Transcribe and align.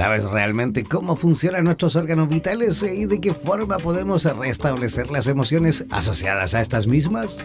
¿Sabes 0.00 0.24
realmente 0.24 0.82
cómo 0.82 1.14
funcionan 1.14 1.64
nuestros 1.64 1.94
órganos 1.94 2.26
vitales 2.30 2.82
y 2.82 3.04
de 3.04 3.20
qué 3.20 3.34
forma 3.34 3.76
podemos 3.76 4.24
restablecer 4.24 5.10
las 5.10 5.26
emociones 5.26 5.84
asociadas 5.90 6.54
a 6.54 6.62
estas 6.62 6.86
mismas? 6.86 7.36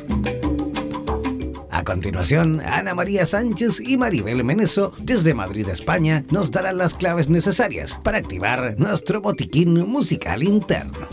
A 1.69 1.83
continuación, 1.83 2.61
Ana 2.61 2.95
María 2.95 3.25
Sánchez 3.25 3.81
y 3.81 3.97
Maribel 3.97 4.41
Meneso, 4.45 4.93
desde 4.99 5.33
Madrid, 5.33 5.67
España, 5.67 6.23
nos 6.31 6.49
darán 6.49 6.77
las 6.77 6.93
claves 6.93 7.27
necesarias 7.27 7.99
para 8.01 8.19
activar 8.19 8.75
nuestro 8.77 9.19
botiquín 9.19 9.73
musical 9.89 10.41
interno. 10.41 11.09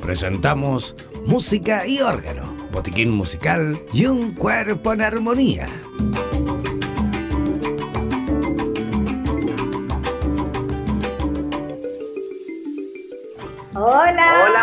Presentamos 0.00 0.96
Música 1.26 1.86
y 1.86 2.00
órgano, 2.00 2.56
botiquín 2.72 3.10
musical 3.10 3.78
y 3.92 4.06
un 4.06 4.32
cuerpo 4.34 4.94
en 4.94 5.02
armonía. 5.02 5.66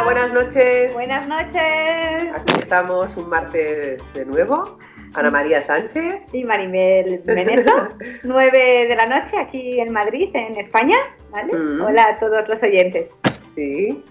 Buenas 0.07 0.31
noches. 0.31 0.93
Buenas 0.93 1.27
noches. 1.27 2.33
Aquí 2.33 2.59
estamos 2.59 3.09
un 3.17 3.27
martes 3.27 4.01
de 4.13 4.25
nuevo. 4.25 4.77
Ana 5.13 5.29
María 5.29 5.61
Sánchez. 5.61 6.21
Y 6.31 6.45
Maribel 6.45 7.21
Menezo. 7.25 7.89
9 8.23 8.57
de 8.87 8.95
la 8.95 9.05
noche 9.05 9.37
aquí 9.37 9.81
en 9.81 9.91
Madrid, 9.91 10.29
en 10.33 10.57
España. 10.57 10.95
¿vale? 11.29 11.53
Mm. 11.53 11.81
Hola 11.81 12.07
a 12.07 12.19
todos 12.19 12.47
los 12.47 12.63
oyentes. 12.63 13.09
Sí. 13.53 14.01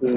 Y, 0.00 0.08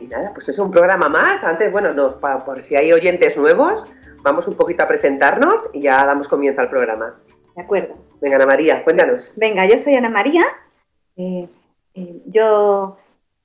y 0.00 0.06
nada, 0.08 0.32
pues 0.32 0.48
es 0.48 0.58
un 0.58 0.70
programa 0.70 1.10
más. 1.10 1.44
Antes, 1.44 1.70
bueno, 1.70 1.92
no, 1.92 2.18
por 2.18 2.62
si 2.62 2.74
hay 2.74 2.90
oyentes 2.90 3.36
nuevos, 3.36 3.84
vamos 4.22 4.48
un 4.48 4.54
poquito 4.54 4.84
a 4.84 4.88
presentarnos 4.88 5.56
y 5.74 5.82
ya 5.82 6.06
damos 6.06 6.26
comienzo 6.26 6.62
al 6.62 6.70
programa. 6.70 7.20
De 7.54 7.60
acuerdo. 7.60 7.96
Venga, 8.22 8.36
Ana 8.36 8.46
María, 8.46 8.82
cuéntanos. 8.82 9.30
Venga, 9.36 9.66
yo 9.66 9.78
soy 9.78 9.94
Ana 9.94 10.08
María. 10.08 10.44
eh, 11.16 11.50
eh, 11.96 12.22
yo 12.26 12.96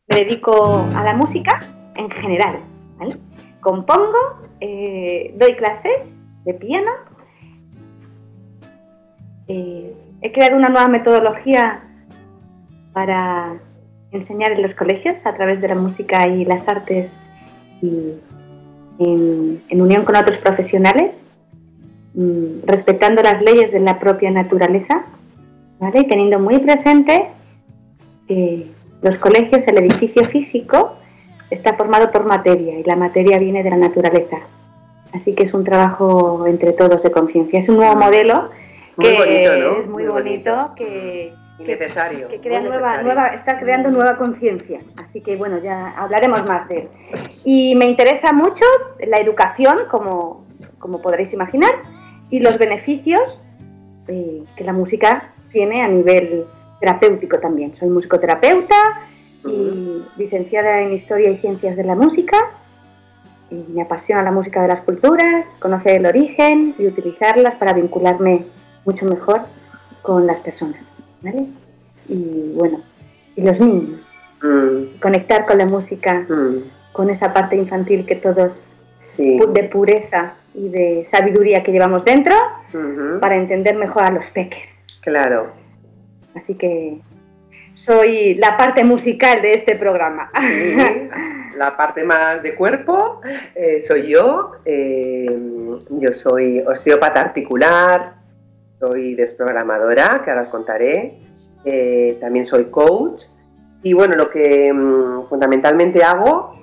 me 0.10 0.16
dedico 0.16 0.88
a 0.96 1.04
la 1.04 1.14
música 1.14 1.62
en 1.96 2.10
general. 2.10 2.60
Compongo, 3.62 4.18
eh, 4.60 5.34
doy 5.38 5.56
clases 5.56 6.24
de 6.46 6.54
piano. 6.54 6.92
eh, 9.48 9.94
he 10.22 10.32
creado 10.32 10.58
una 10.58 10.70
nueva 10.70 10.88
metodología 10.88 11.82
para 12.94 13.58
enseñar 14.12 14.52
en 14.52 14.62
los 14.62 14.76
colegios 14.76 15.26
a 15.26 15.34
través 15.34 15.62
de 15.62 15.70
la 15.70 15.76
música 15.76 16.28
y 16.28 16.44
las 16.46 16.68
artes 16.68 17.18
y 17.82 18.14
en, 19.00 19.82
unión 19.82 20.04
con 20.04 20.16
otros 20.18 20.38
profesionales, 20.38 21.24
mm, 22.14 22.66
respetando 22.66 23.22
las 23.22 23.42
leyes 23.42 23.72
de 23.72 23.80
la 23.80 24.00
propia 24.00 24.30
naturaleza 24.30 25.06
¿vale? 25.80 26.04
Teniendo 26.04 26.40
muy 26.40 26.60
presente 26.60 27.28
que 28.28 28.72
los 29.02 29.18
colegios, 29.18 29.68
el 29.68 29.78
edificio 29.78 30.26
físico, 30.30 30.96
está 31.50 31.74
formado 31.74 32.12
por 32.12 32.26
materia 32.26 32.80
y 32.80 32.84
la 32.84 32.96
materia 32.96 33.40
viene 33.40 33.64
de 33.64 33.70
la 33.70 33.78
naturaleza. 33.78 34.38
Así 35.14 35.34
que 35.34 35.44
es 35.44 35.54
un 35.54 35.64
trabajo 35.64 36.46
entre 36.48 36.74
todos 36.74 37.02
de 37.02 37.12
conciencia. 37.12 37.60
Es 37.60 37.70
un 37.70 37.78
nuevo 37.78 37.96
modelo 37.96 38.50
Muy 38.96 39.06
que 39.08 39.18
bonito, 39.18 39.56
¿no? 39.56 39.82
es 39.82 39.88
muy, 39.88 40.04
Muy 40.04 40.06
bonito, 40.06 40.52
bonito. 40.56 40.76
que, 40.76 41.34
necesario. 41.66 42.28
que 42.28 42.40
crea 42.40 42.62
nueva, 42.62 42.98
necesario. 42.98 43.04
nueva, 43.06 43.28
está 43.30 43.60
creando 43.60 43.90
nueva 43.90 44.18
conciencia. 44.18 44.82
Así 44.98 45.22
que 45.22 45.36
bueno, 45.36 45.58
ya 45.60 45.90
hablaremos 45.98 46.46
más 46.46 46.68
de 46.70 46.78
él. 46.82 46.90
Y 47.44 47.76
me 47.76 47.86
interesa 47.86 48.34
mucho 48.34 48.66
la 49.08 49.20
educación, 49.20 49.80
como, 49.90 50.46
como 50.78 51.02
podréis 51.02 51.34
imaginar, 51.34 51.72
y 52.30 52.40
los 52.40 52.60
beneficios 52.60 53.42
eh, 54.08 54.44
que 54.56 54.64
la 54.64 54.74
música 54.74 55.32
tiene 55.52 55.82
a 55.82 55.88
nivel 55.88 56.46
terapéutico 56.80 57.40
también. 57.40 57.76
Soy 57.78 57.90
musicoterapeuta 57.90 58.76
y 59.46 60.04
licenciada 60.18 60.82
en 60.82 60.94
Historia 60.94 61.30
y 61.30 61.38
Ciencias 61.38 61.76
de 61.76 61.84
la 61.84 61.96
Música. 61.96 62.38
Y 63.52 63.66
me 63.74 63.82
apasiona 63.82 64.22
la 64.22 64.32
música 64.32 64.62
de 64.62 64.68
las 64.68 64.82
culturas, 64.82 65.48
conocer 65.60 65.96
el 65.96 66.06
origen 66.06 66.76
y 66.78 66.86
utilizarlas 66.86 67.56
para 67.56 67.74
vincularme 67.74 68.46
mucho 68.86 69.06
mejor 69.06 69.42
con 70.02 70.28
las 70.28 70.38
personas. 70.42 70.80
¿vale? 71.22 71.48
Y 72.08 72.54
bueno, 72.56 72.82
y 73.36 73.42
los 73.42 73.60
niños. 73.60 74.02
Mm, 74.42 75.00
Conectar 75.02 75.46
con 75.46 75.58
la 75.58 75.66
música, 75.66 76.26
mm, 76.30 76.94
con 76.94 77.10
esa 77.10 77.34
parte 77.34 77.56
infantil 77.56 78.06
que 78.06 78.16
todos, 78.16 78.54
sí. 79.04 79.40
de 79.54 79.64
pureza 79.66 80.34
y 80.54 80.70
de 80.70 81.06
sabiduría 81.10 81.64
que 81.64 81.72
llevamos 81.72 82.06
dentro, 82.06 82.36
para 83.20 83.36
entender 83.36 83.76
mejor 83.76 84.04
a 84.04 84.12
los 84.12 84.26
peques. 84.28 84.86
Claro. 85.02 85.59
Así 86.36 86.56
que 86.56 87.00
soy 87.86 88.36
la 88.36 88.58
parte 88.58 88.84
musical 88.84 89.42
de 89.42 89.54
este 89.54 89.76
programa. 89.76 90.32
La 91.58 91.76
parte 91.76 92.04
más 92.04 92.42
de 92.42 92.56
cuerpo 92.56 93.22
eh, 93.56 93.82
soy 93.82 94.08
yo. 94.08 94.52
eh, 94.66 95.26
yo 95.90 96.14
soy 96.14 96.60
osteópata 96.62 97.20
articular, 97.20 98.14
soy 98.80 99.16
desprogramadora, 99.16 100.22
que 100.24 100.30
ahora 100.32 100.44
os 100.44 100.50
contaré. 100.50 101.16
eh, 101.66 102.18
también 102.22 102.46
soy 102.48 102.66
coach. 102.66 103.24
Y 103.84 103.94
bueno, 103.94 104.16
lo 104.16 104.30
que 104.30 104.72
mm, 104.74 105.28
fundamentalmente 105.28 106.04
hago, 106.04 106.56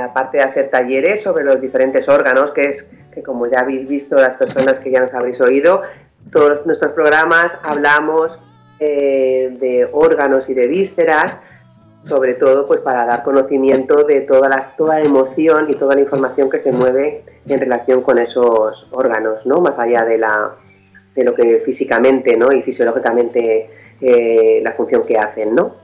aparte 0.00 0.38
de 0.38 0.42
hacer 0.44 0.70
talleres 0.70 1.22
sobre 1.22 1.44
los 1.44 1.60
diferentes 1.60 2.08
órganos, 2.08 2.52
que 2.52 2.66
es 2.68 2.88
que 3.12 3.22
como 3.22 3.46
ya 3.48 3.60
habéis 3.60 3.88
visto 3.88 4.16
las 4.16 4.36
personas 4.36 4.78
que 4.78 4.90
ya 4.90 5.00
nos 5.00 5.14
habréis 5.14 5.40
oído, 5.40 5.82
todos 6.32 6.66
nuestros 6.66 6.92
programas 6.92 7.56
hablamos 7.62 8.38
eh, 8.80 9.56
de 9.60 9.88
órganos 9.92 10.48
y 10.48 10.54
de 10.54 10.66
vísceras, 10.66 11.40
sobre 12.04 12.34
todo 12.34 12.66
pues 12.66 12.80
para 12.80 13.06
dar 13.06 13.22
conocimiento 13.22 14.04
de 14.04 14.20
todas 14.20 14.50
las, 14.50 14.76
toda 14.76 14.98
la 14.98 15.06
emoción 15.06 15.70
y 15.70 15.74
toda 15.76 15.94
la 15.94 16.02
información 16.02 16.50
que 16.50 16.60
se 16.60 16.72
mueve 16.72 17.24
en 17.46 17.60
relación 17.60 18.02
con 18.02 18.18
esos 18.18 18.88
órganos, 18.90 19.44
¿no? 19.46 19.60
Más 19.60 19.78
allá 19.78 20.04
de 20.04 20.18
la 20.18 20.54
de 21.14 21.24
lo 21.24 21.34
que 21.34 21.62
físicamente 21.64 22.36
¿no? 22.36 22.52
y 22.52 22.62
fisiológicamente 22.62 23.70
eh, 24.00 24.60
la 24.62 24.72
función 24.72 25.04
que 25.06 25.16
hacen, 25.16 25.54
¿no? 25.54 25.76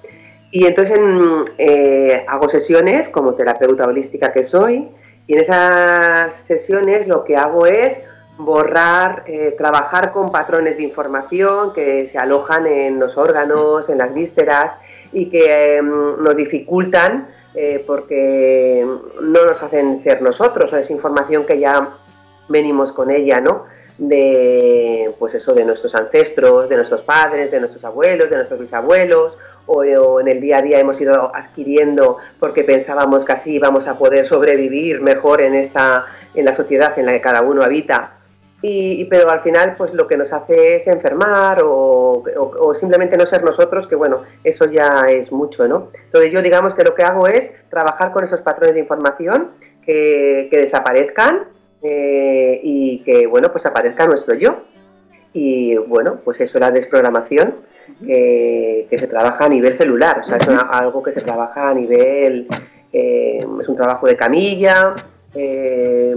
Y 0.53 0.67
entonces 0.67 0.99
en, 0.99 1.45
eh, 1.59 2.25
hago 2.27 2.51
sesiones 2.51 3.09
como 3.09 3.35
terapeuta 3.35 3.87
holística 3.87 4.33
que 4.33 4.45
soy 4.45 4.89
y 5.29 5.35
en 5.35 5.41
esas 5.41 6.35
sesiones 6.35 7.07
lo 7.07 7.23
que 7.23 7.37
hago 7.37 7.67
es 7.67 8.03
borrar, 8.45 9.25
eh, 9.27 9.55
trabajar 9.57 10.13
con 10.13 10.31
patrones 10.31 10.77
de 10.77 10.83
información 10.83 11.73
que 11.73 12.09
se 12.09 12.19
alojan 12.19 12.67
en 12.67 12.99
los 12.99 13.17
órganos, 13.17 13.89
en 13.89 13.99
las 13.99 14.13
vísceras 14.15 14.79
y 15.13 15.27
que 15.27 15.77
eh, 15.79 15.83
nos 15.83 16.37
dificultan 16.37 17.29
eh, 17.55 17.83
porque 17.87 18.87
no 19.21 19.45
nos 19.45 19.63
hacen 19.63 19.99
ser 19.99 20.23
nosotros, 20.23 20.73
o 20.73 20.77
es 20.77 20.91
información 20.91 21.45
que 21.45 21.59
ya 21.59 21.91
venimos 22.49 22.93
con 22.93 23.11
ella, 23.11 23.41
¿no? 23.41 23.65
De, 23.99 25.15
pues 25.19 25.35
eso, 25.35 25.53
de 25.53 25.65
nuestros 25.65 25.95
ancestros, 25.95 26.69
de 26.69 26.77
nuestros 26.77 27.03
padres, 27.03 27.51
de 27.51 27.61
nuestros 27.61 27.85
abuelos, 27.85 28.31
de 28.31 28.37
nuestros 28.37 28.61
bisabuelos, 28.61 29.37
o, 29.67 29.81
o 29.81 30.21
en 30.21 30.29
el 30.29 30.41
día 30.41 30.59
a 30.59 30.63
día 30.63 30.79
hemos 30.79 31.01
ido 31.01 31.35
adquiriendo 31.35 32.19
porque 32.39 32.65
pensábamos 32.65 33.25
que 33.25 33.33
así 33.33 33.55
íbamos 33.57 33.87
a 33.89 33.99
poder 33.99 34.27
sobrevivir 34.27 35.01
mejor 35.01 35.43
en 35.43 35.55
esta, 35.55 36.07
en 36.35 36.45
la 36.45 36.57
sociedad 36.57 36.99
en 36.99 37.07
la 37.07 37.13
que 37.13 37.21
cada 37.21 37.43
uno 37.43 37.63
habita. 37.63 38.20
Y, 38.63 39.07
pero 39.07 39.31
al 39.31 39.41
final 39.41 39.75
pues 39.79 39.95
lo 39.95 40.07
que 40.07 40.19
nos 40.19 40.31
hace 40.33 40.77
es 40.77 40.87
enfermar 40.87 41.63
o, 41.65 42.23
o- 42.37 42.75
simplemente 42.75 43.17
no 43.17 43.25
ser 43.27 43.43
nosotros, 43.43 43.89
que 43.89 43.95
bueno, 43.97 44.19
eso 44.45 44.67
ya 44.67 45.07
es 45.09 45.33
mucho, 45.33 45.67
¿no? 45.67 45.89
Entonces 46.05 46.31
yo 46.31 46.43
digamos 46.43 46.75
que 46.75 46.85
lo 46.85 46.95
que 46.95 47.03
hago 47.03 47.27
es 47.27 47.55
trabajar 47.71 48.13
con 48.13 48.25
esos 48.25 48.41
patrones 48.43 48.75
de 48.75 48.81
información 48.81 49.49
que, 49.85 50.49
que 50.51 50.59
desaparezcan 50.59 51.45
eh, 51.83 52.61
y 52.63 52.99
que 53.03 53.27
bueno, 53.27 53.51
pues 53.51 53.65
aparezca 53.65 54.07
nuestro 54.07 54.35
yo. 54.35 54.57
Y 55.33 55.77
bueno, 55.77 56.19
pues 56.25 56.39
eso 56.41 56.59
es 56.59 56.61
la 56.61 56.71
desprogramación 56.71 57.55
que, 58.05 58.87
que 58.91 58.99
se 58.99 59.07
trabaja 59.07 59.47
a 59.47 59.49
nivel 59.49 59.79
celular, 59.79 60.21
o 60.25 60.27
sea, 60.29 60.37
es 60.37 60.47
algo 60.49 61.03
que 61.03 61.13
se 61.13 61.23
trabaja 61.23 61.71
a 61.71 61.75
nivel, 61.75 62.47
eh, 62.93 63.39
es 63.61 63.69
un 63.69 63.77
trabajo 63.77 64.07
de 64.07 64.17
camilla, 64.17 64.97
eh, 65.35 66.15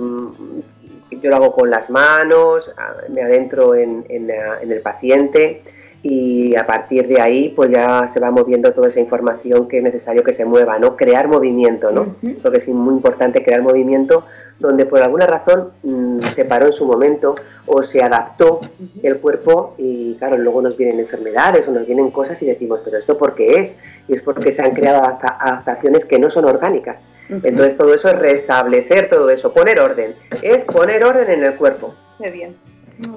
yo 1.23 1.29
lo 1.29 1.37
hago 1.37 1.53
con 1.53 1.69
las 1.69 1.89
manos, 1.89 2.69
me 3.09 3.23
adentro 3.23 3.73
en, 3.73 4.05
el 4.09 4.81
paciente 4.81 5.63
y 6.03 6.53
a 6.57 6.67
partir 6.67 7.07
de 7.07 7.21
ahí 7.21 7.53
pues 7.55 7.71
ya 7.71 8.09
se 8.11 8.19
va 8.19 8.29
moviendo 8.29 8.73
toda 8.73 8.89
esa 8.89 8.99
información 8.99 9.69
que 9.69 9.77
es 9.77 9.83
necesario 9.83 10.21
que 10.21 10.33
se 10.33 10.43
mueva, 10.43 10.77
¿no? 10.77 10.97
Crear 10.97 11.29
movimiento, 11.29 11.91
¿no? 11.91 12.17
Porque 12.41 12.57
es 12.57 12.67
muy 12.67 12.95
importante 12.95 13.41
crear 13.41 13.61
movimiento 13.61 14.25
donde 14.59 14.85
por 14.85 15.01
alguna 15.01 15.25
razón 15.25 15.69
mm, 15.81 16.27
se 16.27 16.43
paró 16.43 16.67
en 16.67 16.73
su 16.73 16.85
momento 16.85 17.35
o 17.65 17.83
se 17.83 18.03
adaptó 18.03 18.59
el 19.01 19.17
cuerpo 19.17 19.75
y 19.77 20.15
claro, 20.15 20.37
luego 20.37 20.61
nos 20.61 20.75
vienen 20.75 20.99
enfermedades 20.99 21.65
o 21.67 21.71
nos 21.71 21.87
vienen 21.87 22.11
cosas 22.11 22.41
y 22.43 22.47
decimos, 22.47 22.81
pero 22.83 22.97
¿esto 22.97 23.17
por 23.17 23.33
qué 23.33 23.61
es? 23.61 23.77
Y 24.09 24.15
es 24.15 24.21
porque 24.21 24.53
se 24.53 24.61
han 24.61 24.71
creado 24.71 25.17
adaptaciones 25.21 26.05
que 26.05 26.19
no 26.19 26.29
son 26.29 26.45
orgánicas. 26.45 26.97
Entonces 27.29 27.77
todo 27.77 27.93
eso 27.93 28.09
es 28.09 28.19
restablecer 28.19 29.09
todo 29.09 29.29
eso, 29.29 29.53
poner 29.53 29.79
orden, 29.79 30.13
es 30.41 30.65
poner 30.65 31.05
orden 31.05 31.31
en 31.31 31.43
el 31.45 31.55
cuerpo. 31.55 31.95
Muy 32.19 32.29
bien. 32.29 32.55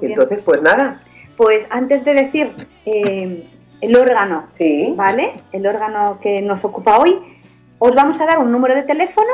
Entonces, 0.01 0.39
pues 0.43 0.61
nada. 0.61 1.01
Pues 1.37 1.65
antes 1.69 2.03
de 2.03 2.13
decir 2.13 2.67
eh, 2.85 3.47
el 3.79 3.95
órgano, 3.95 4.47
sí. 4.51 4.93
¿vale? 4.97 5.41
El 5.51 5.67
órgano 5.67 6.19
que 6.21 6.41
nos 6.41 6.65
ocupa 6.65 6.97
hoy, 6.97 7.17
os 7.79 7.93
vamos 7.93 8.19
a 8.19 8.25
dar 8.25 8.39
un 8.39 8.51
número 8.51 8.75
de 8.75 8.83
teléfono 8.83 9.31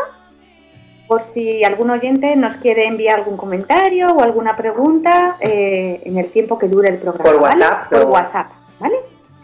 por 1.07 1.25
si 1.25 1.63
algún 1.63 1.89
oyente 1.89 2.35
nos 2.35 2.57
quiere 2.57 2.87
enviar 2.87 3.19
algún 3.19 3.37
comentario 3.37 4.09
o 4.09 4.21
alguna 4.21 4.57
pregunta 4.57 5.37
eh, 5.39 6.01
en 6.05 6.17
el 6.17 6.29
tiempo 6.31 6.57
que 6.57 6.67
dure 6.67 6.89
el 6.89 6.97
programa. 6.97 7.31
Por 7.31 7.41
WhatsApp. 7.41 7.89
Por 7.89 8.03
WhatsApp, 8.05 8.51
¿vale? 8.79 8.95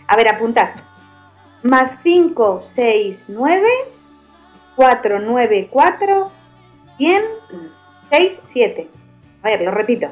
A 0.08 0.16
ver, 0.16 0.28
apuntad. 0.30 0.70
Más 1.64 1.96
569 1.98 3.68
494 4.76 6.32
167. 6.98 8.90
A 9.44 9.48
ver, 9.48 9.62
lo 9.62 9.72
repito. 9.72 10.08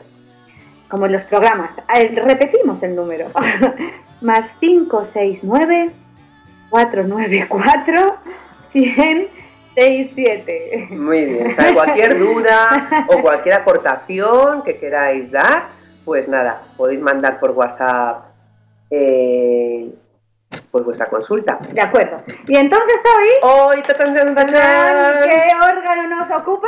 Como 0.89 1.06
en 1.06 1.13
los 1.13 1.24
programas. 1.24 1.72
repetimos 1.88 2.84
el 2.84 2.95
número. 2.95 3.31
Más 4.22 4.51
569 4.54 5.92
494 6.69 8.16
167. 8.72 10.88
Muy 10.92 11.25
bien. 11.25 11.56
cualquier 11.74 12.19
duda 12.19 13.06
o 13.07 13.22
cualquier 13.22 13.56
aportación 13.56 14.62
que 14.63 14.78
queráis 14.78 15.31
dar, 15.31 15.63
pues 16.06 16.28
nada, 16.28 16.63
podéis 16.75 17.01
mandar 17.01 17.40
por 17.40 17.51
WhatsApp 17.51 18.25
eh, 18.90 19.90
pues 20.72 20.83
vuestra 20.83 21.06
consulta. 21.07 21.60
De 21.72 21.81
acuerdo. 21.81 22.22
Y 22.48 22.57
entonces 22.57 23.01
hoy... 23.18 23.28
Hoy... 23.50 23.83
¿Qué 23.83 23.94
órgano 25.62 26.07
nos 26.07 26.31
ocupa? 26.31 26.68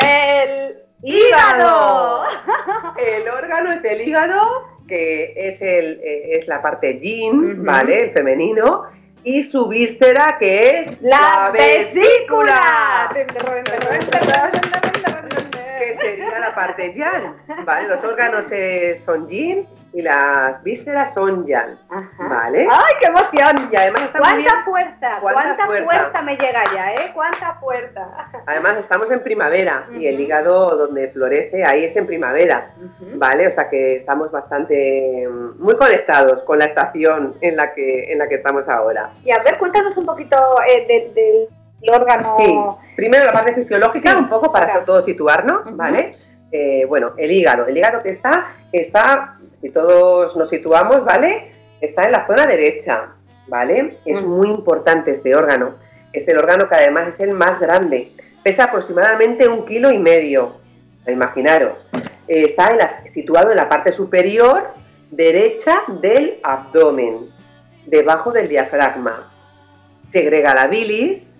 El 0.00 0.81
hígado. 1.02 2.24
El 3.06 3.28
órgano 3.28 3.72
es 3.72 3.84
el 3.84 4.00
hígado, 4.00 4.40
que 4.86 5.34
es, 5.36 5.60
el, 5.62 6.00
eh, 6.02 6.38
es 6.38 6.46
la 6.46 6.62
parte 6.62 6.98
yin, 6.98 7.64
¿vale? 7.64 8.04
El 8.04 8.10
femenino. 8.12 8.84
Y 9.24 9.42
su 9.42 9.68
víscera, 9.68 10.36
que 10.38 10.80
es 10.80 11.02
la, 11.02 11.50
vesícula. 11.52 13.12
Sería 16.02 16.38
la 16.38 16.54
parte 16.54 16.94
yang, 16.94 17.36
¿vale? 17.64 17.88
Los 17.88 18.04
órganos 18.04 18.46
son 19.04 19.28
yin 19.28 19.66
y 19.92 20.02
las 20.02 20.62
vísceras 20.62 21.12
son 21.14 21.46
yang, 21.46 21.78
¿vale? 22.18 22.66
¡Ay, 22.70 22.94
qué 22.98 23.06
emoción! 23.06 23.68
Y 23.70 23.76
además 23.76 24.02
está 24.04 24.18
¿Cuánta 24.18 24.64
fuerza? 24.64 25.18
¿Cuánta, 25.20 25.66
fuerza? 25.66 26.22
me 26.22 26.36
llega 26.36 26.64
ya, 26.74 26.94
eh? 26.94 27.10
¿Cuánta 27.14 27.54
fuerza? 27.54 28.08
Además 28.46 28.76
estamos 28.78 29.10
en 29.10 29.22
primavera 29.22 29.84
y 29.94 30.06
el 30.06 30.20
hígado 30.20 30.76
donde 30.76 31.08
florece 31.08 31.64
ahí 31.64 31.84
es 31.84 31.96
en 31.96 32.06
primavera, 32.06 32.70
¿vale? 33.16 33.48
O 33.48 33.52
sea 33.52 33.68
que 33.68 33.96
estamos 33.96 34.30
bastante 34.30 35.28
mm, 35.28 35.62
muy 35.62 35.76
conectados 35.76 36.42
con 36.44 36.58
la 36.58 36.64
estación 36.64 37.34
en 37.40 37.56
la 37.56 37.74
que 37.74 38.12
en 38.12 38.18
la 38.18 38.28
que 38.28 38.36
estamos 38.36 38.68
ahora. 38.68 39.10
Y 39.24 39.30
a 39.30 39.42
ver, 39.42 39.58
cuéntanos 39.58 39.96
un 39.96 40.06
poquito 40.06 40.36
eh, 40.68 41.12
del 41.14 41.48
órgano. 41.90 42.36
Sí, 42.38 42.58
primero 42.96 43.26
la 43.26 43.32
parte 43.32 43.54
fisiológica, 43.54 44.16
un 44.16 44.28
poco 44.28 44.52
para 44.52 44.84
todo 44.84 45.02
situarnos, 45.02 45.76
¿vale? 45.76 46.12
Eh, 46.50 46.84
bueno, 46.86 47.12
el 47.16 47.30
hígado, 47.30 47.66
el 47.66 47.76
hígado 47.76 48.02
que 48.02 48.10
está, 48.10 48.52
está 48.72 49.38
si 49.60 49.70
todos 49.70 50.36
nos 50.36 50.50
situamos, 50.50 51.04
¿vale? 51.04 51.52
Está 51.80 52.04
en 52.04 52.12
la 52.12 52.26
zona 52.26 52.46
derecha, 52.46 53.08
¿vale? 53.48 53.98
Es 54.04 54.22
mm. 54.22 54.26
muy 54.26 54.48
importante 54.50 55.12
este 55.12 55.34
órgano. 55.34 55.74
Es 56.12 56.28
el 56.28 56.38
órgano 56.38 56.68
que 56.68 56.74
además 56.74 57.08
es 57.08 57.20
el 57.20 57.32
más 57.32 57.58
grande. 57.58 58.12
Pesa 58.42 58.64
aproximadamente 58.64 59.48
un 59.48 59.64
kilo 59.64 59.90
y 59.90 59.98
medio. 59.98 60.60
Imaginaros. 61.06 61.72
Está 62.28 62.88
situado 63.06 63.50
en 63.50 63.56
la 63.56 63.68
parte 63.68 63.92
superior 63.92 64.68
derecha 65.10 65.82
del 66.00 66.38
abdomen, 66.42 67.28
debajo 67.86 68.32
del 68.32 68.48
diafragma. 68.48 69.30
Segrega 70.08 70.54
la 70.54 70.66
bilis, 70.66 71.31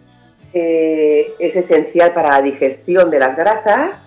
eh, 0.54 1.32
es 1.38 1.56
esencial 1.56 2.12
para 2.12 2.30
la 2.30 2.42
digestión 2.42 3.10
de 3.10 3.18
las 3.18 3.36
grasas 3.36 4.06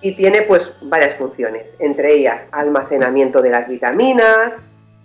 y 0.00 0.14
tiene 0.14 0.42
pues 0.42 0.72
varias 0.82 1.14
funciones, 1.14 1.74
entre 1.78 2.14
ellas 2.14 2.46
almacenamiento 2.52 3.42
de 3.42 3.50
las 3.50 3.68
vitaminas, 3.68 4.52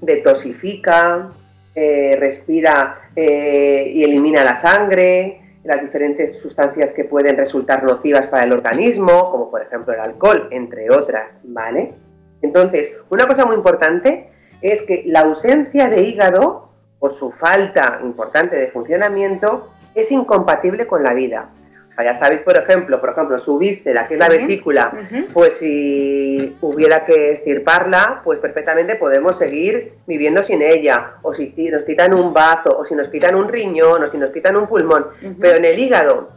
detoxifica, 0.02 1.32
eh, 1.76 2.16
respira 2.20 3.10
eh, 3.16 3.92
y 3.96 4.04
elimina 4.04 4.44
la 4.44 4.56
sangre, 4.56 5.42
las 5.64 5.82
diferentes 5.82 6.40
sustancias 6.42 6.92
que 6.94 7.06
pueden 7.06 7.38
resultar 7.38 7.84
nocivas 7.84 8.28
para 8.28 8.44
el 8.44 8.52
organismo, 8.52 9.32
como 9.32 9.50
por 9.50 9.62
ejemplo 9.62 9.94
el 9.94 10.00
alcohol, 10.00 10.50
entre 10.52 10.92
otras, 10.92 11.30
¿vale? 11.44 11.94
Entonces, 12.42 12.94
una 13.10 13.26
cosa 13.26 13.46
muy 13.46 13.56
importante 13.56 14.30
es 14.62 14.82
que 14.84 15.04
la 15.08 15.22
ausencia 15.22 15.88
de 15.90 16.04
hígado, 16.04 16.70
por 17.00 17.14
su 17.14 17.32
falta 17.32 18.00
importante 18.04 18.56
de 18.56 18.68
funcionamiento, 18.68 19.73
es 19.96 20.12
incompatible 20.12 20.88
con 20.88 21.04
la 21.04 21.14
vida 21.14 21.50
ya 22.02 22.16
sabéis, 22.16 22.42
por 22.42 22.58
ejemplo, 22.58 23.00
por 23.00 23.12
ejemplo, 23.12 23.40
su 23.40 23.60
víscera, 23.60 24.06
que 24.06 24.16
es 24.16 24.20
la 24.20 24.30
vesícula, 24.30 24.92
pues 25.32 25.58
si 25.58 26.58
hubiera 26.62 27.06
que 27.06 27.34
estirparla, 27.34 28.22
pues 28.24 28.40
perfectamente 28.40 28.96
podemos 28.96 29.38
seguir 29.38 29.94
viviendo 30.08 30.42
sin 30.42 30.64
ella. 30.64 31.18
O 31.22 31.36
si 31.36 31.54
nos 31.72 31.84
quitan 31.84 32.16
un 32.16 32.34
bazo, 32.34 32.76
o 32.76 32.86
si 32.86 32.96
nos 32.96 33.10
quitan 33.10 33.36
un 33.36 33.48
riñón, 33.48 34.04
o 34.04 34.10
si 34.10 34.18
nos 34.18 34.32
quitan 34.32 34.56
un 34.56 34.68
pulmón. 34.68 35.08
Pero 35.40 35.58
en 35.58 35.66
el 35.66 35.78
hígado, 35.78 36.30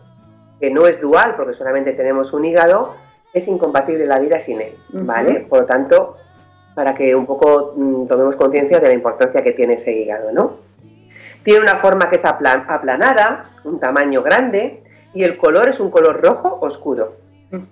que 0.60 0.70
no 0.70 0.86
es 0.86 1.00
dual, 1.00 1.34
porque 1.36 1.54
solamente 1.54 1.92
tenemos 1.92 2.34
un 2.34 2.44
hígado, 2.44 2.94
es 3.32 3.48
incompatible 3.48 4.06
la 4.06 4.18
vida 4.18 4.40
sin 4.40 4.60
él, 4.60 4.74
¿vale? 4.92 5.46
Por 5.48 5.60
lo 5.60 5.66
tanto, 5.66 6.16
para 6.74 6.94
que 6.94 7.14
un 7.14 7.26
poco 7.26 7.74
mm, 7.76 8.06
tomemos 8.06 8.36
conciencia 8.36 8.78
de 8.78 8.88
la 8.88 8.94
importancia 8.94 9.42
que 9.42 9.52
tiene 9.52 9.74
ese 9.74 9.92
hígado, 9.92 10.32
¿no? 10.32 10.56
Tiene 11.46 11.60
una 11.60 11.76
forma 11.76 12.10
que 12.10 12.16
es 12.16 12.24
aplanada, 12.24 13.44
un 13.62 13.78
tamaño 13.78 14.20
grande, 14.20 14.80
y 15.14 15.22
el 15.22 15.36
color 15.36 15.68
es 15.68 15.78
un 15.78 15.92
color 15.92 16.20
rojo 16.20 16.58
oscuro, 16.60 17.18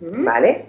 ¿vale? 0.00 0.66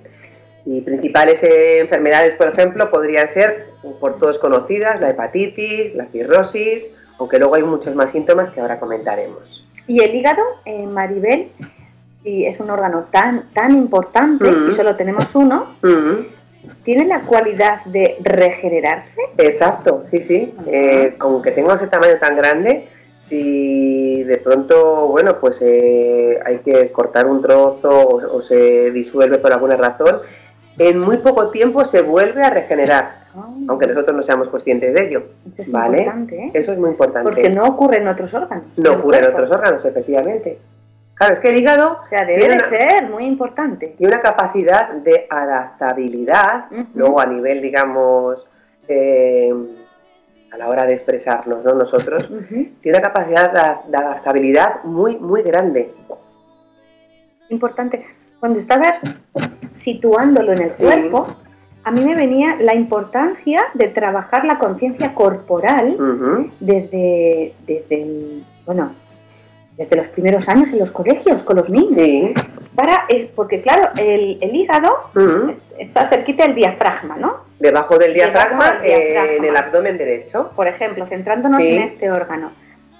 Y 0.65 0.81
principales 0.81 1.43
eh, 1.43 1.81
enfermedades, 1.81 2.33
por 2.33 2.47
ejemplo, 2.47 2.89
podrían 2.89 3.27
ser 3.27 3.67
por 3.99 4.17
todos 4.17 4.39
conocidas, 4.39 4.99
la 4.99 5.11
hepatitis, 5.11 5.93
la 5.93 6.07
cirrosis, 6.07 6.91
aunque 7.19 7.37
luego 7.37 7.53
hay 7.53 7.61
muchos 7.61 7.93
más 7.93 8.11
síntomas 8.11 8.51
que 8.51 8.59
ahora 8.59 8.79
comentaremos. 8.79 9.67
¿Y 9.85 10.01
el 10.01 10.15
hígado, 10.15 10.41
eh, 10.65 10.87
Maribel? 10.87 11.51
Si 12.15 12.43
es 12.47 12.59
un 12.59 12.71
órgano 12.71 13.05
tan, 13.11 13.53
tan 13.53 13.71
importante, 13.73 14.49
y 14.49 14.73
solo 14.73 14.95
tenemos 14.95 15.27
uno, 15.35 15.75
¿tiene 16.83 17.05
la 17.05 17.21
cualidad 17.21 17.85
de 17.85 18.17
regenerarse? 18.23 19.21
Exacto, 19.37 20.05
sí, 20.09 20.23
sí. 20.23 20.55
Eh, 20.65 21.15
aunque 21.19 21.51
tenga 21.51 21.75
ese 21.75 21.85
tamaño 21.85 22.17
tan 22.19 22.35
grande, 22.35 22.89
si 23.27 24.23
de 24.23 24.37
pronto, 24.37 25.07
bueno, 25.07 25.39
pues 25.39 25.59
eh, 25.63 26.39
hay 26.45 26.59
que 26.59 26.91
cortar 26.91 27.25
un 27.25 27.41
trozo 27.41 28.07
o, 28.07 28.41
se 28.43 28.91
disuelve 28.91 29.39
por 29.39 29.51
alguna 29.51 29.75
razón, 29.75 30.19
en 30.77 30.99
muy 30.99 31.17
poco 31.17 31.49
tiempo 31.49 31.85
se 31.85 32.01
vuelve 32.01 32.43
a 32.43 32.51
regenerar, 32.51 33.25
aunque 33.67 33.87
nosotros 33.87 34.15
no 34.15 34.23
seamos 34.23 34.47
conscientes 34.49 34.93
de 34.93 35.07
ello. 35.07 35.23
Eso 35.53 35.63
es 35.63 35.71
¿vale? 35.71 36.07
¿eh? 36.31 36.51
Eso 36.53 36.73
es 36.73 36.77
muy 36.77 36.91
importante. 36.91 37.27
Porque 37.27 37.49
no 37.49 37.65
ocurre 37.65 37.97
en 37.97 38.09
otros 38.09 38.31
órganos. 38.31 38.65
No 38.77 38.91
ocurre 38.91 39.17
en 39.17 39.33
otros 39.33 39.49
órganos, 39.49 39.83
efectivamente. 39.83 40.59
Claro, 41.15 41.33
es 41.33 41.39
que 41.39 41.49
el 41.49 41.57
hígado... 41.57 42.01
O 42.05 42.09
sea, 42.09 42.25
debe 42.25 42.59
ser 42.69 43.09
muy 43.09 43.25
importante. 43.25 43.95
Tiene 43.97 44.13
una 44.13 44.21
capacidad 44.21 44.89
de 44.89 45.25
adaptabilidad, 45.29 46.65
luego 46.93 47.19
a 47.19 47.25
nivel, 47.25 47.61
digamos... 47.61 48.45
Eh, 48.87 49.51
a 50.55 50.57
la 50.57 50.69
hora 50.69 50.85
de 50.85 50.93
expresarnos, 50.93 51.63
¿no? 51.63 51.73
Nosotros, 51.73 52.27
tiene 52.81 52.97
una 52.97 53.01
capacidad 53.01 53.51
de, 53.87 53.97
adaptabilidad 53.97 54.83
muy, 54.83 55.17
muy 55.17 55.43
grande. 55.43 55.91
Importante. 57.49 58.05
Cuando 58.39 58.59
estabas 58.59 58.99
situándolo 59.75 60.53
en 60.53 60.61
el 60.63 60.71
cuerpo, 60.71 61.27
a 61.83 61.91
mí 61.91 62.03
me 62.03 62.15
venía 62.15 62.55
la 62.59 62.73
importancia 62.73 63.61
de 63.73 63.87
trabajar 63.89 64.45
la 64.45 64.57
conciencia 64.57 65.13
corporal 65.13 65.97
desde, 66.59 67.53
desde, 67.65 68.41
bueno, 68.65 68.91
desde 69.77 69.95
los 69.95 70.07
primeros 70.07 70.47
años 70.47 70.69
en 70.71 70.79
los 70.79 70.91
colegios 70.91 71.43
con 71.43 71.57
los 71.57 71.69
niños. 71.69 71.93
Sí. 71.93 72.33
para, 72.75 73.05
porque 73.35 73.61
claro, 73.61 73.89
el, 73.97 74.37
hígado 74.41 74.95
está 75.77 76.07
cerquita 76.09 76.45
del 76.45 76.55
diafragma, 76.55 77.17
¿no? 77.17 77.44
Debajo 77.59 77.97
del 77.97 78.13
diafragma, 78.13 78.79
en 78.83 79.43
el 79.43 79.55
abdomen 79.55 79.97
derecho. 79.97 80.51
Por 80.55 80.67
ejemplo, 80.67 81.05
centrándonos 81.07 81.59
en 81.59 81.81
este 81.81 82.11
órgano. 82.11 82.51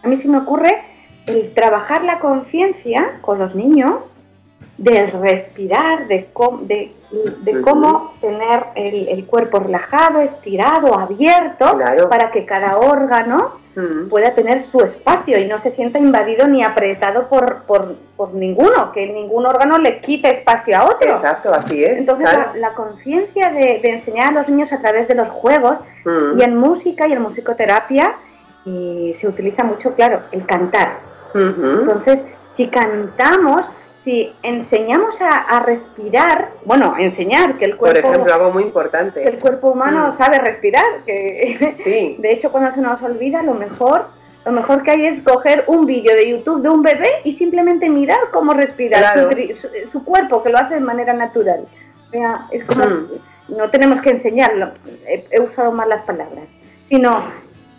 A 0.04 0.08
mí 0.08 0.20
se 0.22 0.28
me 0.28 0.38
ocurre 0.38 0.82
el 1.26 1.54
trabajar 1.54 2.04
la 2.04 2.20
conciencia 2.20 3.18
con 3.22 3.40
los 3.40 3.56
niños 3.56 4.02
de 4.78 5.08
respirar, 5.08 6.08
de, 6.08 6.28
de, 7.42 7.62
cómo 7.62 8.14
tener 8.20 8.66
el, 8.76 9.26
cuerpo 9.26 9.60
relajado, 9.60 10.22
estirado, 10.22 11.00
abierto, 11.00 11.80
para 12.10 12.32
que 12.32 12.46
cada 12.46 12.78
órgano 12.78 13.65
pueda 14.10 14.34
tener 14.34 14.64
su 14.64 14.80
espacio 14.80 15.38
y 15.38 15.48
no 15.48 15.62
se 15.62 15.72
sienta 15.72 16.00
invadido 16.00 16.48
ni 16.48 16.64
apretado 16.64 17.28
por, 17.28 17.64
por, 17.64 18.34
ninguno, 18.34 18.94
que 18.94 19.08
ningún 19.08 19.46
órgano 19.46 19.78
le 19.78 20.00
quite 20.00 20.30
espacio 20.30 20.78
a 20.78 20.86
otro. 20.86 21.10
Exacto, 21.10 21.54
así 21.54 21.84
es. 21.84 22.00
Entonces 22.00 22.30
la, 22.56 22.74
conciencia 22.74 23.50
de, 23.52 23.82
enseñar 23.84 24.30
a 24.30 24.40
los 24.40 24.50
niños 24.50 24.72
a 24.72 24.80
través 24.80 25.08
de 25.08 25.16
los 25.16 25.28
juegos 25.30 25.78
y 26.38 26.42
en 26.42 26.56
música 26.56 27.08
y 27.08 27.14
en 27.14 27.22
musicoterapia 27.22 28.16
y 28.66 29.14
se 29.18 29.28
utiliza 29.28 29.64
mucho, 29.64 29.94
claro, 29.94 30.20
el 30.32 30.46
cantar. 30.46 31.00
Entonces, 31.34 32.24
si 32.46 32.68
cantamos, 32.68 33.66
si 34.06 34.32
enseñamos 34.44 35.20
a, 35.20 35.60
respirar, 35.62 36.52
bueno, 36.64 36.94
enseñar 37.00 37.58
que 37.58 37.66
el 37.66 37.76
cuerpo... 37.76 38.02
Por 38.02 38.12
ejemplo, 38.12 38.34
algo 38.36 38.52
muy 38.52 38.62
importante. 38.62 39.24
Que 39.24 39.30
el 39.30 39.40
cuerpo 39.40 39.72
humano 39.72 40.12
mm. 40.12 40.16
sabe 40.16 40.38
respirar, 40.38 40.86
que 41.08 41.76
sí. 41.84 42.16
de 42.20 42.32
hecho 42.32 42.52
cuando 42.52 42.72
se 42.72 42.82
nos 42.82 43.02
olvida, 43.02 43.42
lo 43.42 43.56
mejor, 43.56 44.06
lo 44.46 44.52
mejor 44.52 44.84
que 44.84 44.92
hay 44.92 45.08
es 45.08 45.22
coger 45.24 45.64
un 45.66 45.88
vídeo 45.88 46.16
de 46.16 46.30
YouTube 46.30 46.62
de 46.62 46.70
un 46.70 46.84
bebé 46.84 47.10
y 47.24 47.36
simplemente 47.36 47.90
mirar 47.90 48.20
cómo 48.32 48.54
respira 48.54 49.16
su, 49.92 50.04
cuerpo, 50.06 50.44
que 50.44 50.52
lo 50.52 50.60
hace 50.60 50.76
de 50.76 50.82
manera 50.82 51.14
natural. 51.14 51.66
es 52.52 52.64
como, 52.66 52.86
mm. 52.86 53.08
no 53.58 53.72
tenemos 53.72 54.02
que 54.02 54.12
enseñarlo, 54.12 54.70
he, 55.08 55.40
usado 55.40 55.72
mal 55.72 55.90
las 55.90 56.06
palabras, 56.06 56.46
sino 56.88 57.24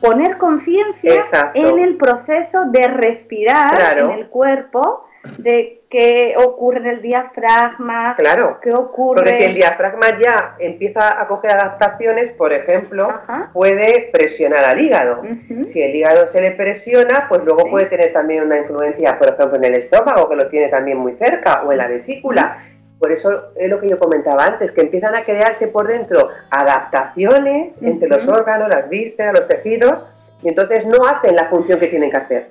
poner 0.01 0.39
conciencia 0.39 1.53
en 1.55 1.79
el 1.79 1.97
proceso 1.97 2.65
de 2.65 2.89
respirar 2.89 3.97
en 3.97 4.11
el 4.11 4.27
cuerpo 4.27 5.06
de 5.39 5.83
qué 5.89 6.35
ocurre 6.37 6.79
en 6.79 6.87
el 6.87 7.03
diafragma, 7.03 8.15
claro, 8.17 8.59
qué 8.63 8.71
ocurre. 8.71 9.17
Porque 9.17 9.33
si 9.35 9.45
el 9.45 9.55
diafragma 9.55 10.19
ya 10.21 10.57
empieza 10.59 11.21
a 11.21 11.29
coger 11.29 11.53
adaptaciones, 11.53 12.33
por 12.33 12.53
ejemplo, 12.53 13.09
puede 13.53 14.11
presionar 14.13 14.65
al 14.65 14.81
hígado. 14.81 15.23
Si 15.69 15.83
el 15.83 15.95
hígado 15.95 16.29
se 16.29 16.41
le 16.41 16.51
presiona, 16.53 17.27
pues 17.29 17.45
luego 17.45 17.71
puede 17.71 17.87
tener 17.87 18.13
también 18.13 18.45
una 18.45 18.59
influencia, 18.59 19.19
por 19.19 19.29
ejemplo, 19.29 19.57
en 19.57 19.65
el 19.65 19.75
estómago, 19.75 20.29
que 20.29 20.37
lo 20.37 20.49
tiene 20.49 20.69
también 20.69 20.99
muy 20.99 21.15
cerca, 21.15 21.63
o 21.65 21.73
en 21.73 21.79
la 21.79 21.87
vesícula. 21.87 22.65
Por 22.99 23.13
eso 23.13 23.53
es 23.57 23.69
lo 23.69 23.79
que 23.79 23.89
yo 23.89 23.99
comentaba 23.99 24.47
antes, 24.47 24.73
que 24.73 24.81
empiezan 24.81 25.15
a 25.15 25.25
crearse 25.25 25.69
por 25.69 25.87
dentro 25.87 26.31
adaptaciones 26.51 27.75
entre 27.83 28.09
los 28.09 28.27
órganos, 28.27 28.69
las 28.69 28.89
vísceras, 28.89 29.35
los 29.35 29.49
tejidos, 29.49 30.05
y 30.43 30.49
entonces 30.49 30.87
no 30.87 31.07
hacen 31.07 31.37
la 31.37 31.49
función 31.49 31.79
que 31.79 31.89
tienen 31.89 32.11
que 32.11 32.17
hacer. 32.17 32.49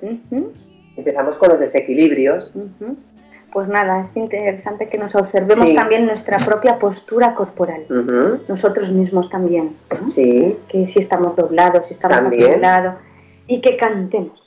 Empezamos 0.98 1.38
con 1.38 1.50
los 1.50 1.60
desequilibrios. 1.60 2.52
Pues 3.52 3.68
nada, 3.70 4.02
es 4.02 4.18
interesante 4.18 4.90
que 4.90 4.98
nos 4.98 5.16
observemos 5.16 5.74
también 5.74 6.06
nuestra 6.06 6.40
propia 6.40 6.78
postura 6.78 7.36
corporal. 7.36 7.86
Nosotros 8.48 8.92
mismos 8.92 9.30
también. 9.30 9.76
Sí. 10.10 10.58
Que 10.68 10.88
si 10.88 11.00
estamos 11.00 11.36
doblados, 11.36 11.88
si 11.88 11.94
estamos 11.94 12.32
doblados. 12.32 12.96
Y 13.48 13.62
que 13.62 13.78
cantemos. 13.78 14.42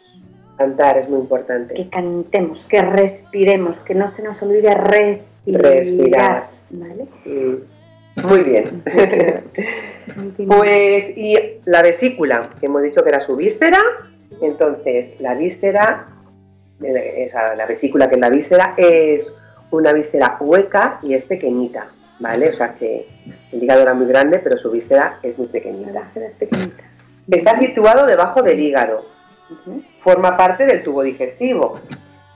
Cantar 0.59 0.99
es 0.99 1.09
muy 1.09 1.21
importante. 1.21 1.73
Que 1.73 1.89
cantemos, 1.89 2.67
que 2.67 2.83
respiremos, 2.83 3.79
que 3.79 3.95
no 3.95 4.13
se 4.15 4.23
nos 4.23 4.43
olvide 4.43 4.75
respirar. 4.75 5.63
Respirar. 5.63 6.49
Muy 8.25 8.43
bien. 8.43 8.83
pues, 10.49 11.17
y 11.17 11.37
la 11.65 11.83
vesícula, 11.83 12.51
que 12.59 12.67
hemos 12.67 12.83
dicho 12.83 13.03
que 13.03 13.11
era 13.11 13.21
su 13.21 13.37
víscera. 13.37 13.79
Entonces, 14.43 15.21
la 15.21 15.35
víscera 15.35 16.09
la 16.81 17.67
vesícula 17.67 18.09
que 18.09 18.15
es 18.15 18.21
la 18.21 18.31
víscera, 18.31 18.75
es 18.77 19.35
una 19.71 19.93
víscera 19.93 20.37
hueca 20.41 20.99
y 21.03 21.15
es 21.15 21.27
pequeñita, 21.27 21.89
¿vale? 22.19 22.51
O 22.51 22.57
sea 22.57 22.75
que 22.75 23.07
el 23.53 23.63
hígado 23.63 23.83
era 23.83 23.95
muy 23.95 24.07
grande, 24.07 24.39
pero 24.39 24.59
su 24.59 24.71
víscera 24.71 25.19
es 25.23 25.37
muy 25.39 25.49
pequeñita. 25.49 26.11
Está 27.31 27.55
situado 27.57 28.07
debajo 28.07 28.43
del 28.43 28.61
hígado, 28.61 29.05
forma 30.03 30.37
parte 30.37 30.67
del 30.67 30.83
tubo 30.83 31.03
digestivo 31.03 31.81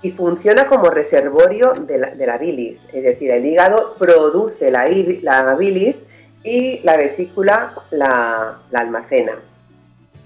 y 0.03 0.11
funciona 0.11 0.67
como 0.67 0.91
reservorio 0.91 1.75
de 1.75 2.27
la, 2.27 2.39
bilis, 2.39 2.81
es 2.93 3.05
decir, 3.05 3.31
el 3.31 3.47
hígado 3.47 3.95
produce 3.99 4.71
la, 4.71 4.85
bilis 4.85 6.07
y 6.43 6.81
la 6.81 6.97
vesícula 6.97 7.73
la, 7.91 8.59
almacena. 8.73 9.39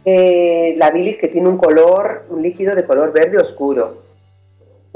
Eh, 0.04 0.74
la 0.78 0.90
bilis 0.90 1.18
que 1.18 1.28
tiene 1.28 1.48
un 1.48 1.58
color, 1.58 2.24
un 2.30 2.42
líquido 2.42 2.74
de 2.74 2.84
color 2.84 3.12
verde 3.12 3.38
oscuro, 3.38 4.05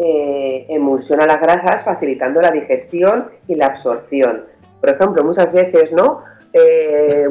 eh, 0.03 0.65
emulsiona 0.71 1.27
las 1.27 1.43
grasas 1.43 1.85
facilitando 1.85 2.41
la 2.41 2.51
digestión 2.51 3.29
y 3.47 3.55
la 3.55 3.67
absorción. 3.67 4.45
Por 4.81 4.89
ejemplo, 4.89 5.23
muchas 5.23 5.53
veces, 5.53 5.93
¿no? 5.93 6.23
Eh, 6.55 7.29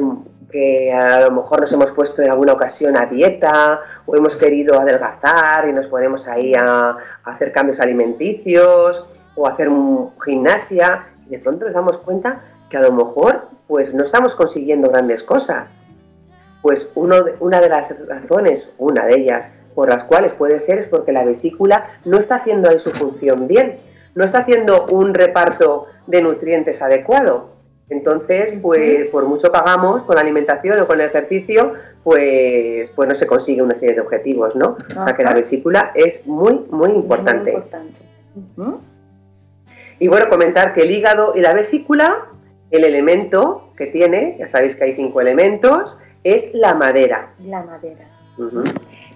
que 0.52 0.92
a 0.92 1.22
lo 1.22 1.32
mejor 1.32 1.60
nos 1.60 1.72
hemos 1.72 1.90
puesto 1.90 2.22
en 2.22 2.30
alguna 2.30 2.52
ocasión 2.52 2.96
a 2.96 3.06
dieta 3.06 3.80
o 4.06 4.16
hemos 4.16 4.36
querido 4.36 4.80
adelgazar 4.80 5.68
y 5.68 5.72
nos 5.72 5.86
ponemos 5.86 6.28
ahí 6.28 6.52
a, 6.54 6.96
hacer 7.24 7.52
cambios 7.52 7.80
alimenticios 7.80 9.04
o 9.34 9.46
hacer 9.48 9.68
gimnasia 10.24 11.06
y 11.26 11.30
de 11.30 11.38
pronto 11.38 11.64
nos 11.64 11.74
damos 11.74 11.98
cuenta 11.98 12.40
que 12.68 12.76
a 12.76 12.82
lo 12.82 12.92
mejor 12.92 13.48
pues 13.66 13.94
no 13.94 14.04
estamos 14.04 14.34
consiguiendo 14.36 14.90
grandes 14.90 15.24
cosas. 15.24 15.70
Pues 16.62 16.90
uno 16.94 17.16
una 17.40 17.60
de 17.60 17.68
las 17.68 17.94
razones, 18.06 18.70
una 18.78 19.06
de 19.06 19.14
ellas, 19.14 19.46
por 19.80 19.88
las 19.88 20.04
cuales 20.04 20.34
puede 20.34 20.60
ser 20.60 20.78
es 20.78 20.88
porque 20.88 21.10
la 21.10 21.24
vesícula 21.24 21.88
no 22.04 22.18
está 22.18 22.34
haciendo 22.34 22.68
ahí 22.68 22.78
su 22.80 22.90
función 22.90 23.48
bien, 23.48 23.76
no 24.14 24.26
está 24.26 24.40
haciendo 24.40 24.84
un 24.88 25.14
reparto 25.14 25.86
de 26.06 26.20
nutrientes 26.20 26.82
adecuado. 26.82 27.52
Entonces, 27.88 28.52
pues 28.60 29.08
por 29.08 29.24
mucho 29.24 29.50
que 29.50 29.56
hagamos 29.56 30.02
con 30.02 30.16
la 30.16 30.20
alimentación 30.20 30.78
o 30.80 30.86
con 30.86 31.00
el 31.00 31.06
ejercicio, 31.06 31.72
pues, 32.04 32.90
pues 32.94 33.08
no 33.08 33.16
se 33.16 33.26
consigue 33.26 33.62
una 33.62 33.74
serie 33.74 33.94
de 33.94 34.02
objetivos, 34.02 34.54
¿no? 34.54 34.76
O 34.86 35.04
sea 35.06 35.16
que 35.16 35.22
la 35.22 35.32
vesícula 35.32 35.92
es 35.94 36.26
muy, 36.26 36.66
muy 36.70 36.90
importante. 36.90 37.56
Y 39.98 40.08
bueno, 40.08 40.28
comentar 40.28 40.74
que 40.74 40.82
el 40.82 40.90
hígado 40.90 41.32
y 41.34 41.40
la 41.40 41.54
vesícula, 41.54 42.26
el 42.70 42.84
elemento 42.84 43.70
que 43.78 43.86
tiene, 43.86 44.36
ya 44.38 44.46
sabéis 44.48 44.76
que 44.76 44.84
hay 44.84 44.94
cinco 44.94 45.22
elementos, 45.22 45.96
es 46.22 46.52
la 46.52 46.74
madera. 46.74 47.30
La 47.38 47.62
madera 47.62 48.10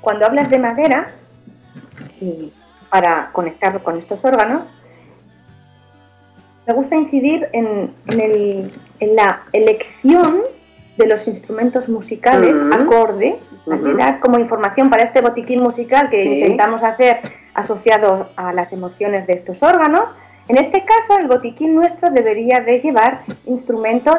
cuando 0.05 0.27
hablas 0.27 0.51
de 0.51 0.59
madera, 0.59 1.09
y 2.21 2.53
para 2.91 3.31
conectarlo 3.33 3.83
con 3.83 3.99
estos 3.99 4.25
órganos, 4.25 4.63
me 6.67 6.75
gusta 6.75 6.97
incidir 6.97 7.49
en, 7.53 7.93
la 9.01 9.43
elección 9.53 10.43
de 10.97 11.07
los 11.07 11.27
instrumentos 11.27 11.89
musicales 11.89 12.55
acorde, 12.73 13.37
dar 13.99 14.21
como 14.21 14.39
información 14.39 14.89
para 14.89 15.03
este 15.03 15.21
botiquín 15.21 15.63
musical 15.63 16.09
que 16.09 16.23
intentamos 16.23 16.83
hacer 16.83 17.19
asociado 17.55 18.29
a 18.37 18.53
las 18.53 18.73
emociones 18.73 19.27
de 19.27 19.35
estos 19.35 19.63
órganos. 19.63 20.05
En 20.49 20.57
este 20.57 20.85
caso, 20.85 21.19
el 21.19 21.27
botiquín 21.27 21.75
nuestro 21.75 22.11
debería 22.11 22.61
de 22.61 22.81
llevar 22.81 23.23
instrumentos 23.47 24.17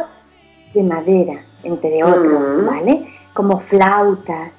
de 0.73 0.83
madera, 0.83 1.39
entre 1.63 2.03
otros, 2.03 2.65
¿vale? 2.65 3.07
Como 3.33 3.61
flautas, 3.61 4.51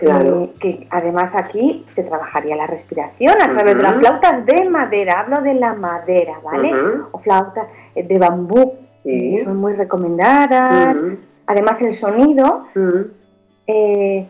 Claro. 0.00 0.50
que 0.58 0.86
además 0.90 1.34
aquí 1.36 1.84
se 1.92 2.02
trabajaría 2.04 2.56
la 2.56 2.66
respiración 2.66 3.34
a 3.40 3.50
través 3.50 3.76
de 3.76 3.82
las 3.82 3.96
flautas 3.96 4.46
de 4.46 4.68
madera, 4.68 5.20
hablo 5.20 5.42
de 5.42 5.54
la 5.54 5.74
madera, 5.74 6.40
¿vale? 6.42 6.72
O 7.12 7.18
flautas 7.18 7.66
eh, 7.94 8.02
de 8.02 8.18
bambú, 8.18 8.74
sí. 8.96 9.42
son 9.44 9.56
muy 9.58 9.74
recomendadas. 9.74 10.96
Además 11.46 11.82
el 11.82 11.94
sonido, 11.94 12.66
eh, 13.66 14.26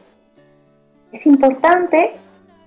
es 1.12 1.26
importante 1.26 2.12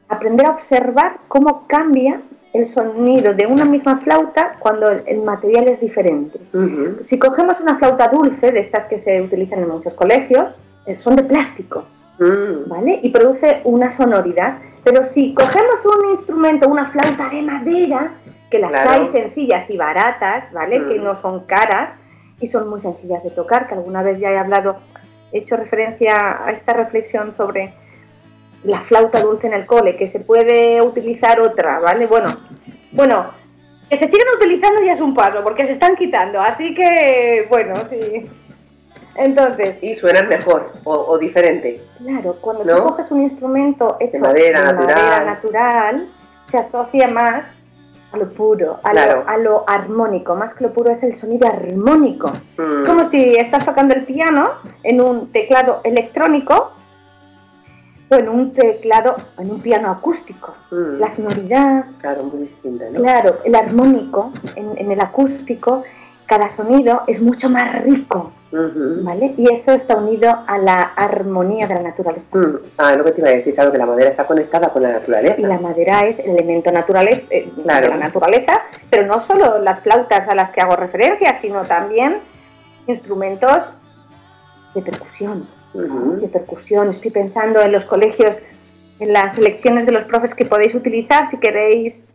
aprender 0.08 0.46
a 0.46 0.52
observar 0.52 1.18
cómo 1.28 1.68
cambia 1.68 2.22
el 2.54 2.70
sonido 2.70 3.34
de 3.34 3.48
una 3.48 3.66
misma 3.66 4.00
flauta 4.00 4.56
cuando 4.60 4.90
el 4.92 5.22
material 5.24 5.68
es 5.68 5.82
diferente. 5.82 6.40
Si 7.06 7.18
cogemos 7.18 7.60
una 7.60 7.78
flauta 7.78 8.08
dulce, 8.08 8.52
de 8.52 8.60
estas 8.60 8.86
que 8.86 9.00
se 9.00 9.22
utilizan 9.22 9.60
en 9.60 9.70
muchos 9.70 9.94
colegios, 9.94 10.46
eh, 10.86 10.98
son 11.02 11.16
de 11.16 11.24
plástico. 11.24 11.86
Mm. 12.20 12.70
¿vale? 12.70 13.00
Y 13.04 13.10
produce 13.10 13.62
una 13.64 13.96
sonoridad. 13.96 14.58
Pero 14.84 15.12
si 15.14 15.34
cogemos 15.34 15.78
un 15.86 16.12
instrumento, 16.12 16.68
una 16.68 16.92
flauta 16.92 17.30
de 17.30 17.42
madera, 17.42 18.12
que 18.52 18.60
las 18.60 18.74
hay 18.74 19.06
sencillas 19.06 19.70
y 19.70 19.78
baratas, 19.78 20.52
¿vale? 20.52 20.78
Que 20.88 21.00
mm. 21.00 21.04
no 21.04 21.22
son 21.22 21.46
caras 21.46 21.94
y 22.40 22.50
son 22.50 22.70
muy 22.70 22.82
sencillas 22.82 23.24
de 23.24 23.32
tocar, 23.32 23.68
que 23.68 23.76
alguna 23.76 24.04
vez 24.04 24.20
ya 24.20 24.32
he 24.32 24.38
hablado, 24.38 24.78
he 25.32 25.40
hecho 25.40 25.56
referencia 25.56 26.46
a 26.46 26.52
esta 26.52 26.74
reflexión 26.74 27.34
sobre 27.38 27.74
la 28.64 28.82
flauta 28.82 29.22
dulce 29.22 29.48
en 29.48 29.54
el 29.54 29.66
cole, 29.66 29.96
que 29.96 30.10
se 30.10 30.20
puede 30.20 30.82
utilizar 30.82 31.40
otra, 31.40 31.80
¿vale? 31.80 32.06
Bueno, 32.08 32.36
bueno, 32.92 33.32
Que 33.90 33.98
se 33.98 34.10
sigan 34.10 34.28
utilizando 34.36 34.82
ya 34.82 34.94
es 34.94 35.02
un 35.02 35.14
paso, 35.14 35.44
porque 35.44 35.66
se 35.66 35.74
están 35.74 35.96
quitando, 35.96 36.42
así 36.42 36.74
que, 36.74 37.46
bueno, 37.50 37.84
sí. 37.90 38.26
Entonces. 39.16 39.78
Y 39.82 39.96
suenan 39.96 40.28
mejor 40.28 40.72
o, 40.84 41.18
diferente. 41.18 41.82
Claro, 41.98 42.38
cuando 42.42 42.64
tú 42.64 42.84
coges 42.84 43.12
un 43.12 43.24
instrumento 43.24 43.98
hecho 44.00 44.14
de 44.14 44.20
madera, 44.20 44.72
natural. 44.72 45.26
natural, 45.26 46.08
se 46.52 46.58
asocia 46.58 47.08
más 47.08 47.46
a 48.12 48.18
lo 48.18 48.30
puro, 48.30 48.80
a, 48.84 49.38
lo, 49.38 49.68
armónico. 49.68 50.36
Más 50.36 50.54
que 50.54 50.66
lo 50.66 50.74
puro 50.74 50.92
es 50.92 51.02
el 51.04 51.16
sonido 51.16 51.48
armónico. 51.48 52.32
Mm. 52.58 52.86
Como 52.86 53.10
si 53.10 53.36
estás 53.36 53.66
tocando 53.66 53.96
el 53.96 54.04
piano 54.04 54.52
en 54.84 55.02
un 55.02 55.32
teclado 55.32 55.82
electrónico 55.84 56.74
o 58.10 58.16
en 58.16 58.30
un 58.30 58.54
teclado, 58.54 59.16
en 59.40 59.52
un 59.52 59.62
piano 59.62 59.90
acústico. 59.90 60.54
Mm. 60.72 61.00
La 61.00 61.16
sonoridad. 61.16 61.86
Claro, 62.02 62.24
muy 62.24 62.44
distinta, 62.44 62.86
¿no? 62.92 63.00
Claro, 63.00 63.40
el 63.46 63.56
armónico 63.56 64.32
en 64.56 64.92
el 64.92 65.00
acústico, 65.00 65.84
cada 66.28 66.52
sonido 66.52 67.04
es 67.08 67.22
mucho 67.22 67.50
más 67.50 67.82
rico 67.84 68.32
¿Vale? 68.54 69.34
Y 69.36 69.52
eso 69.52 69.72
está 69.72 69.96
unido 69.96 70.32
a 70.46 70.58
la 70.60 70.82
armonía 70.82 71.66
de 71.66 71.74
la 71.76 71.82
naturaleza. 71.82 72.26
Mm. 72.34 72.58
Ah, 72.78 72.96
lo 72.96 73.04
que 73.04 73.12
te 73.14 73.22
iba 73.22 73.30
a 73.30 73.34
decir, 73.34 73.56
claro, 73.56 73.72
que 73.72 73.80
la 73.80 73.88
madera 73.88 74.12
está 74.12 74.28
conectada 74.28 74.70
con 74.70 74.84
la 74.84 74.92
naturaleza. 74.92 75.36
Y 75.40 75.44
la 75.44 75.60
madera 75.60 76.06
es 76.06 76.20
el 76.20 76.32
elemento 76.32 76.72
naturaleza, 76.72 77.24
eh, 77.32 77.50
de 77.56 77.64
la 77.66 77.98
naturaleza, 77.98 78.62
pero 78.92 79.08
no 79.08 79.22
solo 79.22 79.58
las 79.58 79.80
flautas 79.80 80.28
a 80.28 80.36
las 80.36 80.52
que 80.52 80.62
hago 80.62 80.76
referencia, 80.76 81.36
sino 81.38 81.64
también 81.64 82.20
instrumentos 82.86 83.64
de 84.76 84.82
percusión. 84.84 85.48
De 85.74 86.28
percusión. 86.28 86.92
Estoy 86.92 87.10
pensando 87.10 87.60
en 87.60 87.72
los 87.72 87.86
colegios, 87.86 88.38
en 89.00 89.14
las 89.14 89.40
lecciones 89.40 89.88
de 89.88 89.94
los 89.94 90.04
profes 90.04 90.36
que 90.36 90.46
podéis 90.46 90.76
utilizar 90.76 91.26
si 91.26 91.38
queréis 91.38 92.06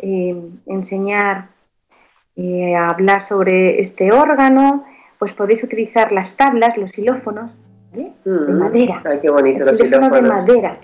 eh, 0.00 0.34
enseñar 0.66 1.50
eh, 2.34 2.74
a 2.74 2.88
hablar 2.88 3.26
sobre 3.26 3.80
este 3.80 4.10
órgano 4.10 4.84
pues 5.18 5.32
podéis 5.34 5.62
utilizar 5.62 6.12
las 6.12 6.36
tablas, 6.36 6.76
los 6.76 6.92
xilófonos, 6.92 7.50
de 7.92 8.12
mm. 8.24 8.58
madera. 8.58 9.02
Ay, 9.04 9.18
qué 9.20 9.30
bonito 9.30 9.64
los 9.64 9.76
xilófonos. 9.76 10.12
de 10.12 10.22
madera, 10.22 10.78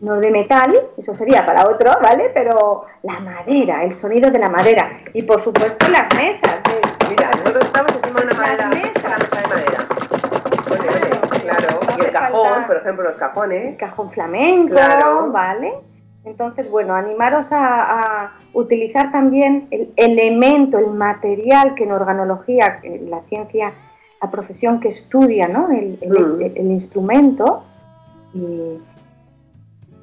no, 0.00 0.18
de 0.18 0.32
metal, 0.32 0.72
eso 0.96 1.16
sería 1.16 1.46
para 1.46 1.68
otro, 1.68 1.92
¿vale? 2.02 2.32
Pero 2.34 2.86
la 3.04 3.20
madera, 3.20 3.84
el 3.84 3.94
sonido 3.94 4.32
de 4.32 4.38
la 4.40 4.48
madera. 4.48 4.98
Y 5.14 5.22
por 5.22 5.40
supuesto 5.40 5.86
las 5.88 6.12
mesas. 6.16 6.60
Mira, 7.08 7.30
nosotros 7.30 7.64
estamos 7.66 7.92
encima 7.94 8.20
de 8.20 8.26
una 8.26 8.34
madera, 8.34 8.68
la 8.68 8.68
mesa 8.68 9.16
de 9.40 9.48
madera. 9.48 9.86
claro, 11.40 11.80
y 11.96 12.00
el 12.00 12.10
cajón, 12.10 12.66
por 12.66 12.76
ejemplo, 12.78 13.04
los 13.04 13.12
cajones. 13.12 13.78
Cajón 13.78 14.10
flamenco, 14.10 14.74
¿vale? 15.30 15.72
Entonces, 16.24 16.70
bueno, 16.70 16.94
animaros 16.94 17.46
a, 17.50 18.32
utilizar 18.54 19.10
también 19.10 19.66
el 19.70 19.92
elemento, 19.96 20.78
el 20.78 20.90
material 20.90 21.74
que 21.74 21.84
en 21.84 21.92
organología, 21.92 22.80
en 22.82 23.10
la 23.10 23.22
ciencia, 23.22 23.72
la 24.20 24.30
profesión 24.30 24.78
que 24.78 24.90
estudia 24.90 25.48
¿no? 25.48 25.70
el, 25.70 25.98
mm. 26.00 26.70
instrumento, 26.70 27.64
y 28.34 28.78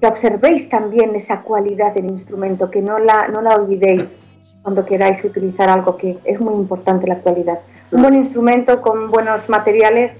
que 0.02 0.08
observéis 0.08 0.68
también 0.68 1.16
esa 1.16 1.42
cualidad 1.42 1.94
del 1.94 2.06
instrumento, 2.06 2.72
que 2.72 2.82
no 2.82 2.98
la, 3.00 3.28
no 3.28 3.42
la 3.42 3.56
olvidéis 3.56 4.20
cuando 4.64 4.86
queráis 4.86 5.24
utilizar 5.24 5.70
algo 5.70 5.96
que 5.96 6.18
es 6.24 6.40
muy 6.42 6.56
importante 6.56 7.08
la 7.08 7.20
cualidad. 7.20 7.60
Un 7.92 8.02
buen 8.02 8.16
instrumento 8.16 8.82
con 8.82 9.12
buenos 9.12 9.48
materiales, 9.48 10.12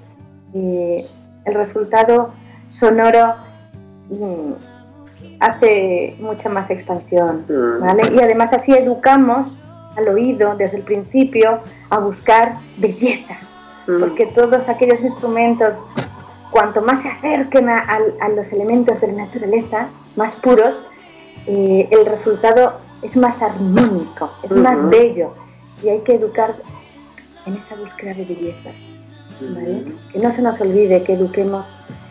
y 0.54 0.98
el 1.46 1.54
resultado 1.54 2.32
sonoro 2.74 3.36
mm, 4.10 4.79
hace 5.40 6.16
mucha 6.20 6.50
más 6.50 6.70
expansión, 6.70 7.46
mm. 7.48 7.82
¿vale? 7.82 8.14
Y 8.14 8.20
además 8.20 8.54
así 8.54 8.74
educamos 8.74 9.52
al 9.96 10.08
oído 10.10 10.56
desde 10.56 10.78
el 10.78 10.84
principio 10.84 11.60
a 11.90 12.00
buscar 12.00 12.56
belleza, 12.78 13.38
mm. 13.88 14.00
porque 14.00 14.28
todos 14.28 14.68
aquellos 14.70 15.04
instrumentos, 15.04 15.74
cuanto 16.52 16.82
más 16.82 17.04
se 17.04 17.10
acerquen 17.10 17.70
a, 17.70 18.00
los 18.36 18.52
elementos 18.52 19.00
de 19.02 19.08
la 19.08 19.26
naturaleza, 19.26 19.88
más 20.16 20.36
puros, 20.38 20.74
eh, 21.48 21.88
el 21.92 22.06
resultado 22.06 22.74
es 23.02 23.16
más 23.16 23.42
armónico, 23.42 24.32
es 24.44 24.52
más 24.52 24.88
bello, 24.90 25.34
y 25.82 25.90
hay 25.90 26.00
que 26.00 26.16
educar 26.16 26.56
en 27.46 27.54
esa 27.54 27.76
búsqueda 27.76 28.14
de 28.14 28.26
belleza, 28.26 28.70
¿vale? 29.42 29.86
Que 30.12 30.20
no 30.20 30.34
se 30.34 30.42
nos 30.42 30.60
olvide 30.60 31.04
que 31.04 31.14
eduquemos 31.14 31.66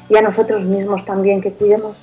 y 0.08 0.16
a 0.16 0.22
nosotros 0.22 0.62
mismos 0.64 1.04
también, 1.04 1.40
que 1.42 1.52
cuidemos 1.52 1.96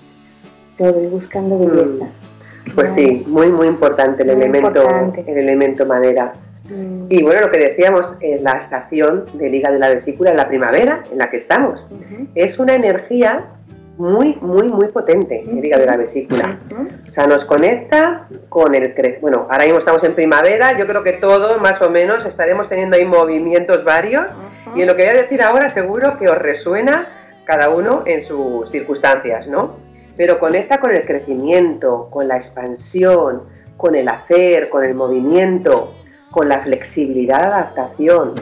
todo 0.78 1.02
y 1.02 1.08
buscando 1.08 1.60
belleza. 1.60 2.06
Mm. 2.06 2.76
Pues 2.76 2.94
sí, 2.94 3.24
muy 3.28 3.52
muy 3.52 3.68
importante 3.68 4.24
el 4.24 4.32
elemento 4.32 4.84
el 5.28 5.38
elemento 5.38 5.86
madera. 5.86 6.34
Mm. 6.70 7.06
Y 7.10 7.24
bueno, 7.24 7.42
lo 7.42 7.52
que 7.52 7.60
decíamos, 7.60 8.14
es 8.22 8.42
la 8.42 8.54
estación 8.54 9.26
del 9.34 9.54
hígado 9.54 9.76
de 9.76 9.80
la 9.80 9.90
vesícula 9.90 10.32
en 10.32 10.38
la 10.38 10.48
primavera 10.48 11.04
en 11.12 11.18
la 11.18 11.30
que 11.30 11.38
estamos. 11.38 11.80
Es 12.34 12.60
una 12.60 12.74
energía 12.74 13.46
muy, 13.98 14.36
muy, 14.42 14.68
muy 14.68 14.88
potente, 14.88 15.42
el 15.42 15.64
hígado 15.64 15.82
de 15.82 15.90
la 15.90 15.98
vesícula. 15.98 16.60
O 17.08 17.12
sea, 17.12 17.28
nos 17.28 17.46
conecta 17.46 18.28
con 18.50 18.76
el... 18.76 18.94
Bueno, 19.22 19.48
ahora 19.50 19.64
mismo 19.64 19.80
estamos 19.80 20.04
en 20.04 20.16
primavera, 20.16 20.78
yo 20.78 20.86
creo 20.86 21.04
que 21.04 21.14
todos 21.14 21.62
más 21.62 21.82
o 21.82 21.90
menos 21.90 22.26
estaremos 22.26 22.68
teniendo 22.68 22.98
ahí 22.98 23.06
movimientos 23.06 23.84
varios 23.84 24.26
y 24.76 24.82
en 24.82 24.88
lo 24.88 24.96
que 24.96 25.04
voy 25.04 25.12
a 25.12 25.22
decir 25.22 25.42
ahora 25.42 25.70
seguro 25.70 26.18
que 26.18 26.28
os 26.28 26.38
resuena 26.38 27.08
cada 27.46 27.70
uno 27.70 28.04
en 28.06 28.26
sus 28.26 28.70
circunstancias, 28.72 29.48
¿no? 29.48 29.85
Pero 30.18 30.40
conecta 30.40 30.80
con 30.80 30.92
el 30.92 31.06
crecimiento, 31.06 32.10
con 32.10 32.28
la 32.28 32.38
expansión, 32.38 33.44
con 33.78 33.96
el 33.96 34.08
hacer, 34.08 34.70
con 34.70 34.84
el 34.84 34.96
movimiento, 34.96 35.94
con 36.32 36.50
la 36.50 36.60
flexibilidad 36.60 37.40
de 37.40 37.46
adaptación, 37.46 38.36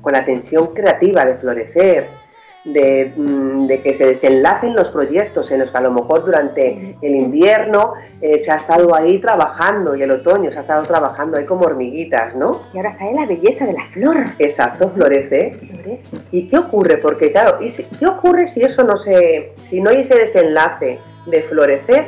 con 0.00 0.12
la 0.12 0.24
tensión 0.24 0.74
creativa 0.74 1.24
de 1.24 1.36
florecer, 1.36 2.08
Mm, 2.66 3.66
de, 3.66 3.80
que 3.80 3.94
se 3.94 4.06
desenlacen 4.06 4.74
los 4.74 4.90
proyectos 4.90 5.52
en 5.52 5.60
los 5.60 5.70
que 5.70 5.78
a 5.78 5.82
lo 5.82 5.92
mejor 5.92 6.24
durante 6.24 6.96
el 7.00 7.14
invierno 7.14 7.94
eh, 8.20 8.40
se 8.40 8.50
ha 8.50 8.56
estado 8.56 8.92
ahí 8.92 9.20
trabajando 9.20 9.94
y 9.94 10.02
el 10.02 10.10
otoño 10.10 10.50
se 10.50 10.58
ha 10.58 10.62
estado 10.62 10.84
trabajando 10.84 11.36
ahí 11.36 11.44
como 11.44 11.64
hormiguitas, 11.64 12.34
¿no? 12.34 12.62
Y 12.74 12.78
ahora 12.78 12.92
sale 12.92 13.14
la 13.14 13.26
belleza 13.26 13.66
de 13.66 13.72
la 13.72 13.84
flor. 13.92 14.16
Exacto, 14.40 14.90
florece. 14.90 15.56
¿Y 16.32 16.48
qué 16.48 16.58
ocurre? 16.58 16.98
Porque 16.98 17.30
claro, 17.30 17.58
¿y 17.60 17.68
¿qué 17.70 18.06
ocurre 18.06 18.48
si 18.48 18.62
eso 18.62 18.82
no 18.82 18.98
se, 18.98 19.52
si 19.60 19.80
no 19.80 19.90
hay 19.90 20.00
ese 20.00 20.16
desenlace 20.16 20.98
de 21.26 21.42
florecer? 21.44 22.06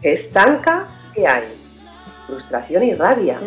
Se 0.00 0.12
estanca, 0.12 0.86
¿qué 1.14 1.26
hay? 1.26 1.59
Frustración 2.30 2.82
y 2.84 2.94
rabia. 2.94 3.38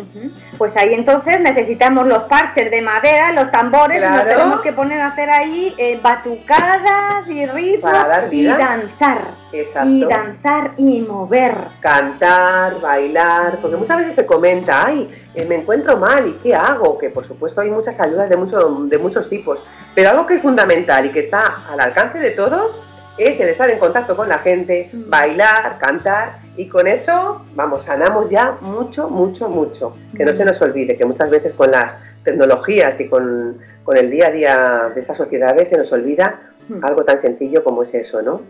Pues 0.58 0.76
ahí 0.76 0.94
entonces 0.94 1.40
necesitamos 1.40 2.06
los 2.06 2.24
parches 2.24 2.70
de 2.70 2.82
madera, 2.82 3.32
los 3.32 3.50
tambores, 3.50 3.98
y 3.98 4.06
nos 4.06 4.24
tenemos 4.28 4.60
que 4.60 4.72
poner 4.72 5.00
a 5.00 5.08
hacer 5.08 5.30
ahí 5.30 5.74
eh, 5.78 5.98
batucadas 6.02 7.26
y 7.26 7.46
ritmos 7.46 7.92
y 8.30 8.44
danzar. 8.44 9.20
Y 9.52 10.04
danzar 10.04 10.72
y 10.76 11.00
mover. 11.02 11.54
Cantar, 11.80 12.80
bailar, 12.80 13.58
porque 13.60 13.76
muchas 13.76 13.98
veces 13.98 14.14
se 14.14 14.26
comenta, 14.26 14.86
ay, 14.86 15.10
eh, 15.34 15.44
me 15.44 15.56
encuentro 15.56 15.96
mal 15.96 16.26
y 16.26 16.32
qué 16.42 16.54
hago, 16.54 16.98
que 16.98 17.10
por 17.10 17.26
supuesto 17.26 17.60
hay 17.60 17.70
muchas 17.70 18.00
ayudas 18.00 18.28
de, 18.28 18.36
de 18.36 18.98
muchos 18.98 19.28
tipos, 19.28 19.58
pero 19.94 20.10
algo 20.10 20.26
que 20.26 20.34
es 20.34 20.42
fundamental 20.42 21.06
y 21.06 21.12
que 21.12 21.20
está 21.20 21.62
al 21.70 21.80
alcance 21.80 22.18
de 22.18 22.32
todos 22.32 22.72
es 23.16 23.38
el 23.38 23.48
estar 23.48 23.70
en 23.70 23.78
contacto 23.78 24.16
con 24.16 24.28
la 24.28 24.38
gente, 24.38 24.90
bailar, 24.92 25.78
cantar 25.78 26.43
y 26.56 26.68
con 26.68 26.86
eso, 26.86 27.42
vamos, 27.54 27.84
sanamos 27.84 28.30
ya 28.30 28.58
mucho, 28.60 29.08
mucho, 29.08 29.48
mucho. 29.48 29.96
Que 30.16 30.24
no 30.24 30.32
mm. 30.32 30.36
se 30.36 30.44
nos 30.44 30.62
olvide 30.62 30.96
que 30.96 31.04
muchas 31.04 31.30
veces 31.30 31.52
con 31.54 31.70
las 31.70 31.98
tecnologías 32.22 33.00
y 33.00 33.08
con, 33.08 33.58
con 33.82 33.96
el 33.96 34.10
día 34.10 34.28
a 34.28 34.30
día 34.30 34.92
de 34.94 35.00
esas 35.00 35.16
sociedades 35.16 35.68
se 35.68 35.76
nos 35.76 35.90
olvida 35.92 36.40
mm. 36.68 36.84
algo 36.84 37.04
tan 37.04 37.20
sencillo 37.20 37.64
como 37.64 37.82
es 37.82 37.94
eso, 37.94 38.22
¿no? 38.22 38.42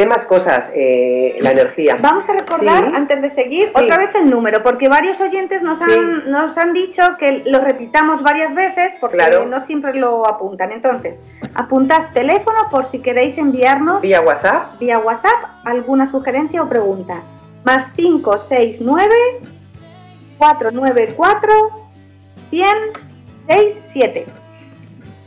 ¿Qué 0.00 0.06
más 0.06 0.24
cosas? 0.24 0.72
Eh, 0.74 1.36
la 1.42 1.50
energía. 1.50 1.98
Vamos 2.00 2.26
a 2.26 2.32
recordar, 2.32 2.90
antes 2.94 3.20
de 3.20 3.30
seguir, 3.32 3.68
otra 3.74 3.98
vez 3.98 4.08
el 4.14 4.30
número, 4.30 4.62
porque 4.62 4.88
varios 4.88 5.20
oyentes 5.20 5.60
nos 5.60 5.82
han, 5.82 6.30
nos 6.30 6.56
han 6.56 6.72
dicho 6.72 7.02
que 7.18 7.42
lo 7.44 7.60
repitamos 7.60 8.22
varias 8.22 8.54
veces, 8.54 8.92
porque 8.98 9.18
no 9.46 9.62
siempre 9.66 9.92
lo 9.92 10.26
apuntan. 10.26 10.72
Entonces, 10.72 11.16
apuntad 11.54 12.04
teléfono 12.14 12.56
por 12.70 12.88
si 12.88 13.02
queréis 13.02 13.36
enviarnos... 13.36 14.00
Vía 14.00 14.22
WhatsApp. 14.22 14.78
Vía 14.80 14.98
WhatsApp 15.00 15.36
alguna 15.66 16.10
sugerencia 16.10 16.62
o 16.62 16.68
pregunta. 16.70 17.20
Más 17.64 17.90
569 17.90 19.14
494 20.38 21.52
10067. 22.50 24.26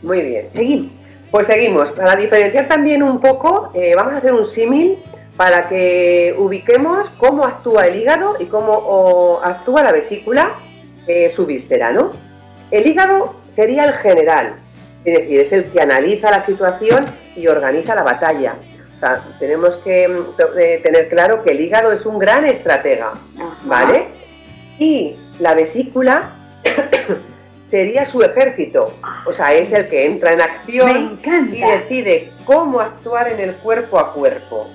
Muy 0.02 0.22
bien. 0.24 0.50
Seguimos. 0.52 1.03
Pues 1.34 1.48
seguimos. 1.48 1.90
Para 1.94 2.16
diferenciar 2.16 2.68
también 2.68 3.02
un 3.02 3.20
poco, 3.20 3.72
eh, 3.74 3.94
vamos 3.96 4.14
a 4.14 4.18
hacer 4.18 4.36
un 4.36 4.46
símil 4.46 5.00
para 5.36 5.68
que 5.68 6.36
ubiquemos 6.38 7.10
cómo 7.18 7.44
actúa 7.44 7.88
el 7.88 7.96
hígado 8.00 8.36
y 8.40 8.46
cómo 8.46 9.42
actúa 9.44 9.82
la 9.82 9.92
vesícula, 9.92 10.52
eh, 11.08 11.32
su 11.32 11.48
víscera, 11.48 11.92
¿no? 11.92 12.12
El 12.70 12.86
hígado 12.86 13.34
sería 13.50 13.86
el 13.86 13.94
general, 13.94 14.58
es 15.04 15.18
decir, 15.22 15.40
es 15.40 15.52
el 15.54 15.66
que 15.72 15.82
analiza 15.82 16.30
la 16.30 16.40
situación 16.40 17.08
y 17.36 17.48
organiza 17.48 17.96
la 17.96 18.04
batalla. 18.04 18.54
sea, 19.00 19.24
tenemos 19.40 19.78
que 19.78 20.08
mm, 20.08 20.60
eh, 20.60 20.82
tener 20.84 21.10
claro 21.10 21.44
que 21.44 21.54
el 21.54 21.62
hígado 21.62 21.92
es 21.94 22.06
un 22.06 22.20
gran 22.20 22.46
estratega, 22.46 23.14
Ajá. 23.40 23.58
¿vale? 23.64 24.10
Y 24.78 25.16
la 25.40 25.56
vesícula 25.56 26.30
sería 27.74 28.06
su 28.06 28.22
ejército, 28.22 28.94
o 29.26 29.34
sea, 29.34 29.52
es 29.52 29.72
el 29.72 29.90
que 29.90 30.06
entra 30.06 30.32
en 30.34 30.42
acción 30.42 31.20
y 31.52 31.60
decide 31.60 32.32
cómo 32.46 32.80
actuar 32.80 33.30
en 33.30 33.40
el 33.40 33.56
cuerpo 33.56 33.98
a 33.98 34.14
cuerpo. 34.14 34.70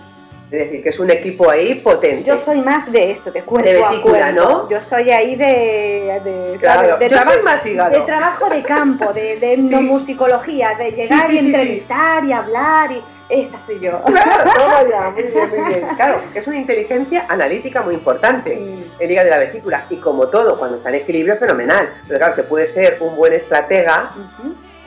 Es 0.51 0.59
decir, 0.65 0.83
que 0.83 0.89
es 0.89 0.99
un 0.99 1.09
equipo 1.09 1.49
ahí 1.49 1.77
potente. 1.77 2.25
Yo 2.25 2.37
soy 2.39 2.61
más 2.61 2.91
de 2.91 3.13
esto, 3.13 3.31
de 3.31 3.43
cuerpo 3.43 3.71
De 3.71 3.77
a 3.85 3.89
vesícula, 3.91 4.33
cuerpo. 4.33 4.49
¿no? 4.51 4.69
Yo 4.71 4.79
soy 4.91 5.11
ahí 5.13 5.37
de, 5.37 6.21
de, 6.25 6.57
Claro, 6.59 6.97
de, 6.97 7.05
yo 7.09 7.17
traba- 7.17 7.35
soy 7.35 7.43
más 7.43 7.67
hígado. 7.67 7.91
de 8.01 8.05
trabajo 8.05 8.49
de 8.51 8.63
campo, 8.65 9.13
de, 9.13 9.37
de 9.37 9.47
Sí. 9.57 9.67
etnomusicología, 9.67 10.71
de 10.77 10.91
llegar 10.91 11.31
sí, 11.31 11.37
y 11.37 11.39
sí, 11.39 11.47
entrevistar 11.47 12.25
y 12.25 12.33
hablar 12.33 12.91
y 12.91 13.01
esa 13.29 13.59
soy 13.67 13.79
yo. 13.81 14.03
Claro, 14.07 14.51
toma 14.55 14.83
ya, 14.89 15.11
muy 15.11 15.23
bien, 15.23 15.51
muy 15.51 15.75
bien. 15.75 15.87
Claro, 15.97 16.21
que 16.33 16.39
es 16.39 16.47
una 16.47 16.59
inteligencia 16.59 17.27
analítica 17.29 17.83
muy 17.83 17.95
importante. 17.95 18.55
Sí. 18.55 18.91
El 18.99 19.11
hígado 19.11 19.27
de 19.27 19.31
la 19.31 19.39
vesícula. 19.39 19.87
Y 19.91 19.97
como 19.97 20.29
todo, 20.29 20.59
cuando 20.59 20.79
está 20.79 20.89
en 20.89 20.97
equilibrio, 20.97 21.37
fenomenal. 21.37 21.89
Pero 22.07 22.19
claro, 22.19 22.35
que 22.35 22.43
puede 22.43 22.67
ser 22.69 22.99
un 23.01 23.17
buen 23.17 23.33
estratega, 23.33 24.11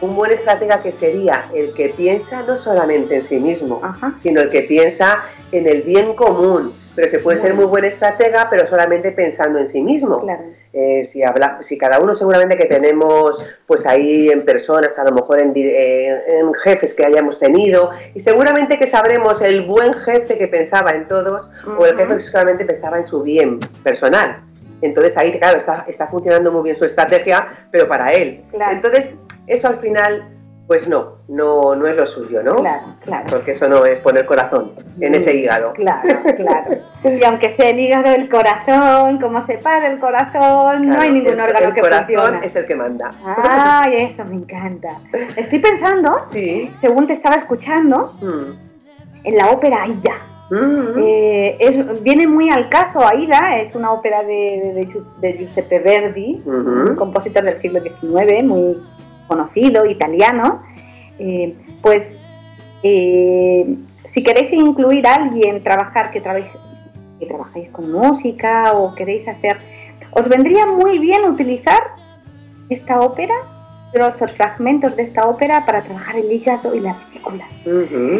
un 0.01 0.15
buen 0.15 0.31
estratega 0.31 0.81
que 0.81 0.93
sería 0.93 1.45
el 1.53 1.73
que 1.73 1.89
piensa 1.89 2.41
no 2.41 2.57
solamente 2.57 3.15
en 3.15 3.25
sí 3.25 3.39
mismo, 3.39 3.79
Ajá. 3.83 4.13
sino 4.17 4.41
el 4.41 4.49
que 4.49 4.61
piensa 4.61 5.23
en 5.51 5.67
el 5.67 5.83
bien 5.83 6.15
común. 6.15 6.73
Pero 6.95 7.09
se 7.09 7.19
puede 7.19 7.37
ser 7.37 7.53
muy 7.53 7.65
buen 7.65 7.85
estratega, 7.85 8.49
pero 8.49 8.67
solamente 8.67 9.11
pensando 9.11 9.59
en 9.59 9.69
sí 9.69 9.81
mismo. 9.81 10.21
Claro. 10.21 10.43
Eh, 10.73 11.03
si, 11.03 11.21
habla, 11.21 11.59
si 11.65 11.77
cada 11.77 11.99
uno 11.99 12.15
seguramente 12.15 12.57
que 12.57 12.65
tenemos 12.65 13.43
pues 13.67 13.85
ahí 13.85 14.29
en 14.29 14.45
personas, 14.45 14.97
a 14.97 15.03
lo 15.03 15.11
mejor 15.11 15.41
en, 15.41 15.51
eh, 15.53 16.39
en 16.39 16.53
jefes 16.53 16.93
que 16.93 17.03
hayamos 17.03 17.39
tenido, 17.39 17.91
y 18.13 18.21
seguramente 18.21 18.79
que 18.79 18.87
sabremos 18.87 19.41
el 19.41 19.63
buen 19.63 19.93
jefe 19.93 20.37
que 20.37 20.47
pensaba 20.47 20.91
en 20.91 21.09
todos 21.09 21.49
o 21.77 21.85
el 21.85 21.97
jefe 21.97 22.15
que 22.15 22.21
solamente 22.21 22.63
pensaba 22.63 22.97
en 22.97 23.05
su 23.05 23.21
bien 23.21 23.59
personal. 23.83 24.41
Entonces 24.81 25.17
ahí, 25.17 25.37
claro, 25.37 25.59
está, 25.59 25.85
está 25.87 26.07
funcionando 26.07 26.51
muy 26.51 26.63
bien 26.63 26.77
su 26.77 26.85
estrategia, 26.85 27.67
pero 27.69 27.87
para 27.87 28.13
él. 28.13 28.41
Claro. 28.51 28.71
Entonces, 28.71 29.13
eso 29.47 29.67
al 29.67 29.77
final, 29.77 30.25
pues 30.71 30.87
no, 30.87 31.17
no, 31.27 31.75
no 31.75 31.85
es 31.85 31.97
lo 31.97 32.07
suyo, 32.07 32.41
¿no? 32.41 32.55
Claro, 32.55 32.95
claro. 33.03 33.25
Porque 33.29 33.51
eso 33.51 33.67
no 33.67 33.83
es 33.85 33.99
poner 33.99 34.25
corazón 34.25 34.71
en 35.01 35.13
ese 35.15 35.35
hígado. 35.35 35.73
Claro, 35.73 36.01
claro. 36.37 36.77
Y 37.03 37.25
aunque 37.25 37.49
sea 37.49 37.71
el 37.71 37.79
hígado, 37.81 38.05
el 38.15 38.29
corazón, 38.29 39.19
como 39.19 39.45
se 39.45 39.57
para 39.57 39.87
el 39.91 39.99
corazón, 39.99 40.87
no 40.87 41.01
hay 41.01 41.11
ningún 41.11 41.33
el- 41.33 41.41
órgano 41.41 41.67
el 41.67 41.73
que 41.73 41.81
corazón 41.81 42.41
es 42.45 42.55
el 42.55 42.65
que 42.67 42.75
manda. 42.75 43.09
Ay, 43.25 43.95
eso 44.05 44.23
me 44.23 44.35
encanta. 44.35 44.95
Estoy 45.35 45.59
pensando, 45.59 46.21
Sí. 46.27 46.71
según 46.79 47.05
te 47.05 47.13
estaba 47.15 47.35
escuchando, 47.35 48.09
Mm. 48.21 49.25
en 49.25 49.35
la 49.35 49.49
ópera 49.49 49.83
Aida. 49.83 50.15
Mm. 50.51 50.99
Eh, 51.03 51.57
es- 51.59 52.01
viene 52.01 52.27
muy 52.27 52.49
al 52.49 52.69
caso, 52.69 53.05
Aida 53.05 53.57
es 53.59 53.75
una 53.75 53.91
ópera 53.91 54.23
de, 54.23 54.71
de, 54.73 54.87
Giu- 54.87 55.03
de 55.19 55.33
Giuseppe 55.33 55.79
Verdi, 55.79 56.41
un 56.45 56.83
Ujú. 56.91 56.95
compositor 56.95 57.43
del 57.43 57.59
siglo 57.59 57.81
XIX, 57.81 58.41
muy 58.43 58.77
conocido, 59.31 59.85
italiano. 59.85 60.61
Eh, 61.19 61.55
pues 61.81 62.19
eh, 62.83 63.75
si 64.07 64.23
queréis 64.23 64.51
incluir 64.51 65.07
a 65.07 65.15
alguien, 65.15 65.63
trabajar, 65.63 66.11
que, 66.11 66.19
trabaje- 66.19 66.51
que 67.19 67.25
trabajéis 67.27 67.69
con 67.69 67.91
música 67.91 68.73
o 68.73 68.93
queréis 68.95 69.25
hacer, 69.27 69.55
os 70.11 70.27
vendría 70.27 70.65
muy 70.65 70.99
bien 70.99 71.23
utilizar 71.23 71.81
esta 72.69 72.99
ópera, 72.99 73.35
trozos, 73.91 74.31
fragmentos 74.37 74.95
de 74.95 75.03
esta 75.03 75.27
ópera 75.27 75.65
para 75.65 75.81
trabajar 75.81 76.15
el 76.15 76.31
hígado 76.31 76.73
y 76.73 76.79
la 76.79 76.93
vesícula. 76.93 77.45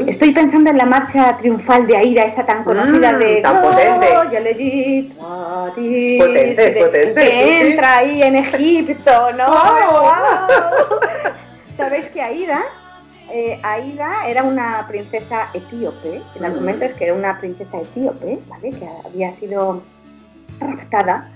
Estoy 0.07 0.31
pensando 0.31 0.69
en 0.69 0.77
la 0.77 0.85
marcha 0.85 1.37
triunfal 1.37 1.87
de 1.87 1.97
Aida, 1.97 2.23
esa 2.25 2.45
tan 2.45 2.63
conocida 2.63 3.13
Mm, 3.13 3.19
de 3.19 3.41
tan 3.41 3.61
potente. 3.61 4.07
Potente, 6.19 6.71
potente, 6.79 7.13
que 7.21 7.61
entra 7.69 7.97
ahí 7.97 8.21
en 8.21 8.35
Egipto, 8.35 9.31
¿no? 9.33 9.45
¡Wow! 9.47 10.01
¡Wow! 10.01 10.99
Sabéis 11.77 12.09
que 12.09 12.21
Aida, 12.21 12.63
eh, 13.31 13.59
Aida 13.63 14.27
era 14.27 14.43
una 14.43 14.85
princesa 14.87 15.47
etíope, 15.53 16.21
el 16.35 16.41
Mm. 16.41 16.45
argumento 16.45 16.85
es 16.85 16.93
que 16.95 17.05
era 17.05 17.13
una 17.13 17.39
princesa 17.39 17.79
etíope, 17.79 18.39
¿vale? 18.47 18.69
Que 18.71 18.87
había 19.05 19.35
sido 19.37 19.81
raptada 20.59 21.29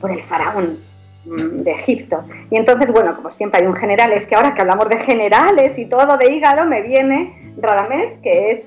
por 0.00 0.10
el 0.10 0.22
faraón 0.24 0.78
de 1.24 1.70
Egipto. 1.70 2.22
Y 2.50 2.56
entonces, 2.56 2.88
bueno, 2.92 3.16
como 3.16 3.30
siempre 3.32 3.60
hay 3.62 3.66
un 3.66 3.74
general, 3.74 4.12
es 4.12 4.26
que 4.26 4.34
ahora 4.34 4.54
que 4.54 4.60
hablamos 4.60 4.88
de 4.88 4.98
generales 4.98 5.78
y 5.78 5.86
todo 5.86 6.16
de 6.18 6.30
hígado, 6.32 6.66
me 6.66 6.82
viene 6.82 7.54
Radamés, 7.58 8.18
que 8.22 8.50
es 8.50 8.60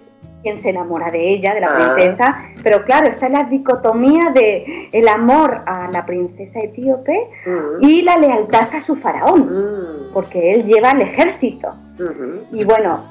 quien 0.44 0.60
se 0.60 0.70
enamora 0.70 1.12
de 1.12 1.30
ella, 1.30 1.54
de 1.54 1.62
la 1.62 1.68
Ah. 1.68 1.94
princesa, 1.96 2.42
pero 2.64 2.84
claro, 2.86 3.08
está 3.08 3.28
la 3.30 3.44
dicotomía 3.46 4.32
de 4.34 4.88
el 4.92 5.08
amor 5.08 5.62
a 5.66 5.90
la 5.92 6.06
princesa 6.06 6.60
etíope 6.60 7.28
Ujú. 7.46 7.78
y 7.82 8.02
la 8.04 8.18
lealtad 8.18 8.70
a 8.74 8.80
su 8.82 8.96
faraón, 8.96 9.48
Mm. 9.48 10.14
porque 10.14 10.54
él 10.54 10.66
lleva 10.66 10.92
el 10.92 11.02
ejército. 11.02 11.74
Ujú. 12.00 12.42
Y 12.56 12.64
bueno, 12.64 13.04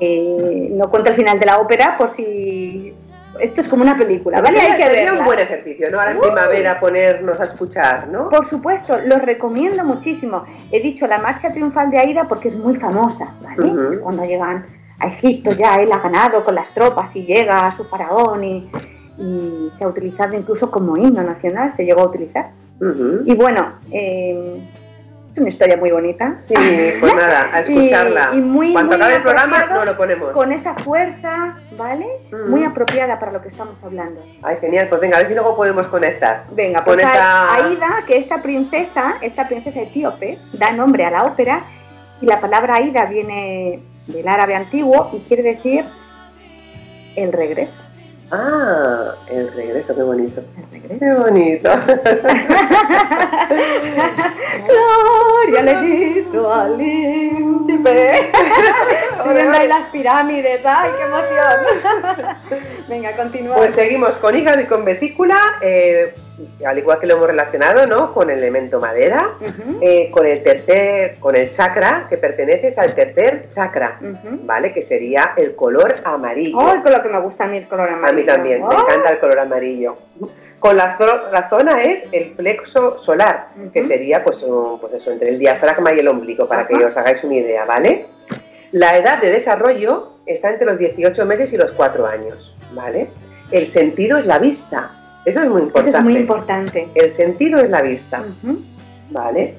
eh, 0.00 0.68
no 0.72 0.88
cuento 0.90 1.10
el 1.10 1.16
final 1.16 1.38
de 1.38 1.46
la 1.46 1.58
ópera 1.58 1.96
por 1.98 2.14
si... 2.14 2.92
Esto 3.40 3.60
es 3.60 3.68
como 3.68 3.82
una 3.82 3.96
película, 3.96 4.40
¿vale? 4.40 4.60
Hay 4.60 4.76
que 4.76 4.88
verla. 4.88 5.20
un 5.20 5.24
buen 5.24 5.38
ejercicio, 5.38 5.90
¿no? 5.90 5.98
Ahora 5.98 6.12
en 6.12 6.20
primavera 6.20 6.78
ponernos 6.78 7.40
a 7.40 7.44
escuchar, 7.44 8.08
¿no? 8.08 8.28
Por 8.28 8.48
supuesto, 8.48 8.98
lo 9.06 9.16
recomiendo 9.16 9.84
muchísimo. 9.84 10.44
He 10.70 10.80
dicho 10.80 11.06
la 11.06 11.18
marcha 11.18 11.50
triunfal 11.50 11.90
de 11.90 11.98
Aida 11.98 12.24
porque 12.28 12.48
es 12.48 12.56
muy 12.56 12.76
famosa, 12.76 13.34
¿vale? 13.42 13.98
Cuando 14.00 14.24
llegan 14.24 14.66
a 14.98 15.06
Egipto 15.08 15.52
ya 15.52 15.76
él 15.76 15.90
ha 15.90 15.98
ganado 15.98 16.44
con 16.44 16.54
las 16.54 16.72
tropas 16.74 17.14
y 17.16 17.24
llega 17.24 17.66
a 17.66 17.76
su 17.76 17.84
faraón 17.84 18.44
y, 18.44 18.70
y 19.18 19.72
se 19.76 19.84
ha 19.84 19.88
utilizado 19.88 20.36
incluso 20.36 20.70
como 20.70 20.96
himno 20.96 21.22
nacional, 21.22 21.74
se 21.74 21.84
llegó 21.84 22.02
a 22.02 22.06
utilizar. 22.06 22.50
Y 23.24 23.36
bueno, 23.36 23.64
eh, 23.92 24.60
es 25.34 25.38
una 25.38 25.48
historia 25.48 25.76
muy 25.78 25.90
bonita. 25.90 26.34
Sí, 26.36 26.54
pues 27.00 27.14
nada, 27.14 27.48
a 27.54 27.60
escucharla. 27.60 28.30
Y- 28.34 28.38
y 28.38 28.40
muy, 28.42 28.72
Cuando 28.72 28.92
muy 28.92 28.96
acabe 29.02 29.16
el 29.16 29.22
programa, 29.22 29.66
no 29.66 29.84
lo 29.84 29.96
ponemos. 29.96 30.32
Con 30.32 30.52
esa 30.52 30.74
fuerza, 30.74 31.56
¿vale? 31.76 32.06
Ujú. 32.32 32.48
Muy 32.50 32.64
apropiada 32.64 33.18
para 33.18 33.32
lo 33.32 33.40
que 33.42 33.48
estamos 33.48 33.74
hablando. 33.82 34.22
Ay, 34.42 34.56
genial, 34.60 34.88
pues 34.88 35.00
venga, 35.00 35.16
a 35.16 35.20
ver 35.20 35.28
si 35.28 35.34
luego 35.34 35.56
podemos 35.56 35.86
conectar. 35.88 36.44
Venga, 36.52 36.84
Con 36.84 36.94
pues 36.96 37.06
a- 37.06 37.12
esa- 37.14 37.54
Aida, 37.66 38.04
que 38.06 38.18
esta 38.18 38.42
princesa, 38.42 39.14
esta 39.22 39.48
princesa 39.48 39.80
etíope, 39.80 40.38
da 40.52 40.72
nombre 40.72 41.04
a 41.04 41.10
la 41.10 41.24
ópera 41.24 41.64
y 42.20 42.26
la 42.26 42.40
palabra 42.40 42.74
Aida 42.76 43.06
viene 43.06 43.80
del 44.06 44.28
árabe 44.28 44.54
antiguo 44.54 45.10
y 45.14 45.20
quiere 45.20 45.42
decir 45.42 45.84
el 47.16 47.32
regreso. 47.32 47.80
Ah, 48.34 49.14
el 49.28 49.52
regreso, 49.52 49.94
qué 49.94 50.02
bonito. 50.02 50.40
El 50.56 50.70
regreso. 50.70 51.00
Qué 51.00 51.12
bonito. 51.12 51.70
Gloria 54.66 55.62
le 55.62 55.80
digo 55.82 56.50
al 56.50 56.76
príncipe. 56.76 58.32
Viendo 59.34 59.58
ahí 59.58 59.68
las 59.68 59.86
pirámides, 59.88 60.62
¡ay, 60.64 60.90
qué 60.96 61.02
emoción! 61.02 62.66
Venga, 62.88 63.14
continúa. 63.16 63.56
Pues 63.56 63.74
seguimos 63.74 64.14
con 64.14 64.34
hígado 64.34 64.62
y 64.62 64.64
con 64.64 64.86
vesícula, 64.86 65.38
eh, 65.60 66.14
al 66.66 66.78
igual 66.78 66.98
que 67.00 67.06
lo 67.06 67.14
hemos 67.14 67.26
relacionado, 67.26 67.86
¿no? 67.86 68.12
Con 68.14 68.30
el 68.30 68.38
elemento 68.38 68.80
madera, 68.80 69.32
eh, 69.80 70.10
con 70.10 70.26
el 70.26 70.42
tercer, 70.42 71.16
con 71.20 71.34
el 71.36 71.52
chakra, 71.52 72.06
que 72.08 72.16
pertenece 72.18 72.78
al 72.80 72.94
tercer 72.94 73.48
chakra. 73.50 73.98
¿vale? 74.44 74.72
Que 74.72 74.82
sería 74.82 75.32
el 75.36 75.54
color 75.54 75.96
amarillo. 76.04 76.58
¡Ay, 76.60 76.80
con 76.82 76.92
lo 76.92 77.02
que 77.02 77.08
me 77.08 77.20
gusta 77.20 77.44
a 77.44 77.48
mí 77.48 77.58
el 77.58 77.66
color 77.68 77.88
amarillo! 77.88 78.08
A 78.08 78.12
mí 78.12 78.24
también, 78.26 78.60
me 78.60 78.66
¡Oh! 78.74 78.80
encanta 78.82 79.10
el 79.10 79.18
color 79.18 79.38
amarillo. 79.38 79.94
Con 80.58 80.76
la, 80.76 80.96
zo- 80.96 81.30
la 81.32 81.48
zona 81.48 81.82
es 81.82 82.04
el 82.12 82.32
plexo 82.32 82.98
solar, 82.98 83.48
que 83.72 83.84
sería 83.84 84.22
pues, 84.22 84.42
un- 84.44 84.78
pues 84.80 84.92
eso, 84.94 85.10
entre 85.10 85.30
el 85.30 85.38
diafragma 85.38 85.92
y 85.92 85.98
el 85.98 86.06
ombligo, 86.08 86.46
para 86.46 86.66
que 86.66 86.76
os 86.84 86.96
hagáis 86.96 87.24
una 87.24 87.34
idea, 87.34 87.64
¿vale? 87.64 88.06
La 88.70 88.96
edad 88.96 89.20
de 89.20 89.30
desarrollo 89.32 90.12
está 90.24 90.50
entre 90.50 90.66
los 90.66 90.78
18 90.78 91.26
meses 91.26 91.52
y 91.52 91.56
los 91.56 91.72
4 91.72 92.06
años, 92.06 92.60
¿vale? 92.72 93.08
El 93.50 93.66
sentido 93.66 94.18
es 94.18 94.24
la 94.26 94.38
vista, 94.38 94.92
eso 95.24 95.42
es 95.42 95.48
muy 95.48 95.56
Eso 95.60 95.66
importante. 95.66 95.98
es 95.98 96.04
muy 96.04 96.16
importante. 96.16 96.88
El 96.94 97.12
sentido 97.12 97.58
es 97.60 97.70
la 97.70 97.82
vista. 97.82 98.22
¿vale? 99.10 99.54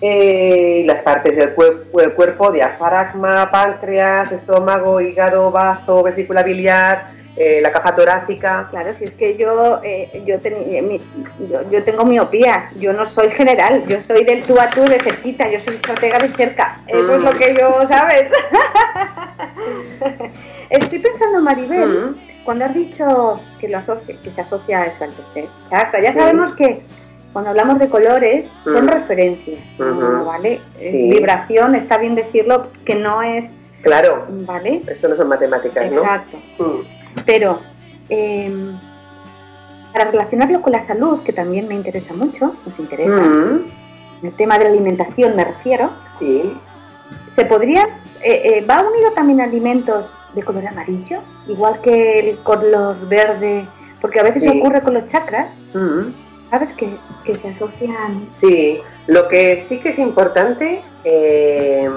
Eh, 0.00 0.84
las 0.86 1.02
partes 1.02 1.36
del, 1.36 1.54
cuer- 1.54 2.14
cuerpo, 2.14 2.50
diafragma, 2.50 3.50
páncreas, 3.50 4.32
estómago, 4.32 5.00
hígado, 5.00 5.50
bazo, 5.52 6.02
vesícula 6.02 6.42
biliar, 6.42 7.10
eh, 7.36 7.60
la 7.62 7.70
caja 7.72 7.94
torácica. 7.94 8.66
Claro, 8.70 8.92
si 8.98 9.04
es 9.04 9.14
que 9.14 9.36
yo, 9.36 9.80
eh, 9.84 10.22
yo, 10.26 10.34
eh, 10.42 10.82
mi- 10.82 11.00
yo, 11.48 11.60
yo 11.70 11.84
tengo 11.84 12.04
miopía, 12.04 12.70
yo 12.76 12.92
no 12.92 13.08
soy 13.08 13.30
general, 13.30 13.84
yo 13.86 14.02
soy 14.02 14.24
del 14.24 14.42
tú 14.42 14.58
a 14.60 14.70
tú 14.70 14.82
de 14.82 14.98
cerquita, 14.98 15.48
yo 15.48 15.60
soy 15.60 15.76
estratega 15.76 16.18
de 16.18 16.30
cerca. 16.32 16.78
Eso 16.88 17.12
es 17.12 17.18
Mm. 17.20 17.24
lo 17.24 17.38
que 17.38 17.54
yo, 17.58 17.86
¿sabes? 17.88 18.26
Estoy 20.70 20.98
pensando, 20.98 21.40
Maribel, 21.42 21.88
Mm, 21.88 22.16
cuando 22.44 22.64
has 22.64 22.74
dicho 22.74 23.40
que, 23.60 23.68
lo 23.68 23.78
asocia- 23.78 24.16
que 24.22 24.30
se 24.30 24.40
asocia 24.40 24.82
a 24.82 24.86
eso 24.86 25.04
al 25.04 25.10
chakra, 25.70 26.00
ya 26.02 26.12
Sí. 26.12 26.18
sabemos 26.18 26.54
que 26.54 26.82
cuando 27.32 27.50
hablamos 27.50 27.78
de 27.78 27.88
colores 27.88 28.46
son 28.64 28.84
Mm. 28.86 28.88
referencias. 28.88 29.58
¿vale? 29.78 30.60
Sí. 30.78 31.10
vibración, 31.10 31.74
está 31.74 31.98
bien 31.98 32.14
decirlo, 32.14 32.68
que 32.84 32.94
no 32.94 33.22
es 33.22 33.50
Claro. 33.82 34.26
¿Vale? 34.46 34.80
Esto 34.86 35.08
no 35.08 35.16
son 35.16 35.28
matemáticas, 35.28 35.90
¿no? 35.90 36.02
Exacto. 36.02 36.38
Pero 37.26 37.58
em, 38.08 38.76
para 39.92 40.10
relacionarlo 40.10 40.60
con 40.62 40.72
la 40.72 40.84
salud, 40.84 41.22
que 41.24 41.32
también 41.32 41.66
me 41.68 41.74
interesa 41.74 42.14
mucho, 42.14 42.54
nos 42.66 42.78
interesa, 42.78 43.16
Mm, 43.16 43.64
el 44.22 44.32
tema 44.34 44.56
de 44.58 44.64
la 44.64 44.70
alimentación 44.70 45.34
me 45.34 45.44
refiero, 45.44 45.90
Sí. 46.12 46.56
¿se 47.34 47.44
podría, 47.44 47.84
eh, 48.22 48.42
eh, 48.44 48.66
va 48.68 48.82
unido 48.82 49.10
también 49.12 49.40
a 49.40 49.44
alimentos 49.44 50.06
de 50.34 50.42
color 50.42 50.66
amarillo, 50.66 51.20
igual 51.48 51.80
que 51.82 52.30
el 52.30 52.38
color 52.38 52.96
verde? 53.08 53.66
Porque 54.00 54.20
a 54.20 54.22
veces 54.24 54.42
Sí. 54.42 54.48
ocurre 54.60 54.80
con 54.82 54.94
los 54.94 55.08
chakras, 55.08 55.48
Mm, 55.74 56.12
¿sabes? 56.50 56.70
Que, 56.74 56.96
que 57.24 57.38
se 57.38 57.48
asocian... 57.48 58.26
Sí. 58.30 58.78
Lo 59.06 59.28
que 59.28 59.56
sí 59.56 59.80
que 59.80 59.88
es 59.90 59.98
importante, 59.98 60.80
eh, 61.04 61.88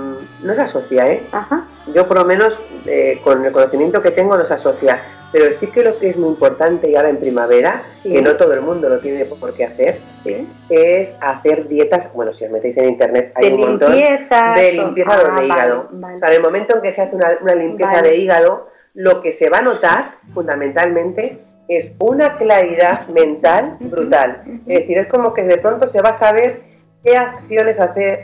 no 0.43 0.55
se 0.55 0.61
asocia, 0.61 1.07
¿eh? 1.11 1.23
Ajá, 1.31 1.65
Yo 1.93 2.07
por 2.07 2.17
lo 2.17 2.25
menos 2.25 2.53
eh, 2.87 3.19
con 3.23 3.45
el 3.45 3.51
conocimiento 3.51 4.01
que 4.01 4.09
tengo 4.11 4.35
no 4.35 4.45
se 4.47 4.55
asocia, 4.55 5.01
pero 5.31 5.55
sí 5.55 5.67
que 5.67 5.83
lo 5.83 5.97
que 5.99 6.09
es 6.09 6.17
muy 6.17 6.29
importante 6.29 6.89
y 6.89 6.95
ahora 6.95 7.09
en 7.09 7.17
primavera, 7.19 7.83
Sí. 8.01 8.11
que 8.11 8.21
no 8.23 8.35
todo 8.37 8.53
el 8.53 8.61
mundo 8.61 8.89
lo 8.89 8.97
tiene 8.99 9.25
por 9.25 9.53
qué 9.53 9.65
hacer, 9.65 9.99
sí. 10.23 10.47
es 10.69 11.13
hacer 11.21 11.67
dietas, 11.67 12.11
bueno, 12.13 12.33
si 12.33 12.45
os 12.45 12.51
metéis 12.51 12.77
en 12.77 12.85
internet 12.89 13.31
hay 13.35 13.49
de 13.49 13.55
un 13.55 13.61
montón, 13.61 13.91
limpieza. 13.91 14.53
de 14.55 14.71
limpieza 14.71 15.11
Ah, 15.13 15.39
de 15.41 15.45
hígado. 15.45 15.87
vale. 15.91 16.15
O 16.15 16.19
sea, 16.19 16.29
en 16.29 16.35
el 16.35 16.41
momento 16.41 16.75
en 16.75 16.81
que 16.81 16.93
se 16.93 17.01
hace 17.03 17.15
una, 17.15 17.37
una 17.41 17.53
limpieza 17.55 17.91
Vale. 17.93 18.09
de 18.09 18.15
hígado, 18.17 18.69
lo 18.95 19.21
que 19.21 19.33
se 19.33 19.49
va 19.49 19.59
a 19.59 19.61
notar 19.61 20.15
fundamentalmente 20.33 21.37
es 21.67 21.91
una 21.99 22.37
claridad 22.37 23.07
mental 23.09 23.77
brutal. 23.79 24.41
Es 24.67 24.79
decir, 24.79 24.97
es 24.97 25.07
como 25.07 25.33
que 25.33 25.43
de 25.43 25.57
pronto 25.57 25.87
se 25.89 26.01
va 26.01 26.09
a 26.09 26.13
saber 26.13 26.61
qué 27.05 27.15
acciones 27.15 27.79
hacer, 27.79 28.23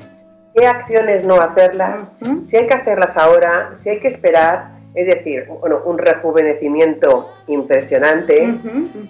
qué 0.55 0.65
acciones 0.67 1.23
no 1.23 1.39
hacerlas, 1.39 2.11
si 2.45 2.57
hay 2.57 2.67
que 2.67 2.73
hacerlas 2.73 3.15
ahora, 3.15 3.71
si 3.77 3.89
hay 3.89 3.99
que 3.99 4.07
esperar. 4.09 4.81
Es 4.93 5.07
decir, 5.07 5.47
bueno, 5.47 5.79
un 5.85 5.97
rejuvenecimiento 5.97 7.29
impresionante. 7.47 8.53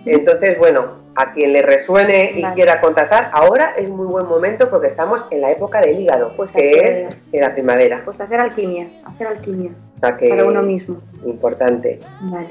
Entonces, 0.05 0.59
bueno, 0.59 1.01
a 1.15 1.33
quien 1.33 1.53
le 1.53 1.63
resuene 1.63 2.33
y 2.35 2.41
Vale. 2.43 2.53
quiera 2.53 2.79
contratar, 2.79 3.31
ahora 3.33 3.73
es 3.75 3.89
muy 3.89 4.05
buen 4.05 4.27
momento 4.27 4.69
porque 4.69 4.87
estamos 4.87 5.25
en 5.31 5.41
la 5.41 5.49
época 5.51 5.81
del 5.81 5.99
hígado, 5.99 6.33
Pues 6.37 6.51
que 6.51 6.87
es 6.87 7.27
en 7.31 7.41
la 7.41 7.53
primavera. 7.53 8.03
Pues 8.05 8.21
hacer 8.21 8.39
alquimia, 8.39 8.89
hacer 9.05 9.25
alquimia 9.25 9.71
O 9.97 9.99
sea 10.01 10.17
que 10.17 10.29
para 10.29 10.45
uno 10.45 10.61
mismo. 10.61 10.97
importante. 11.25 11.97
Vale. 12.21 12.49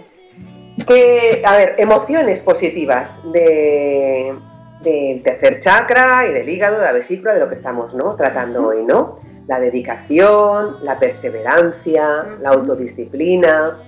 Que, 0.88 1.42
a 1.46 1.56
ver, 1.56 1.76
emociones 1.78 2.40
positivas 2.40 3.22
de, 3.32 4.34
del 4.82 5.22
tercer 5.22 5.60
chakra 5.60 6.26
y 6.26 6.32
del 6.32 6.48
hígado, 6.48 6.78
de 6.78 6.84
la 6.84 6.92
vesícula, 6.92 7.34
de 7.34 7.40
lo 7.40 7.48
que 7.48 7.56
estamos 7.56 7.94
¿no? 7.94 8.14
tratando 8.16 8.68
hoy, 8.68 8.82
¿no? 8.84 9.18
La 9.46 9.60
dedicación, 9.60 10.76
la 10.82 10.98
perseverancia, 10.98 12.24
la 12.40 12.50
autodisciplina. 12.50 13.78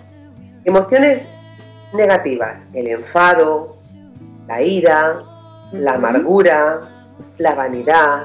Emociones 0.64 1.22
negativas, 1.94 2.66
el 2.74 2.88
enfado, 2.88 3.66
la 4.46 4.62
ira, 4.62 5.22
la 5.72 5.92
amargura, 5.92 6.81
la 7.38 7.55
vanidad, 7.55 8.24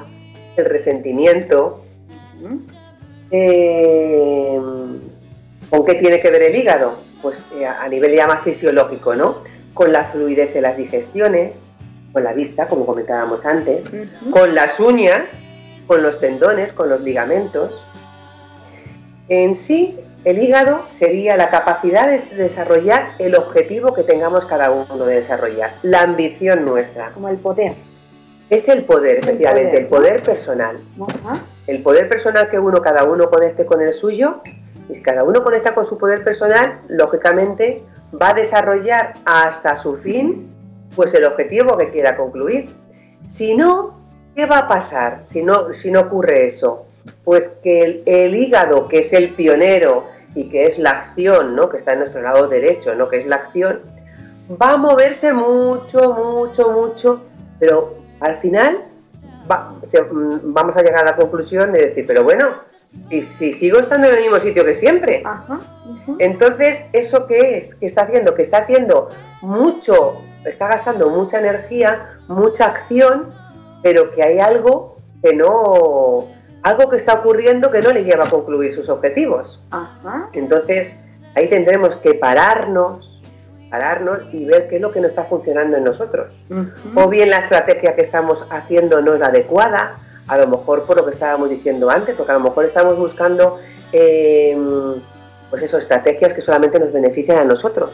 el 0.55 0.65
resentimiento. 0.65 1.83
Eh, 3.31 4.59
¿Con 5.69 5.85
qué 5.85 5.95
tiene 5.95 6.19
que 6.19 6.31
ver 6.31 6.43
el 6.43 6.55
hígado? 6.55 6.95
Pues 7.21 7.37
eh, 7.55 7.65
a 7.65 7.87
nivel 7.87 8.15
ya 8.15 8.27
más 8.27 8.43
fisiológico, 8.43 9.15
¿no? 9.15 9.43
Con 9.73 9.91
la 9.91 10.05
fluidez 10.05 10.53
de 10.53 10.61
las 10.61 10.77
digestiones, 10.77 11.53
con 12.17 12.23
la 12.23 12.33
vista, 12.33 12.65
como 12.65 12.83
comentábamos 12.83 13.45
antes, 13.45 13.85
con 14.31 14.55
las 14.55 14.79
uñas, 14.79 15.27
con 15.85 16.01
los 16.01 16.19
tendones, 16.19 16.73
con 16.73 16.89
los 16.89 16.99
ligamentos. 17.01 17.79
En 19.29 19.53
sí, 19.53 19.99
el 20.25 20.41
hígado 20.41 20.87
sería 20.89 21.37
la 21.37 21.49
capacidad 21.49 22.07
de 22.07 22.17
desarrollar 22.35 23.09
el 23.19 23.35
objetivo 23.35 23.93
que 23.93 24.01
tengamos 24.01 24.45
cada 24.45 24.71
uno 24.71 25.05
de 25.05 25.19
desarrollar, 25.21 25.73
la 25.83 26.01
ambición 26.01 26.65
nuestra. 26.65 27.11
Como 27.11 27.29
el 27.29 27.37
poder. 27.37 27.75
Es 28.49 28.67
el 28.67 28.83
poder, 28.85 29.17
El 29.17 29.23
efectivamente, 29.23 29.81
poder. 29.81 29.81
el 29.81 29.87
poder 29.87 30.23
personal. 30.23 30.79
El 31.67 31.83
poder 31.83 32.09
personal 32.09 32.49
que 32.49 32.57
uno, 32.57 32.81
cada 32.81 33.03
uno 33.03 33.29
conecte 33.29 33.67
con 33.67 33.79
el 33.83 33.93
suyo, 33.93 34.41
y 34.89 34.95
si 34.95 35.01
cada 35.03 35.23
uno 35.23 35.43
conecta 35.43 35.75
con 35.75 35.85
su 35.85 35.99
poder 35.99 36.23
personal, 36.23 36.79
lógicamente 36.87 37.83
va 38.19 38.29
a 38.29 38.33
desarrollar 38.33 39.13
hasta 39.23 39.75
su 39.75 39.97
fin, 39.97 40.56
pues 40.97 41.13
el 41.13 41.23
objetivo 41.25 41.77
que 41.77 41.91
quiera 41.91 42.17
concluir. 42.17 42.69
Si 43.27 43.55
no, 43.55 44.01
¿qué 44.35 44.47
va 44.47 44.57
a 44.57 44.67
pasar 44.67 45.19
si 45.23 45.43
no, 45.43 45.73
si 45.75 45.91
no 45.91 46.01
ocurre 46.01 46.47
eso? 46.47 46.87
Pues 47.23 47.49
que 47.63 48.01
el, 48.05 48.35
hígado, 48.35 48.87
que 48.87 48.99
es 48.99 49.13
el 49.13 49.35
pionero 49.35 50.07
y 50.35 50.49
que 50.49 50.65
es 50.65 50.79
la 50.79 50.89
acción, 50.89 51.55
¿no? 51.55 51.69
que 51.69 51.77
está 51.77 51.93
en 51.93 51.99
nuestro 51.99 52.21
lado 52.21 52.47
derecho, 52.47 52.95
¿no? 52.95 53.07
que 53.07 53.17
es 53.19 53.27
la 53.27 53.35
acción, 53.37 53.81
va 54.61 54.71
a 54.71 54.77
moverse 54.77 55.31
mucho, 55.31 56.13
mucho, 56.13 56.71
mucho, 56.71 57.21
pero 57.59 57.95
al 58.19 58.39
final 58.39 58.79
mm, 59.47 60.53
vamos 60.53 60.75
a 60.75 60.81
llegar 60.81 61.01
a 61.03 61.11
la 61.11 61.15
conclusión 61.15 61.71
de 61.71 61.87
decir, 61.89 62.05
pero 62.07 62.23
bueno, 62.23 62.47
si, 63.09 63.21
si 63.21 63.53
sigo 63.53 63.79
estando 63.79 64.07
en 64.07 64.15
el 64.15 64.21
mismo 64.21 64.39
sitio 64.39 64.65
que 64.65 64.73
siempre, 64.73 65.21
Ajá. 65.25 65.59
entonces, 66.19 66.83
¿eso 66.93 67.27
qué 67.27 67.59
es? 67.59 67.75
¿Qué 67.75 67.85
está 67.85 68.03
haciendo? 68.03 68.35
Que 68.35 68.43
está 68.43 68.59
haciendo 68.59 69.09
mucho, 69.41 70.21
está 70.45 70.67
gastando 70.67 71.09
mucha 71.09 71.39
energía, 71.39 72.17
mucha 72.27 72.65
acción, 72.65 73.33
pero 73.81 74.13
que 74.13 74.23
hay 74.23 74.39
algo 74.39 74.97
que 75.23 75.33
no, 75.35 76.27
algo 76.63 76.89
que 76.89 76.97
está 76.97 77.13
ocurriendo 77.13 77.71
que 77.71 77.81
no 77.81 77.91
le 77.91 78.03
lleva 78.03 78.25
a 78.25 78.29
concluir 78.29 78.75
sus 78.75 78.89
objetivos. 78.89 79.61
Ajá. 79.71 80.29
Entonces, 80.33 80.91
ahí 81.35 81.47
tendremos 81.49 81.97
que 81.97 82.13
pararnos, 82.15 83.21
pararnos 83.69 84.19
y 84.33 84.45
ver 84.45 84.67
qué 84.67 84.77
es 84.77 84.81
lo 84.81 84.91
que 84.91 85.01
no 85.01 85.07
está 85.07 85.25
funcionando 85.25 85.77
en 85.77 85.83
nosotros. 85.83 86.27
O 86.95 87.07
bien 87.09 87.29
la 87.29 87.39
estrategia 87.39 87.95
que 87.95 88.01
estamos 88.01 88.45
haciendo 88.49 89.01
no 89.01 89.13
es 89.13 89.19
la 89.19 89.27
adecuada, 89.27 89.93
a 90.27 90.37
lo 90.37 90.47
mejor 90.47 90.83
por 90.83 90.97
lo 90.97 91.05
que 91.05 91.13
estábamos 91.13 91.49
diciendo 91.49 91.89
antes, 91.89 92.15
porque 92.15 92.31
a 92.31 92.35
lo 92.35 92.41
mejor 92.41 92.65
estamos 92.65 92.97
buscando 92.97 93.59
eh, 93.93 94.57
pues 95.49 95.63
eso, 95.63 95.77
estrategias 95.77 96.33
que 96.33 96.41
solamente 96.41 96.79
nos 96.79 96.91
benefician 96.91 97.37
a 97.37 97.43
nosotros, 97.45 97.91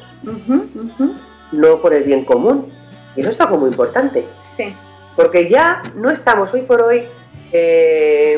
no 1.52 1.82
por 1.82 1.94
el 1.94 2.04
bien 2.04 2.26
común. 2.26 2.72
Y 3.16 3.22
eso 3.22 3.30
es 3.30 3.40
algo 3.42 3.58
muy 3.58 3.70
importante, 3.70 4.26
Sí. 4.58 4.76
porque 5.16 5.50
ya 5.50 5.84
no 5.96 6.10
estamos 6.10 6.52
hoy 6.54 6.62
por 6.62 6.82
hoy 6.82 7.04
eh, 7.52 8.38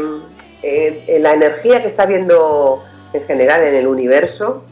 en, 0.61 1.03
en 1.15 1.23
la 1.23 1.33
energía 1.33 1.81
que 1.81 1.87
está 1.87 2.03
habiendo 2.03 2.83
en 3.13 3.23
general 3.23 3.61
en 3.63 3.75
el 3.75 3.87
universo, 3.87 4.63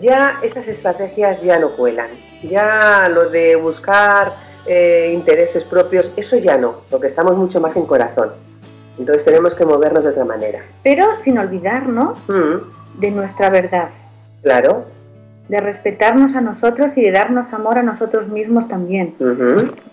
ya 0.00 0.38
esas 0.42 0.68
estrategias 0.68 1.42
ya 1.42 1.58
no 1.58 1.70
cuelan. 1.74 2.08
Ya 2.44 3.08
lo 3.12 3.28
de 3.28 3.56
buscar 3.56 4.32
eh, 4.66 5.10
intereses 5.12 5.64
propios, 5.64 6.12
eso 6.16 6.36
ya 6.36 6.56
no, 6.56 6.82
porque 6.88 7.08
estamos 7.08 7.36
mucho 7.36 7.60
más 7.60 7.76
en 7.76 7.86
corazón. 7.86 8.30
Entonces 8.98 9.24
tenemos 9.24 9.54
que 9.54 9.64
movernos 9.64 10.02
de 10.04 10.10
otra 10.10 10.24
manera. 10.24 10.60
Pero 10.82 11.06
sin 11.22 11.38
olvidarnos 11.38 12.18
Mm, 12.28 13.00
de 13.00 13.10
nuestra 13.10 13.48
verdad, 13.50 13.88
claro. 14.42 14.84
de 15.48 15.60
respetarnos 15.60 16.34
a 16.36 16.40
nosotros 16.40 16.90
y 16.96 17.02
de 17.02 17.10
darnos 17.10 17.52
amor 17.52 17.78
a 17.78 17.82
nosotros 17.82 18.28
mismos 18.28 18.68
también. 18.68 19.14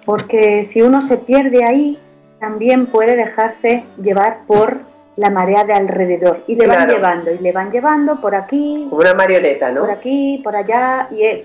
Porque 0.06 0.64
si 0.64 0.82
uno 0.82 1.02
se 1.06 1.18
pierde 1.18 1.64
ahí, 1.64 1.98
también 2.40 2.86
puede 2.88 3.16
dejarse 3.16 3.84
llevar 4.02 4.40
por 4.48 4.78
la 5.18 5.30
marea 5.30 5.66
de 5.66 5.74
alrededor. 5.74 6.44
Y 6.48 6.56
le 6.56 6.68
van 6.68 6.88
llevando, 6.88 7.32
y 7.32 7.38
le 7.40 7.52
van 7.52 7.72
llevando 7.72 8.22
por 8.22 8.36
aquí, 8.36 8.86
Como 8.90 9.02
una 9.02 9.14
marioneta, 9.14 9.72
¿no? 9.72 9.82
por 9.82 9.92
aquí, 9.92 10.40
por 10.44 10.56
allá. 10.56 11.10
Y, 11.12 11.44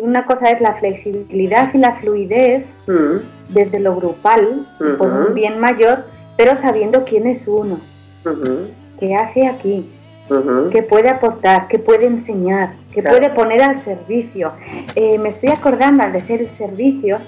una 0.00 0.26
cosa 0.26 0.50
es 0.50 0.60
la 0.60 0.74
flexibilidad 0.74 1.72
y 1.72 1.78
la 1.78 1.94
fluidez 2.00 2.64
Mm, 2.86 3.16
desde 3.50 3.78
lo 3.80 3.94
grupal, 3.96 4.66
por 4.98 5.08
un 5.10 5.32
bien 5.34 5.58
mayor, 5.60 6.04
pero 6.36 6.58
sabiendo 6.60 7.04
quién 7.04 7.26
es 7.26 7.46
uno, 7.46 7.80
ujú, 8.24 8.68
qué 8.98 9.14
hace 9.14 9.46
aquí, 9.46 9.88
ujú. 10.30 10.70
que 10.70 10.82
puede 10.82 11.08
aportar, 11.08 11.68
que 11.68 11.78
puede 11.78 12.06
enseñar, 12.06 12.72
que 12.92 13.02
Claro. 13.02 13.18
puede 13.18 13.30
poner 13.30 13.62
al 13.62 13.78
servicio. 13.80 14.52
Eh, 14.94 15.18
me 15.18 15.30
estoy 15.30 15.50
acordando 15.50 16.02
al 16.02 16.12
decir 16.12 16.40
el 16.40 16.58
servicio, 16.58 17.18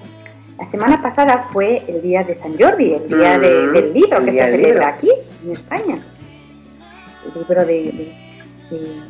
la 0.59 0.67
semana 0.67 1.03
pasada 1.03 1.49
fue 1.53 1.83
el 1.87 2.01
día 2.03 2.23
de 2.25 2.35
San 2.35 2.57
Jordi, 2.59 2.95
el 2.95 3.09
día 3.09 3.39
de- 3.39 3.69
del 3.69 3.93
libro 3.93 4.19
el 4.19 4.25
que 4.25 4.33
se 4.33 4.51
celebra 4.51 4.89
aquí, 4.89 5.11
en 5.45 5.53
España. 5.53 6.03
El 7.27 7.41
libro 7.43 7.61
de, 7.67 7.73
de- 7.75 8.13
de- 8.71 8.77
el 8.77 9.03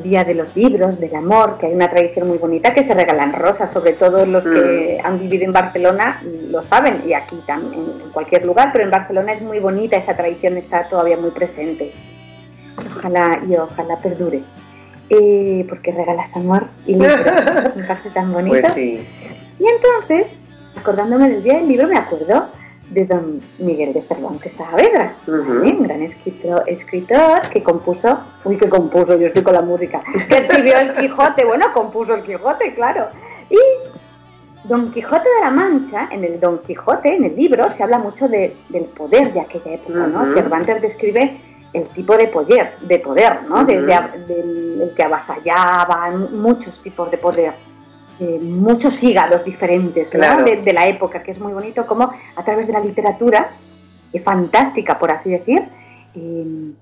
día 0.00 0.24
de 0.24 0.34
los 0.34 0.54
libros, 0.56 0.98
del 1.00 1.14
amor, 1.16 1.58
que 1.58 1.66
hay 1.66 1.72
una 1.74 1.90
tradición 1.90 2.28
muy 2.28 2.38
bonita 2.38 2.72
que 2.72 2.84
se 2.84 2.94
regalan 2.94 3.32
rosas, 3.32 3.72
sobre 3.72 3.92
todo 3.94 4.24
los 4.24 4.44
que 4.44 4.98
Mm. 5.02 5.06
han 5.06 5.18
vivido 5.18 5.44
en 5.44 5.52
Barcelona 5.52 6.20
lo 6.50 6.62
saben, 6.62 7.02
y 7.06 7.12
aquí 7.12 7.36
también, 7.46 7.82
en 8.04 8.10
cualquier 8.10 8.44
lugar, 8.46 8.70
pero 8.72 8.84
en 8.84 8.90
Barcelona 8.90 9.32
es 9.32 9.42
muy 9.42 9.58
bonita, 9.58 9.96
esa 9.96 10.16
tradición 10.16 10.56
está 10.56 10.88
todavía 10.88 11.16
muy 11.16 11.30
presente. 11.30 11.92
Ojalá 12.96 13.40
y 13.48 13.54
ojalá 13.56 13.98
perdure. 13.98 14.42
Eh, 15.10 15.66
porque 15.68 15.92
regalas 15.92 16.34
amor 16.36 16.64
y 16.86 16.94
libros. 16.94 17.16
me 17.76 17.84
parece 17.84 18.10
tan 18.10 18.32
bonito. 18.32 18.60
Pues 18.60 18.72
sí. 18.72 19.06
Y 19.58 19.64
entonces, 19.66 20.32
acordándome 20.78 21.28
del 21.28 21.42
día 21.42 21.54
del 21.58 21.68
libro, 21.68 21.86
me 21.86 21.98
acuerdo 21.98 22.48
de 22.92 23.06
don 23.06 23.40
Miguel 23.58 23.92
de 23.92 24.02
Cervantes 24.02 24.54
Saavedra, 24.54 25.14
un 25.26 25.82
gran 25.82 26.02
escritor, 26.02 26.64
escritor 26.66 27.48
que 27.50 27.62
compuso, 27.62 28.18
uy, 28.44 28.56
que 28.56 28.68
compuso, 28.68 29.18
yo 29.18 29.28
estoy 29.28 29.42
con 29.42 29.54
la 29.54 29.62
música, 29.62 30.02
que 30.28 30.38
escribió 30.38 30.78
el 30.78 30.94
Quijote, 30.96 31.44
bueno, 31.44 31.66
compuso 31.72 32.14
el 32.14 32.22
Quijote, 32.22 32.74
claro. 32.74 33.06
Y 33.50 33.58
Don 34.68 34.92
Quijote 34.92 35.28
de 35.28 35.40
la 35.40 35.50
Mancha, 35.50 36.08
en 36.10 36.24
el 36.24 36.38
Don 36.38 36.58
Quijote, 36.58 37.14
en 37.14 37.24
el 37.24 37.36
libro, 37.36 37.72
se 37.74 37.82
habla 37.82 37.98
mucho 37.98 38.28
del 38.28 38.52
poder 38.96 39.32
de 39.32 39.40
aquella 39.40 39.74
época, 39.74 40.06
¿no? 40.06 40.34
Cervantes 40.34 40.82
describe 40.82 41.40
el 41.72 41.84
tipo 41.88 42.16
de 42.16 42.28
poder, 42.28 42.74
de 42.80 42.98
poder, 42.98 43.44
¿no? 43.48 43.64
del 43.64 44.92
que 44.94 45.02
avasallaba, 45.02 46.10
muchos 46.10 46.80
tipos 46.80 47.10
de 47.10 47.16
poder, 47.16 47.54
muchos 48.20 49.02
hígados 49.02 49.44
diferentes 49.44 50.10
de, 50.10 50.72
la 50.72 50.86
época, 50.86 51.22
que 51.22 51.32
es 51.32 51.38
muy 51.38 51.52
bonito 51.52 51.86
como 51.86 52.12
a 52.36 52.44
través 52.44 52.66
de 52.66 52.72
la 52.72 52.80
literatura, 52.80 53.48
es 54.12 54.22
fantástica 54.22 54.98
por 54.98 55.10
así 55.10 55.30
decir, 55.30 55.62
em, 56.14 56.74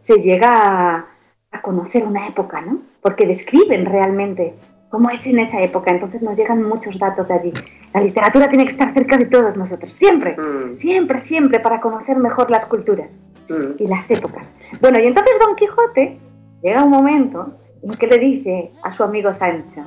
se 0.00 0.16
llega 0.16 0.50
a, 0.50 1.06
a 1.52 1.62
conocer 1.62 2.04
una 2.04 2.26
época, 2.26 2.60
¿no? 2.60 2.80
Porque 3.00 3.26
describen 3.26 3.86
realmente 3.86 4.54
cómo 4.92 5.08
es 5.10 5.26
en 5.26 5.38
esa 5.38 5.60
época. 5.62 5.90
Entonces 5.90 6.22
nos 6.22 6.36
llegan 6.36 6.62
muchos 6.62 6.98
datos 6.98 7.26
de 7.26 7.34
allí. 7.34 7.52
La 7.94 8.02
literatura 8.02 8.48
tiene 8.48 8.64
que 8.64 8.72
estar 8.72 8.92
cerca 8.92 9.16
de 9.16 9.24
todos 9.24 9.56
nosotros, 9.56 9.90
siempre, 9.94 10.36
mm. 10.36 10.78
siempre, 10.78 11.20
siempre, 11.20 11.60
para 11.60 11.80
conocer 11.80 12.16
mejor 12.18 12.50
las 12.50 12.66
culturas 12.66 13.10
mm. 13.48 13.82
y 13.82 13.86
las 13.86 14.10
épocas. 14.10 14.46
Bueno, 14.80 15.00
y 15.00 15.06
entonces 15.06 15.34
Don 15.40 15.56
Quijote 15.56 16.18
llega 16.62 16.84
un 16.84 16.90
momento 16.90 17.54
en 17.82 17.94
que 17.94 18.06
le 18.06 18.18
dice 18.18 18.70
a 18.82 18.94
su 18.94 19.02
amigo 19.02 19.32
Sancho, 19.34 19.82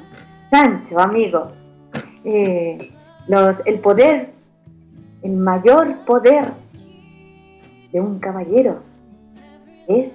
Sancho, 0.48 1.00
amigo, 1.00 1.52
eh, 2.24 2.78
los, 3.28 3.58
el 3.66 3.80
poder, 3.80 4.30
el 5.22 5.32
mayor 5.32 5.96
poder 6.06 6.52
de 7.92 8.02
un 8.02 8.20
caballero 8.20 8.80
es 9.88 10.12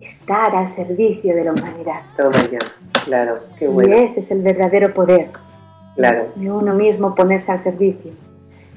estar 0.00 0.54
al 0.54 0.72
servicio 0.74 1.34
de 1.34 1.44
la 1.44 1.52
humanidad. 1.52 2.02
Toma 2.16 2.48
ya. 2.50 2.58
Claro, 3.04 3.34
qué 3.58 3.68
bueno. 3.68 3.96
Y 3.96 4.00
ese 4.00 4.20
es 4.20 4.30
el 4.30 4.42
verdadero 4.42 4.92
poder. 4.94 5.30
Claro. 5.96 6.28
De 6.36 6.50
uno 6.50 6.74
mismo 6.74 7.14
ponerse 7.14 7.52
al 7.52 7.62
servicio, 7.62 8.12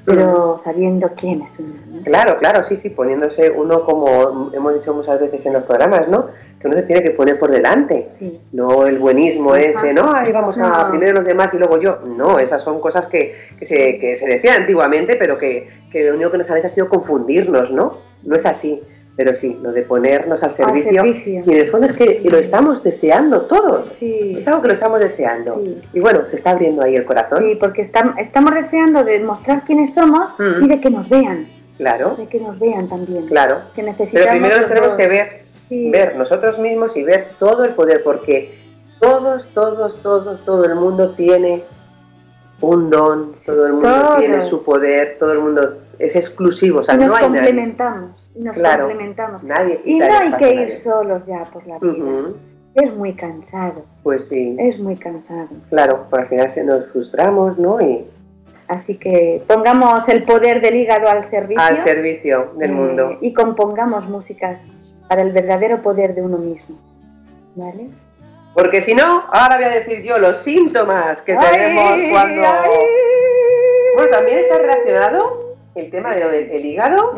pero 0.06 0.60
sabiendo 0.62 1.10
quién 1.16 1.42
es 1.42 1.58
uno. 1.58 2.02
Claro, 2.04 2.38
claro, 2.38 2.64
sí, 2.64 2.76
sí, 2.76 2.90
poniéndose 2.90 3.50
uno 3.50 3.84
como 3.84 4.50
hemos 4.54 4.74
dicho 4.74 4.94
muchas 4.94 5.20
veces 5.20 5.44
en 5.46 5.54
los 5.54 5.64
programas, 5.64 6.08
¿no? 6.08 6.28
Que 6.60 6.68
uno 6.68 6.76
se 6.76 6.84
tiene 6.84 7.02
que 7.02 7.10
poner 7.10 7.38
por 7.38 7.50
delante, 7.50 8.08
no 8.52 8.86
el 8.86 8.98
buenismo 8.98 9.56
ese, 9.56 9.92
no, 9.92 10.14
ahí 10.14 10.32
vamos 10.32 10.56
a 10.58 10.88
primero 10.88 11.14
los 11.14 11.26
demás 11.26 11.52
y 11.52 11.58
luego 11.58 11.80
yo. 11.80 11.98
No, 12.06 12.38
esas 12.38 12.62
son 12.62 12.80
cosas 12.80 13.06
que, 13.06 13.34
que, 13.58 13.66
se, 13.66 13.98
que 13.98 14.16
se 14.16 14.28
decían 14.28 14.62
antiguamente, 14.62 15.16
pero 15.16 15.38
que, 15.38 15.68
que 15.90 16.04
lo 16.04 16.14
único 16.14 16.30
que 16.30 16.38
nos 16.38 16.50
ha 16.50 16.68
sido 16.70 16.88
confundirnos, 16.88 17.72
¿no? 17.72 17.98
No 18.22 18.36
es 18.36 18.46
así. 18.46 18.82
Pero 19.16 19.34
sí, 19.34 19.58
lo 19.62 19.72
de 19.72 19.82
ponernos 19.82 20.42
al 20.42 20.52
servicio, 20.52 21.04
Y 21.06 21.50
en 21.50 21.58
el 21.58 21.70
fondo 21.70 21.86
es 21.86 21.96
que 21.96 22.20
lo 22.30 22.36
estamos 22.36 22.82
deseando 22.82 23.42
todos. 23.42 23.90
Es 23.98 24.46
algo 24.46 24.60
que 24.60 24.68
lo 24.68 24.74
estamos 24.74 25.00
deseando. 25.00 25.58
Y 25.94 26.00
bueno, 26.00 26.20
se 26.28 26.36
está 26.36 26.50
abriendo 26.50 26.82
ahí 26.82 26.96
el 26.96 27.06
corazón. 27.06 27.42
Sí, 27.42 27.56
porque 27.58 27.82
estamos 27.82 28.54
deseando 28.54 29.04
de 29.04 29.20
mostrar 29.20 29.64
quiénes 29.64 29.94
somos 29.94 30.38
mm. 30.38 30.64
y 30.64 30.68
de 30.68 30.80
que 30.80 30.90
nos 30.90 31.08
vean. 31.08 31.48
Claro. 31.78 32.14
De 32.16 32.26
que 32.26 32.40
nos 32.40 32.58
vean 32.58 32.88
también. 32.88 33.26
Claro. 33.26 33.60
Que 33.74 33.82
Pero 34.12 34.30
primero 34.30 34.66
tenemos 34.66 34.94
que 34.94 35.08
ver, 35.08 35.42
ver 35.70 36.16
nosotros 36.16 36.58
mismos 36.58 36.94
y 36.98 37.02
ver 37.02 37.28
todo 37.38 37.64
el 37.64 37.72
poder, 37.72 38.02
porque 38.02 38.58
todos, 39.00 39.46
todos, 39.54 40.02
todos, 40.02 40.44
todo 40.44 40.64
el 40.66 40.74
mundo 40.74 41.12
tiene 41.12 41.64
un 42.60 42.90
don, 42.90 43.34
todo 43.46 43.66
el 43.66 43.72
mundo 43.74 44.16
tiene 44.18 44.42
su 44.42 44.62
poder, 44.62 45.16
todo 45.18 45.32
el 45.32 45.40
mundo 45.40 45.78
es 45.98 46.16
exclusivo, 46.16 46.80
o 46.80 46.84
sea, 46.84 46.96
no 46.96 47.14
hay 47.14 47.24
complementamos 47.24 48.25
nos 48.36 48.56
complementamos. 48.56 49.42
y 49.84 49.98
no 49.98 50.06
hay 50.06 50.32
que 50.32 50.50
ir 50.54 50.74
solos 50.74 51.24
ya 51.26 51.44
por 51.44 51.66
la 51.66 51.78
vida. 51.78 52.30
Es 52.74 52.94
muy 52.94 53.14
cansado. 53.14 53.86
Pues 54.02 54.28
sí. 54.28 54.54
Es 54.58 54.78
muy 54.78 54.96
cansado. 54.96 55.48
Claro, 55.70 56.06
por 56.10 56.20
al 56.20 56.28
final 56.28 56.50
se 56.50 56.62
nos 56.62 56.86
frustramos, 56.88 57.58
¿no? 57.58 57.80
Y... 57.80 58.04
Así 58.68 58.98
que 58.98 59.42
pongamos 59.46 60.08
el 60.08 60.24
poder 60.24 60.60
del 60.60 60.74
hígado 60.74 61.08
al 61.08 61.30
servicio. 61.30 61.62
Al 61.62 61.76
servicio 61.78 62.52
del 62.58 62.70
eh, 62.70 62.74
mundo. 62.74 63.18
Y 63.20 63.32
compongamos 63.32 64.08
músicas 64.08 64.58
para 65.08 65.22
el 65.22 65.32
verdadero 65.32 65.80
poder 65.82 66.14
de 66.14 66.22
uno 66.22 66.36
mismo. 66.36 66.76
¿Vale? 67.54 67.88
Porque 68.54 68.80
si 68.80 68.94
no, 68.94 69.24
ahora 69.30 69.56
voy 69.56 69.64
a 69.66 69.70
decir 69.70 70.02
yo 70.02 70.18
los 70.18 70.38
síntomas 70.38 71.22
que 71.22 71.34
tenemos 71.34 72.10
cuando... 72.10 72.42
Bueno, 73.94 74.10
también 74.10 74.38
está 74.38 74.58
relacionado 74.58 75.56
el 75.74 75.90
tema 75.90 76.14
del 76.14 76.64
hígado 76.66 77.14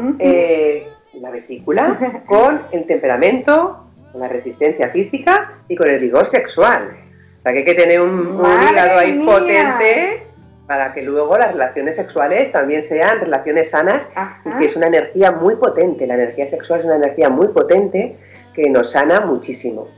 la 1.20 1.30
vesícula 1.30 2.22
con 2.26 2.62
el 2.72 2.86
temperamento, 2.86 3.84
con 4.12 4.20
la 4.20 4.28
resistencia 4.28 4.90
física 4.90 5.54
y 5.68 5.76
con 5.76 5.88
el 5.88 5.98
vigor 5.98 6.28
sexual. 6.28 6.96
O 7.38 7.42
sea 7.42 7.52
que 7.52 7.58
hay 7.58 7.64
que 7.64 7.74
tener 7.74 8.00
un, 8.00 8.40
hígado 8.70 8.98
ahí 8.98 9.18
potente 9.24 10.22
para 10.66 10.92
que 10.92 11.02
luego 11.02 11.38
las 11.38 11.52
relaciones 11.52 11.96
sexuales 11.96 12.52
también 12.52 12.82
sean 12.82 13.20
relaciones 13.20 13.70
sanas 13.70 14.10
y 14.44 14.58
que 14.58 14.66
es 14.66 14.76
una 14.76 14.88
energía 14.88 15.32
muy 15.32 15.54
potente. 15.56 16.06
La 16.06 16.14
energía 16.14 16.48
sexual 16.48 16.80
es 16.80 16.86
una 16.86 16.96
energía 16.96 17.30
muy 17.30 17.48
potente 17.48 18.16
que 18.54 18.68
nos 18.68 18.90
sana 18.90 19.20
muchísimo. 19.20 19.88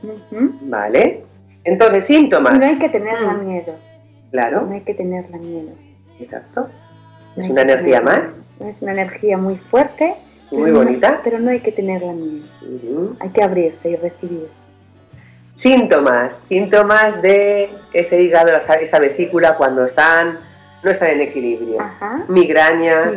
¿Vale? 0.61 1.23
Entonces, 1.63 2.05
síntomas. 2.05 2.57
No 2.57 2.65
hay 2.65 2.77
que 2.77 2.89
tenerla 2.89 3.33
mm. 3.33 3.47
miedo. 3.47 3.75
Claro. 4.31 4.61
No 4.61 4.73
hay 4.73 4.81
que 4.81 4.93
tenerla 4.93 5.37
miedo. 5.37 5.71
Exacto. 6.19 6.69
es 7.35 7.49
una 7.49 7.63
energía 7.63 8.01
más. 8.01 8.43
Es 8.59 8.81
una 8.81 8.93
energía 8.93 9.37
muy 9.37 9.57
fuerte 9.57 10.15
muy 10.51 10.71
bonita. 10.71 11.21
pero 11.23 11.39
no 11.39 11.51
hay 11.51 11.59
que 11.59 11.71
tenerla 11.71 12.13
miedo. 12.13 13.15
Hay 13.19 13.29
que 13.29 13.43
abrirse 13.43 13.89
y 13.91 13.95
recibir. 13.95 14.47
Síntomas, 15.55 16.37
síntomas 16.37 17.21
de 17.21 17.69
ese 17.93 18.21
hígado, 18.21 18.51
esa 18.51 18.99
vesícula 18.99 19.57
cuando 19.57 19.85
están, 19.85 20.39
no 20.83 20.89
están 20.89 21.11
en 21.11 21.21
equilibrio. 21.21 21.77
Migrañas, 22.27 23.13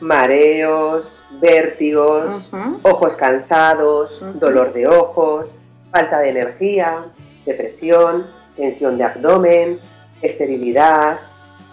mareos, 0.00 1.10
vértigos, 1.40 2.50
ojos 2.82 3.14
cansados, 3.16 4.22
dolor 4.34 4.72
de 4.72 4.86
ojos, 4.88 5.46
falta 5.90 6.18
de 6.18 6.30
energía, 6.30 7.04
depresión, 7.46 8.26
tensión 8.56 8.98
de 8.98 9.04
abdomen, 9.04 9.78
esterilidad, 10.20 11.20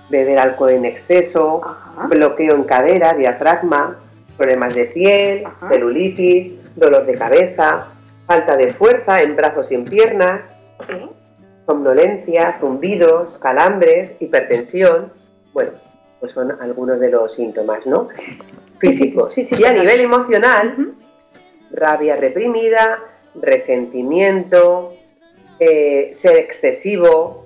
beber 0.09 0.39
alcohol 0.39 0.69
en 0.69 0.85
exceso, 0.85 1.61
bloqueo 2.07 2.55
en 2.55 2.63
cadera, 2.63 3.13
diafragma, 3.13 3.97
problemas 4.37 4.75
de 4.75 4.85
piel, 4.85 5.43
celulitis, 5.69 6.55
dolor 6.75 7.05
de 7.05 7.17
cabeza, 7.17 7.87
falta 8.25 8.55
de 8.55 8.73
fuerza 8.73 9.21
en 9.21 9.35
brazos 9.35 9.71
y 9.71 9.75
en 9.75 9.85
piernas, 9.85 10.57
somnolencia, 11.65 12.57
zumbidos, 12.59 13.35
calambres, 13.39 14.15
hipertensión. 14.19 15.11
Bueno, 15.53 15.71
pues 16.19 16.33
son 16.33 16.51
algunos 16.61 16.99
de 16.99 17.09
los 17.09 17.35
síntomas, 17.35 17.85
¿no? 17.85 18.09
Físicos. 18.79 19.37
y 19.37 19.65
a 19.65 19.73
nivel 19.73 20.01
emocional, 20.01 20.93
rabia 21.71 22.15
reprimida, 22.15 22.97
resentimiento, 23.35 24.93
eh, 25.59 26.11
ser 26.13 26.37
excesivo, 26.37 27.45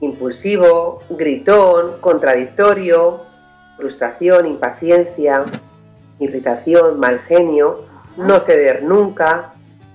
impulsivo, 0.00 1.02
gritón, 1.10 2.00
contradictorio, 2.00 3.20
frustración, 3.76 4.46
impaciencia, 4.46 5.44
irritación, 6.20 7.00
mal 7.00 7.18
genio, 7.20 7.84
no 8.16 8.40
ceder 8.40 8.82
nunca, 8.82 9.54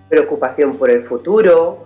preocupación 0.09 0.77
por 0.77 0.89
el 0.89 1.03
futuro, 1.05 1.85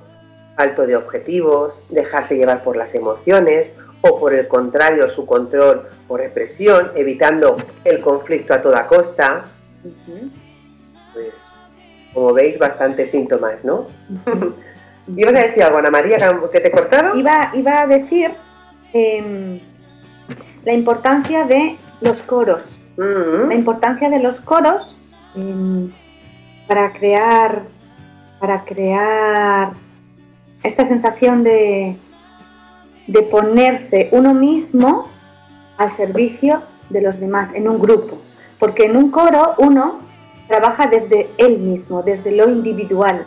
alto 0.55 0.85
de 0.87 0.95
objetivos, 0.95 1.79
dejarse 1.89 2.35
llevar 2.35 2.63
por 2.63 2.75
las 2.75 2.95
emociones 2.95 3.73
o 4.01 4.19
por 4.19 4.33
el 4.33 4.47
contrario 4.47 5.09
su 5.09 5.25
control 5.25 5.83
o 6.07 6.17
represión, 6.17 6.91
evitando 6.95 7.57
el 7.83 8.01
conflicto 8.01 8.53
a 8.53 8.61
toda 8.61 8.87
costa. 8.87 9.45
Pues, 11.13 11.33
como 12.13 12.33
veis, 12.33 12.57
bastantes 12.57 13.11
síntomas, 13.11 13.63
¿no? 13.63 13.87
¿Ibas 15.15 15.35
a 15.35 15.39
decir 15.39 15.63
algo, 15.63 15.77
Ana 15.77 15.89
María, 15.89 16.17
que 16.51 16.59
te 16.59 16.67
he 16.67 16.71
cortado? 16.71 17.15
Iba, 17.15 17.51
iba 17.53 17.81
a 17.81 17.87
decir 17.87 18.31
em, 18.93 19.59
la 20.63 20.73
importancia 20.73 21.45
de 21.45 21.77
los 22.01 22.21
coros 22.21 22.78
la 22.99 23.55
importancia 23.55 24.09
de 24.09 24.19
los 24.19 24.39
coros 24.41 24.95
em, 25.35 25.91
para 26.67 26.91
crear 26.91 27.63
para 28.39 28.63
crear 28.63 29.71
esta 30.63 30.85
sensación 30.85 31.43
de, 31.43 31.97
de 33.07 33.21
ponerse 33.23 34.09
uno 34.11 34.33
mismo 34.33 35.09
al 35.77 35.93
servicio 35.93 36.61
de 36.89 37.01
los 37.01 37.19
demás 37.19 37.53
en 37.53 37.67
un 37.67 37.79
grupo. 37.79 38.17
Porque 38.59 38.85
en 38.85 38.95
un 38.95 39.11
coro 39.11 39.55
uno 39.57 39.99
trabaja 40.47 40.87
desde 40.87 41.29
él 41.37 41.59
mismo, 41.59 42.01
desde 42.01 42.31
lo 42.31 42.49
individual, 42.49 43.25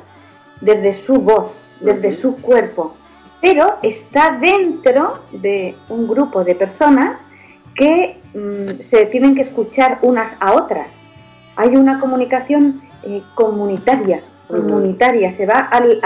desde 0.60 0.94
su 0.94 1.20
voz, 1.20 1.52
desde 1.80 2.14
su 2.14 2.40
cuerpo, 2.40 2.96
pero 3.40 3.76
está 3.82 4.38
dentro 4.38 5.20
de 5.32 5.74
un 5.88 6.06
grupo 6.08 6.44
de 6.44 6.54
personas 6.54 7.18
que 7.74 8.21
mm, 8.34 8.82
se 8.82 9.06
tienen 9.06 9.34
que 9.34 9.42
escuchar 9.42 9.98
unas 10.02 10.34
a 10.40 10.54
otras. 10.54 10.88
Hay 11.56 11.76
una 11.76 12.00
comunicación 12.00 12.82
eh, 13.02 13.22
comunitaria, 13.34 14.22
comunitaria. 14.48 15.30
Se 15.32 15.46
va 15.46 15.60
al, 15.60 16.00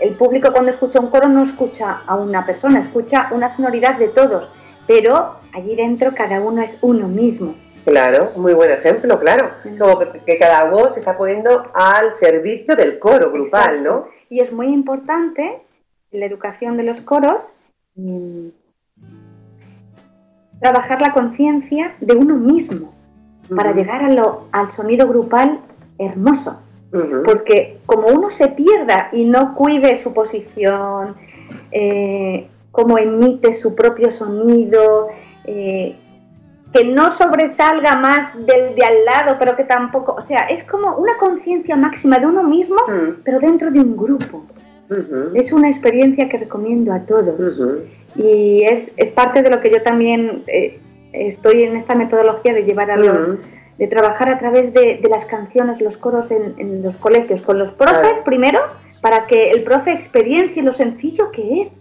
el 0.00 0.14
público 0.14 0.52
cuando 0.52 0.70
escucha 0.70 1.00
un 1.00 1.10
coro 1.10 1.28
no 1.28 1.44
escucha 1.44 2.02
a 2.06 2.16
una 2.16 2.44
persona, 2.44 2.80
escucha 2.80 3.28
una 3.32 3.54
sonoridad 3.56 3.96
de 3.98 4.08
todos, 4.08 4.48
pero 4.86 5.36
allí 5.52 5.76
dentro 5.76 6.14
cada 6.14 6.40
uno 6.40 6.62
es 6.62 6.78
uno 6.80 7.08
mismo. 7.08 7.54
Claro, 7.88 8.32
muy 8.36 8.52
buen 8.52 8.70
ejemplo, 8.70 9.18
claro. 9.18 9.50
Como 9.78 9.98
que, 9.98 10.38
cada 10.38 10.64
voz 10.70 10.92
se 10.92 10.98
está 10.98 11.16
poniendo 11.16 11.70
al 11.72 12.16
servicio 12.16 12.76
del 12.76 12.98
coro 12.98 13.30
grupal, 13.30 13.82
¿no? 13.82 14.08
Y 14.28 14.40
es 14.40 14.52
muy 14.52 14.66
importante 14.66 15.62
la 16.10 16.26
educación 16.26 16.76
de 16.76 16.82
los 16.82 17.00
coros 17.02 17.38
mm, 17.94 18.48
trabajar 20.60 21.00
la 21.00 21.12
conciencia 21.12 21.94
de 22.00 22.14
uno 22.14 22.36
mismo 22.36 22.92
para 23.54 23.72
llegar 23.72 24.04
a 24.04 24.10
lo, 24.10 24.44
al 24.52 24.72
sonido 24.72 25.06
grupal 25.08 25.60
hermoso. 25.98 26.60
Porque 27.26 27.80
como 27.84 28.08
uno 28.08 28.30
se 28.30 28.48
pierda 28.48 29.10
y 29.12 29.26
no 29.26 29.54
cuide 29.54 30.02
su 30.02 30.14
posición, 30.14 31.16
eh, 31.70 32.48
cómo 32.70 32.96
emite 32.96 33.52
su 33.52 33.74
propio 33.74 34.14
sonido, 34.14 35.08
eh, 35.44 35.96
que 36.72 36.84
no 36.84 37.12
sobresalga 37.12 37.96
más 37.96 38.34
del 38.34 38.74
de 38.74 38.84
al 38.84 39.04
lado, 39.04 39.36
pero 39.38 39.56
que 39.56 39.64
tampoco, 39.64 40.14
o 40.14 40.26
sea, 40.26 40.46
es 40.48 40.64
como 40.64 40.96
una 40.96 41.16
conciencia 41.18 41.76
máxima 41.76 42.18
de 42.18 42.26
uno 42.26 42.42
mismo, 42.42 42.76
pero 43.24 43.40
dentro 43.40 43.70
de 43.70 43.80
un 43.80 43.96
grupo. 43.96 44.44
Es 45.34 45.52
una 45.52 45.68
experiencia 45.68 46.28
que 46.28 46.38
recomiendo 46.38 46.92
a 46.92 47.00
todos. 47.00 47.34
Y 48.16 48.62
es, 48.64 48.92
parte 49.14 49.42
de 49.42 49.50
lo 49.50 49.60
que 49.60 49.70
yo 49.70 49.82
también 49.82 50.42
eh, 50.46 50.78
estoy 51.12 51.64
en 51.64 51.76
esta 51.76 51.94
metodología 51.94 52.54
de 52.54 52.64
llevar 52.64 52.90
a 52.90 52.96
los, 52.96 53.38
de 53.78 53.86
trabajar 53.86 54.30
a 54.30 54.38
través 54.38 54.72
de, 54.72 55.00
las 55.08 55.26
canciones, 55.26 55.80
los 55.80 55.96
coros 55.96 56.30
en, 56.30 56.82
los 56.82 56.96
colegios, 56.96 57.42
con 57.42 57.58
los 57.58 57.72
profes 57.74 58.14
primero, 58.24 58.60
para 59.00 59.26
que 59.26 59.50
el 59.50 59.62
profe 59.62 59.92
experiencie 59.92 60.62
lo 60.62 60.74
sencillo 60.74 61.30
que 61.32 61.62
es. 61.62 61.72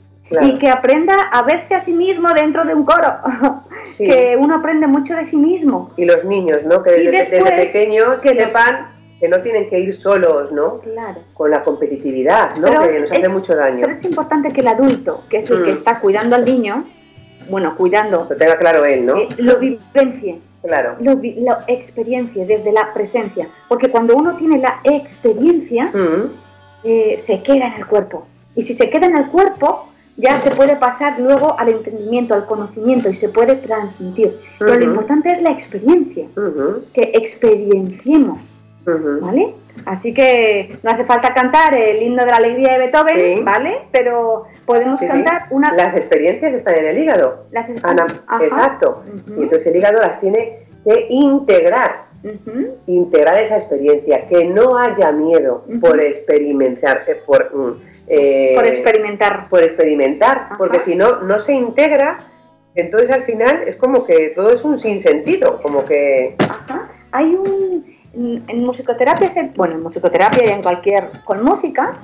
Y 0.42 0.60
que 0.60 0.70
aprenda 0.70 1.16
a 1.32 1.42
verse 1.44 1.74
a 1.74 1.80
sí 1.80 1.94
mismo 1.94 2.34
dentro 2.34 2.66
de 2.66 2.74
un 2.74 2.84
coro. 2.84 3.14
que 3.98 4.36
uno 4.38 4.56
aprende 4.56 4.86
mucho 4.86 5.16
de 5.16 5.26
sí 5.26 5.38
mismo. 5.38 5.92
Y 5.96 6.04
los 6.04 6.26
niños, 6.26 6.60
¿no? 6.66 6.84
Que 6.84 6.92
desde, 6.92 7.42
pequeños 7.42 8.18
que 8.18 8.34
sepan 8.34 8.88
que 9.20 9.28
no 9.28 9.42
tienen 9.42 9.70
que 9.70 9.80
ir 9.80 9.96
solos, 9.96 10.52
¿no? 10.52 10.80
Claro. 10.80 11.22
Con 11.34 11.52
la 11.52 11.64
competitividad, 11.64 12.56
¿no? 12.56 12.68
que 12.88 13.00
nos 13.00 13.12
hace 13.12 13.30
mucho 13.30 13.56
daño. 13.56 13.82
Pero 13.82 13.98
es 13.98 14.06
importante 14.06 14.52
que 14.52 14.62
el 14.62 14.68
adulto, 14.68 15.24
que 15.30 15.40
es 15.40 15.50
el 15.50 15.64
que 15.64 15.72
mm. 15.72 15.74
está 15.74 16.00
cuidando 16.00 16.36
al 16.36 16.46
niño, 16.46 16.86
bueno, 17.50 17.76
cuidando. 17.76 18.28
Lo 18.30 18.36
tenga 18.36 18.58
claro 18.58 18.86
él, 18.86 19.06
¿no? 19.06 19.18
Eh, 19.18 19.30
lo 19.38 19.58
vivencie. 19.58 20.40
Claro. 20.62 20.96
Lo, 21.00 21.14
lo, 21.14 21.58
experiencia 21.68 22.46
desde 22.46 22.72
la 22.72 22.94
presencia. 22.94 23.48
Porque 23.68 23.90
cuando 23.90 24.16
uno 24.16 24.36
tiene 24.36 24.60
la 24.60 24.80
experiencia, 24.84 25.86
mm. 25.86 26.32
eh, 26.84 27.16
se 27.18 27.42
queda 27.42 27.68
en 27.68 27.74
el 27.74 27.88
cuerpo. 27.88 28.28
Y 28.56 28.66
si 28.66 28.74
se 28.74 28.90
queda 28.90 29.06
en 29.06 29.16
el 29.16 29.28
cuerpo, 29.28 29.88
ya 30.18 30.38
se 30.38 30.52
puede 30.52 30.76
pasar 30.76 31.20
luego 31.20 31.58
al 31.60 31.70
entendimiento, 31.70 32.34
al 32.34 32.48
conocimiento 32.48 33.10
y 33.10 33.16
se 33.16 33.30
puede 33.30 33.56
transmitir. 33.56 34.36
Pero 34.58 34.76
lo 34.76 34.84
importante 34.84 35.32
es 35.32 35.42
la 35.44 35.52
experiencia, 35.52 36.28
que 36.94 37.12
experienciemos, 37.14 38.57
¿vale? 39.22 39.54
Así 39.86 40.14
que 40.14 40.78
no 40.84 40.92
hace 40.92 41.06
falta 41.06 41.34
cantar 41.34 41.76
el 41.76 42.02
himno 42.02 42.24
de 42.26 42.32
la 42.32 42.38
alegría 42.38 42.74
de 42.74 42.80
Beethoven, 42.80 43.46
¿vale? 43.46 43.82
Pero 43.92 44.46
podemos 44.66 45.00
cantar 45.00 45.48
una... 45.52 45.74
Las 45.74 45.96
experiencias 45.96 46.54
están 46.54 46.78
en 46.78 46.86
el 46.88 46.98
hígado. 46.98 47.46
Las 47.52 47.70
Exacto. 47.70 49.04
Y 49.28 49.44
entonces 49.44 49.68
el 49.68 49.76
hígado 49.76 50.00
las 50.00 50.20
tiene 50.20 50.60
que 50.84 51.08
integrar. 51.10 52.08
Integrar 52.88 53.42
esa 53.42 53.56
experiencia, 53.56 54.28
que 54.28 54.46
no 54.46 54.78
haya 54.78 55.12
miedo 55.12 55.64
por 55.80 56.02
experimentar, 56.02 57.04
eh, 57.08 57.22
por, 57.26 57.56
mm, 57.56 57.82
eh, 58.08 58.54
por 58.56 58.66
experimentar. 58.66 59.48
Por 59.50 59.64
experimentar, 59.64 60.50
porque 60.58 60.82
si 60.82 60.96
no, 60.96 61.22
no 61.22 61.42
se 61.42 61.54
integra, 61.54 62.18
entonces 62.76 63.12
al 63.12 63.24
final 63.24 63.64
es 63.68 63.76
como 63.76 64.04
que 64.04 64.34
todo 64.36 64.52
es 64.54 64.64
un 64.64 64.80
sinsentido, 64.80 65.62
como 65.62 65.86
que... 65.86 66.36
Hay 67.12 67.36
un... 67.36 67.86
En 68.18 68.66
musicoterapia, 68.66 69.30
bueno, 69.56 69.76
en 69.76 69.84
musicoterapia 69.84 70.46
y 70.46 70.50
en 70.50 70.64
cualquier... 70.64 71.24
con 71.24 71.44
música, 71.44 71.98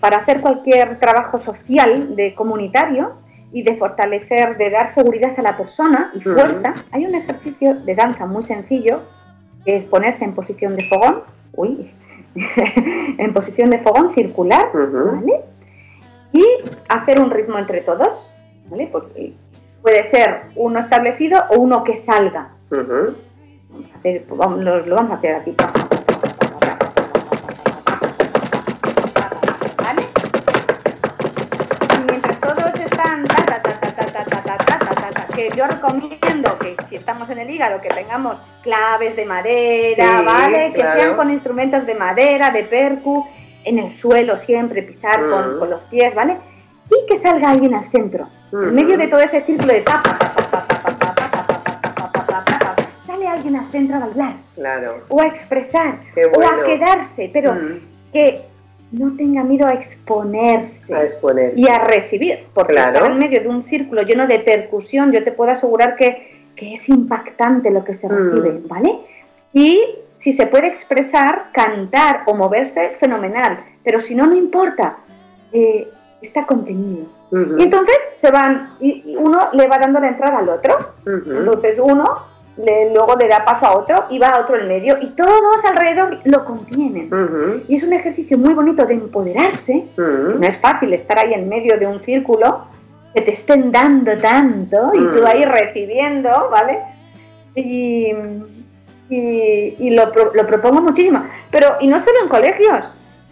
para 0.00 0.18
hacer 0.18 0.42
cualquier 0.42 0.98
trabajo 0.98 1.40
social 1.40 2.14
de 2.14 2.34
comunitario 2.34 3.14
y 3.52 3.62
de 3.62 3.76
fortalecer, 3.76 4.58
de 4.58 4.70
dar 4.70 4.88
seguridad 4.88 5.32
a 5.36 5.42
la 5.42 5.56
persona 5.56 6.10
y 6.14 6.20
fuerza, 6.20 6.74
hay 6.92 7.06
un 7.06 7.14
ejercicio 7.14 7.74
de 7.74 7.94
danza 7.94 8.26
muy 8.26 8.44
sencillo, 8.44 9.00
que 9.64 9.76
es 9.78 9.84
ponerse 9.84 10.24
en 10.26 10.34
posición 10.34 10.76
de 10.76 10.84
fogón, 10.84 11.22
uy, 11.54 11.90
en 13.18 13.32
posición 13.32 13.70
de 13.70 13.78
fogón 13.78 14.14
circular, 14.14 14.66
¿vale? 14.74 15.40
Y 16.32 16.44
hacer 16.88 17.18
un 17.18 17.30
ritmo 17.30 17.58
entre 17.58 17.80
todos, 17.80 18.28
¿vale? 18.68 18.88
Porque 18.92 19.32
puede 19.80 20.04
ser 20.10 20.42
uno 20.54 20.80
establecido 20.80 21.40
o 21.50 21.60
uno 21.60 21.82
que 21.82 21.96
salga. 21.96 22.50
Hacer, 24.06 24.24
pues 24.24 24.38
lo, 24.38 24.94
vamos 24.94 25.12
a 25.12 25.14
hacer 25.14 25.34
aquí. 25.34 25.54
¿Vale? 29.78 30.02
Mientras 32.08 32.40
todos 32.40 32.80
están 32.80 33.24
que 35.34 35.50
yo 35.54 35.66
recomiendo 35.66 36.58
que 36.58 36.76
si 36.88 36.96
estamos 36.96 37.28
en 37.28 37.38
el 37.38 37.50
hígado 37.50 37.78
que 37.82 37.88
tengamos 37.88 38.38
claves 38.62 39.14
de 39.16 39.26
madera, 39.26 40.22
¿vale? 40.22 40.72
Que 40.72 40.80
sean 40.80 41.14
con 41.14 41.30
instrumentos 41.30 41.84
de 41.84 41.94
madera, 41.94 42.50
de 42.50 42.64
percu, 42.64 43.28
en 43.64 43.78
el 43.78 43.94
suelo 43.94 44.38
siempre, 44.38 44.82
pisar 44.82 45.20
con, 45.28 45.68
los 45.68 45.80
pies, 45.90 46.14
¿vale? 46.14 46.38
Y 46.90 47.06
que 47.06 47.18
salga 47.18 47.50
alguien 47.50 47.74
al 47.74 47.90
centro, 47.90 48.28
en 48.50 48.74
medio 48.74 48.96
de 48.96 49.08
todo 49.08 49.20
ese 49.20 49.42
círculo 49.42 49.74
de 49.74 49.82
tapa, 49.82 50.18
alguien 53.46 53.56
al 53.56 53.70
centro 53.70 53.96
a 53.96 54.00
bailar, 54.00 54.36
claro. 54.54 55.04
o 55.08 55.20
a 55.20 55.26
expresar, 55.26 56.00
o 56.36 56.42
a 56.42 56.64
quedarse, 56.64 57.30
pero 57.32 57.56
que 58.12 58.40
no 58.92 59.16
tenga 59.16 59.42
miedo 59.42 59.66
a 59.66 59.74
exponerse, 59.74 60.94
y 61.54 61.68
a 61.68 61.78
recibir, 61.78 62.46
porque 62.54 62.74
estar 62.74 63.10
en 63.10 63.18
medio 63.18 63.40
de 63.40 63.48
un 63.48 63.64
círculo 63.64 64.02
lleno 64.02 64.26
de 64.26 64.38
percusión, 64.40 65.12
yo 65.12 65.22
te 65.24 65.32
puedo 65.32 65.52
asegurar 65.52 65.96
que, 65.96 66.34
es 66.56 66.88
impactante 66.88 67.70
lo 67.70 67.84
que 67.84 67.96
se 67.96 68.08
recibe, 68.08 68.50
mm. 68.50 68.68
¿vale? 68.68 68.98
Y 69.52 69.82
si 70.16 70.32
se 70.32 70.46
puede 70.46 70.68
expresar, 70.68 71.48
cantar 71.52 72.22
o 72.24 72.34
moverse, 72.34 72.96
fenomenal, 72.98 73.58
pero 73.84 74.02
si 74.02 74.14
no, 74.14 74.26
no 74.26 74.34
importa, 74.34 74.96
eh, 75.52 75.86
está 76.22 76.46
contenido. 76.46 77.04
Y 77.58 77.62
entonces 77.62 77.96
se 78.14 78.30
van, 78.30 78.70
y 78.80 79.16
uno 79.18 79.50
le 79.52 79.66
va 79.66 79.78
dando 79.78 80.00
la 80.00 80.08
entrada 80.08 80.38
al 80.38 80.48
otro, 80.48 80.92
entonces 81.04 81.78
uno 81.78 82.35
luego 82.56 83.16
le 83.16 83.28
da 83.28 83.44
paso 83.44 83.66
a 83.66 83.76
otro 83.76 84.04
y 84.10 84.18
va 84.18 84.28
a 84.28 84.40
otro 84.40 84.56
en 84.56 84.68
medio 84.68 84.96
y 85.00 85.08
todos 85.08 85.64
alrededor 85.64 86.20
lo 86.24 86.44
contienen. 86.44 87.10
Y 87.68 87.76
es 87.76 87.82
un 87.82 87.92
ejercicio 87.92 88.38
muy 88.38 88.54
bonito 88.54 88.84
de 88.86 88.94
empoderarse. 88.94 89.86
No 89.96 90.46
es 90.46 90.58
fácil 90.58 90.92
estar 90.94 91.18
ahí 91.18 91.34
en 91.34 91.48
medio 91.48 91.78
de 91.78 91.86
un 91.86 92.02
círculo 92.04 92.66
que 93.14 93.22
te 93.22 93.32
estén 93.32 93.72
dando 93.72 94.18
tanto 94.18 94.92
y 94.94 94.98
tú 94.98 95.26
ahí 95.26 95.44
recibiendo, 95.44 96.48
¿vale? 96.50 96.80
Y, 97.54 98.12
y, 99.08 99.90
lo, 99.90 100.12
lo, 100.34 100.46
propongo 100.46 100.82
muchísimo. 100.82 101.24
Pero, 101.50 101.76
y 101.80 101.86
no 101.86 102.02
solo 102.02 102.22
en 102.22 102.28
colegios, 102.28 102.84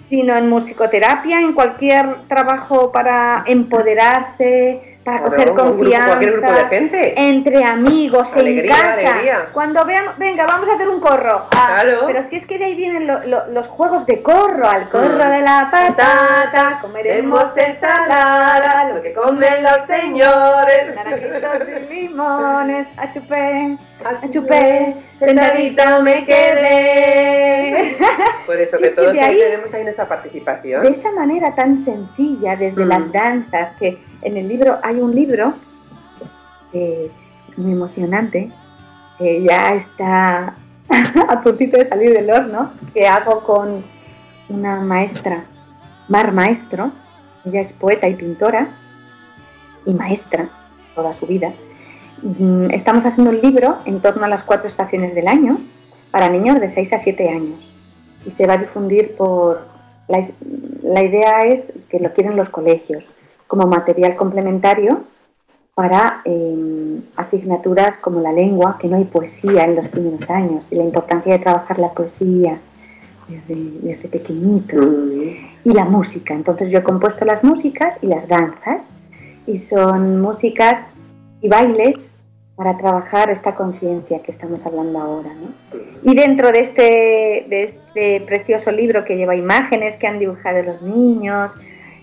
sino 0.07 0.37
en 0.37 0.49
musicoterapia, 0.49 1.41
en 1.41 1.53
cualquier 1.53 2.27
trabajo 2.29 2.93
para 2.93 3.45
empoderarse, 3.47 4.94
para 5.05 5.23
coger 5.23 5.53
confianza 5.53 6.19
grupo 6.19 6.53
de 6.53 6.65
gente. 6.67 7.15
entre 7.17 7.65
amigos 7.65 8.35
en 8.37 8.67
casa. 8.67 9.49
cuando 9.53 9.85
vean 9.85 10.07
venga 10.17 10.47
vamos 10.47 10.69
a 10.69 10.75
hacer 10.75 10.89
un 10.89 11.01
corro. 11.01 11.47
Ah, 11.51 11.83
pero 12.07 12.29
si 12.29 12.37
es 12.37 12.47
que 12.47 12.59
de 12.59 12.65
ahí 12.65 12.75
vienen 12.75 13.07
los 13.07 13.67
juegos 13.69 14.07
de 14.07 14.23
corro 14.23 14.69
al 14.69 14.89
corro 14.89 15.25
mm. 15.25 15.31
de 15.31 15.41
la 15.43 15.69
patata 15.71 16.79
comeremos 16.81 17.45
ensalada 17.57 18.95
lo 18.95 19.03
que 19.03 19.13
comen 19.13 19.63
los 19.63 19.87
señores. 19.87 20.95
Naranjitos 20.95 21.69
y 21.69 21.95
limones 21.95 22.87
a 22.97 23.13
chupé 23.13 23.77
chupé 24.31 24.97
sentadita 25.19 26.01
me 26.01 26.25
quedé. 26.25 27.97
Por 28.47 28.61
eso 28.61 28.79
que 28.79 28.91
todos 28.91 29.13
tenemos 29.13 29.75
ahí 29.75 29.85
nuestra 29.85 30.09
participación. 30.09 30.83
De 30.83 30.91
esa 30.91 31.13
manera 31.13 31.55
tan 31.55 31.81
sencilla 31.83 32.57
desde 32.57 32.85
las 32.85 33.01
mm. 33.01 33.13
danzas 33.13 33.73
que 33.79 33.99
en 34.23 34.37
el 34.37 34.49
libro 34.49 34.79
hay 34.83 34.97
un 34.97 35.15
libro 35.15 35.55
muy 37.57 37.73
emocionante, 37.73 38.51
que 39.19 39.43
ya 39.43 39.75
está 39.75 40.55
a 41.29 41.41
puntito 41.41 41.79
de 41.79 41.89
salir 41.89 42.13
del 42.13 42.31
horno, 42.31 42.73
que 42.93 43.07
hago 43.07 43.41
con 43.45 43.85
una 44.49 44.81
maestra, 44.81 45.45
Mar 46.09 46.33
Maestro, 46.33 46.93
ella 47.45 47.61
es 47.61 47.73
poeta 47.73 48.09
y 48.09 48.15
pintora 48.15 48.69
y 49.87 49.93
maestra 49.93 50.49
toda 50.95 51.15
su 51.19 51.27
vida, 51.27 51.53
estamos 52.71 53.05
haciendo 53.05 53.31
un 53.31 53.41
libro 53.41 53.77
en 53.85 54.01
torno 54.01 54.25
a 54.25 54.29
las 54.29 54.45
cuatro 54.45 54.69
estaciones 54.69 55.15
del 55.15 55.29
año 55.29 55.59
para 56.11 56.31
niños 56.31 56.61
de 56.61 56.71
6 56.71 56.93
a 56.95 56.99
7 56.99 57.29
años. 57.29 57.61
Y 58.27 58.31
se 58.31 58.47
va 58.47 58.55
a 58.55 58.59
difundir 58.59 59.15
por... 59.17 59.67
La, 60.07 61.03
idea 61.03 61.47
es 61.47 61.73
que 61.89 61.99
lo 61.99 62.13
quieren 62.13 62.37
los 62.37 62.51
colegios 62.51 63.03
como 63.47 63.67
material 63.67 64.17
complementario 64.17 65.03
para 65.75 66.21
em, 66.25 67.03
asignaturas 67.17 67.97
como 67.99 68.21
la 68.21 68.33
lengua, 68.33 68.77
que 68.79 68.87
no 68.87 68.97
hay 68.97 69.05
poesía 69.05 69.65
en 69.65 69.77
los 69.77 69.89
primeros 69.89 70.29
años, 70.29 70.65
y 70.71 70.77
la 70.77 70.85
importancia 70.85 71.33
de 71.33 71.39
trabajar 71.39 71.79
la 71.79 71.91
poesía 71.91 72.59
desde, 73.29 74.09
pequeñito, 74.09 74.77
y 74.77 75.73
la 75.73 75.87
música. 75.87 76.35
Entonces 76.35 76.71
yo 76.71 76.79
he 76.79 76.83
compuesto 76.83 77.25
las 77.25 77.43
músicas 77.43 77.99
y 78.03 78.07
las 78.07 78.29
danzas, 78.29 78.91
y 79.47 79.59
son 79.61 80.21
músicas 80.21 80.87
y 81.41 81.49
bailes 81.49 82.14
para 82.57 82.77
trabajar 82.79 83.31
esta 83.31 83.55
conciencia 83.55 84.21
que 84.23 84.31
estamos 84.31 84.65
hablando 84.65 84.99
ahora. 85.01 85.31
Y 86.03 86.15
dentro 86.15 86.53
de 86.53 86.61
este, 86.61 87.47
de 87.49 87.65
este 87.65 88.21
precioso 88.21 88.71
libro 88.71 89.05
que 89.05 89.17
lleva 89.17 89.35
imágenes 89.35 89.97
que 89.97 90.07
han 90.07 90.19
dibujado 90.19 90.63
los 90.63 90.83
niños, 90.83 91.51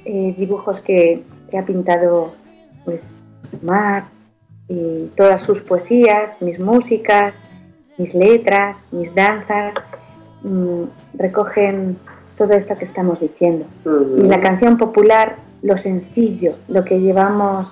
eh, 0.03 0.33
dibujos 0.37 0.81
que, 0.81 1.23
ha 1.57 1.63
pintado 1.63 2.33
pues, 2.85 3.01
Mar, 3.61 4.05
y 4.67 5.11
todas 5.17 5.41
sus 5.43 5.61
poesías, 5.61 6.41
mis 6.41 6.59
músicas, 6.59 7.35
mis 7.97 8.13
letras, 8.13 8.87
mis 8.91 9.13
danzas, 9.13 9.75
mm, 10.43 10.83
recogen 11.17 11.97
todo 12.37 12.53
esto 12.53 12.77
que 12.77 12.85
estamos 12.85 13.19
diciendo. 13.19 13.65
Y 14.17 14.21
la 14.23 14.39
canción 14.39 14.77
popular, 14.77 15.35
lo 15.61 15.77
sencillo, 15.77 16.55
lo 16.69 16.85
que 16.85 16.99
llevamos 16.99 17.67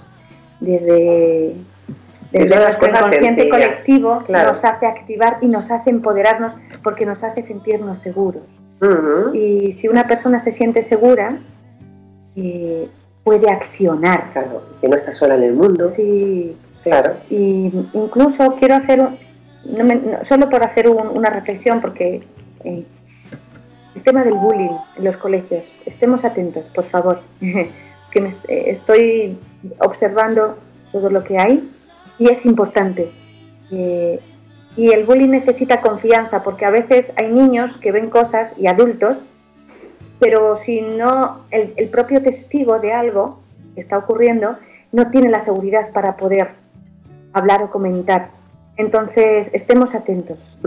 desde 0.59 1.55
desde 2.31 2.55
nuestro 2.55 2.89
inconsciente 2.89 3.49
colectivo 3.49 4.23
nos 4.27 4.63
hace 4.63 4.85
activar 4.85 5.37
y 5.41 5.47
nos 5.47 5.69
hace 5.71 5.89
empoderarnos 5.89 6.53
porque 6.83 7.05
nos 7.05 7.23
hace 7.23 7.43
sentirnos 7.43 8.01
seguros. 8.01 8.43
Y 9.33 9.73
si 9.73 9.87
una 9.87 10.07
persona 10.07 10.39
se 10.39 10.51
siente 10.51 10.81
segura, 10.81 11.37
eh, 12.35 12.87
puede 13.23 13.49
accionar. 13.49 14.31
Claro, 14.31 14.63
que 14.79 14.87
no 14.87 14.95
está 14.95 15.11
sola 15.11 15.35
en 15.35 15.43
el 15.43 15.53
mundo. 15.53 15.91
Sí, 15.91 16.55
claro. 16.83 17.15
Y 17.29 17.71
incluso 17.93 18.55
quiero 18.57 18.75
hacer, 18.75 19.01
solo 20.25 20.49
por 20.49 20.63
hacer 20.63 20.87
una 20.87 21.29
reflexión, 21.29 21.81
porque 21.81 22.23
eh, 22.63 22.85
el 23.95 24.03
tema 24.03 24.23
del 24.23 24.35
bullying 24.35 24.77
en 24.97 25.03
los 25.03 25.17
colegios, 25.17 25.63
estemos 25.85 26.23
atentos, 26.23 26.63
por 26.73 26.85
favor, 26.85 27.21
que 28.11 28.21
me, 28.21 28.29
eh, 28.29 28.65
estoy 28.67 29.37
observando 29.79 30.57
todo 30.91 31.09
lo 31.09 31.23
que 31.23 31.37
hay 31.37 31.69
y 32.19 32.29
es 32.29 32.45
importante. 32.45 33.11
Eh, 33.71 34.19
y 34.75 34.91
el 34.91 35.05
bullying 35.05 35.29
necesita 35.29 35.81
confianza 35.81 36.43
porque 36.43 36.65
a 36.65 36.71
veces 36.71 37.11
hay 37.15 37.31
niños 37.31 37.75
que 37.81 37.91
ven 37.91 38.09
cosas 38.09 38.53
y 38.57 38.67
adultos, 38.67 39.17
pero 40.19 40.59
si 40.59 40.81
no, 40.81 41.39
el, 41.49 41.89
propio 41.89 42.21
testigo 42.21 42.79
de 42.79 42.93
algo 42.93 43.39
que 43.73 43.81
está 43.81 43.97
ocurriendo 43.97 44.57
no 44.91 45.09
tiene 45.09 45.29
la 45.29 45.41
seguridad 45.41 45.91
para 45.91 46.17
poder 46.17 46.49
hablar 47.33 47.63
o 47.63 47.71
comentar. 47.71 48.29
Entonces, 48.75 49.49
estemos 49.53 49.93
atentos, 49.93 50.57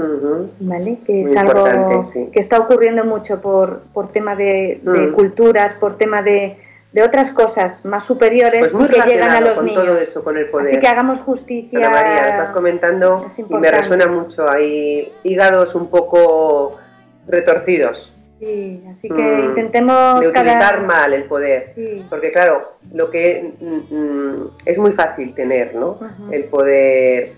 ¿vale? 0.61 0.99
Que 1.07 1.23
es 1.25 1.35
algo 1.35 1.65
que 2.13 2.39
está 2.41 2.61
ocurriendo 2.61 3.05
mucho 3.07 3.41
por, 3.41 3.81
por 3.95 4.13
tema 4.13 4.37
de, 4.37 4.81
mm. 4.85 5.15
culturas, 5.15 5.73
por 5.75 5.97
tema 5.97 6.21
de, 6.21 6.59
de 6.93 7.03
otras 7.03 7.33
cosas 7.33 7.83
más 7.85 8.07
superiores 8.07 8.69
pues 8.71 8.89
que 8.89 9.01
llegan 9.09 9.31
a 9.31 9.41
los 9.41 9.63
niños. 9.63 9.85
Todo 9.85 9.99
eso, 9.99 10.23
con 10.23 10.37
el 10.37 10.49
poder. 10.51 10.73
Así 10.73 10.81
que 10.81 10.89
hagamos 10.89 11.21
justicia. 11.21 11.79
Ana 11.79 11.91
María, 11.91 12.29
estás 12.29 12.51
comentando 12.51 13.31
y 13.37 13.55
me 13.55 13.71
resuena 13.71 14.07
mucho. 14.07 14.49
Hay 14.49 15.13
hígados 15.25 15.75
un 15.75 15.89
poco 15.89 16.79
retorcidos. 17.27 18.13
Sí, 18.39 18.83
así 18.91 19.09
que 19.09 19.23
mm, 19.23 19.45
intentemos. 19.45 20.21
De 20.21 20.29
utilizar 20.29 20.85
mal 20.85 21.13
el 21.13 21.25
poder. 21.25 21.75
Porque, 22.11 22.33
claro, 22.33 22.69
lo 22.93 23.09
que 23.09 23.55
mm, 23.59 23.95
mm, 23.95 24.51
es 24.67 24.79
muy 24.79 24.93
fácil 24.93 25.35
tener, 25.35 25.75
¿no? 25.75 25.99
El 26.31 26.45
poder 26.45 27.33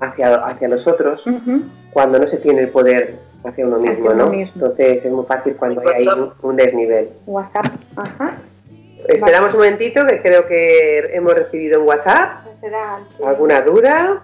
hacia, 0.00 0.34
hacia 0.34 0.68
nosotros 0.68 1.24
cuando 1.92 2.18
no 2.18 2.28
se 2.28 2.38
tiene 2.38 2.62
el 2.62 2.68
poder 2.68 3.16
hacia 3.44 3.66
uno 3.66 3.78
mismo, 3.78 4.10
¿no? 4.10 4.32
Entonces 4.32 5.04
es 5.04 5.10
muy 5.12 5.24
fácil 5.24 5.56
cuando 5.56 5.82
hay 5.88 6.06
un, 6.42 6.56
desnivel. 6.56 7.10
WhatsApp, 7.26 7.66
ajá. 7.96 8.36
Esperamos 9.08 9.52
un 9.52 9.60
momentito, 9.60 10.06
que 10.06 10.20
creo 10.20 10.46
que 10.46 11.10
hemos 11.12 11.34
recibido 11.34 11.80
un 11.80 11.88
WhatsApp. 11.88 12.46
¿Alguna 13.24 13.60
duda? 13.62 14.20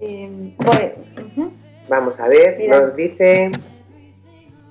Em, 0.00 0.54
pues, 0.56 0.94
Vamos 1.88 2.18
a 2.18 2.28
ver, 2.28 2.58
nos 2.68 2.96
dice... 2.96 3.52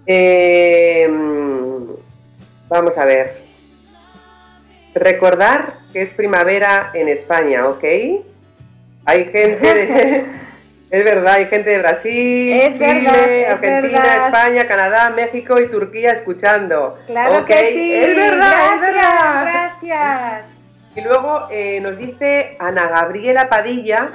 Em, 0.06 1.88
vamos 2.68 2.98
a 2.98 3.06
ver. 3.06 3.38
Recordar 4.94 5.76
que 5.94 6.02
es 6.02 6.14
primavera 6.14 6.92
en 6.94 7.08
España, 7.08 7.68
¿ok? 7.70 7.84
Hay 9.06 9.26
gente 9.26 9.74
de... 9.74 10.26
Es 10.96 11.04
verdad, 11.04 11.34
hay 11.34 11.48
gente 11.48 11.72
de 11.72 11.80
Brasil, 11.80 12.72
Chile, 12.72 13.48
Argentina, 13.48 14.28
España, 14.28 14.66
Canadá, 14.66 15.10
México 15.10 15.60
y 15.60 15.68
Turquía 15.68 16.12
escuchando. 16.12 16.98
Claro 17.06 17.44
que 17.44 17.68
sí. 17.68 17.94
Es 17.94 18.16
verdad, 18.16 18.78
gracias, 18.80 18.86
es 18.88 18.96
verdad. 18.96 19.44
Gracias. 19.44 20.46
Y 20.96 21.02
luego 21.02 21.50
eh, 21.52 21.82
nos 21.82 21.98
dice 21.98 22.56
Ana 22.60 22.88
Gabriela 22.88 23.50
Padilla, 23.50 24.10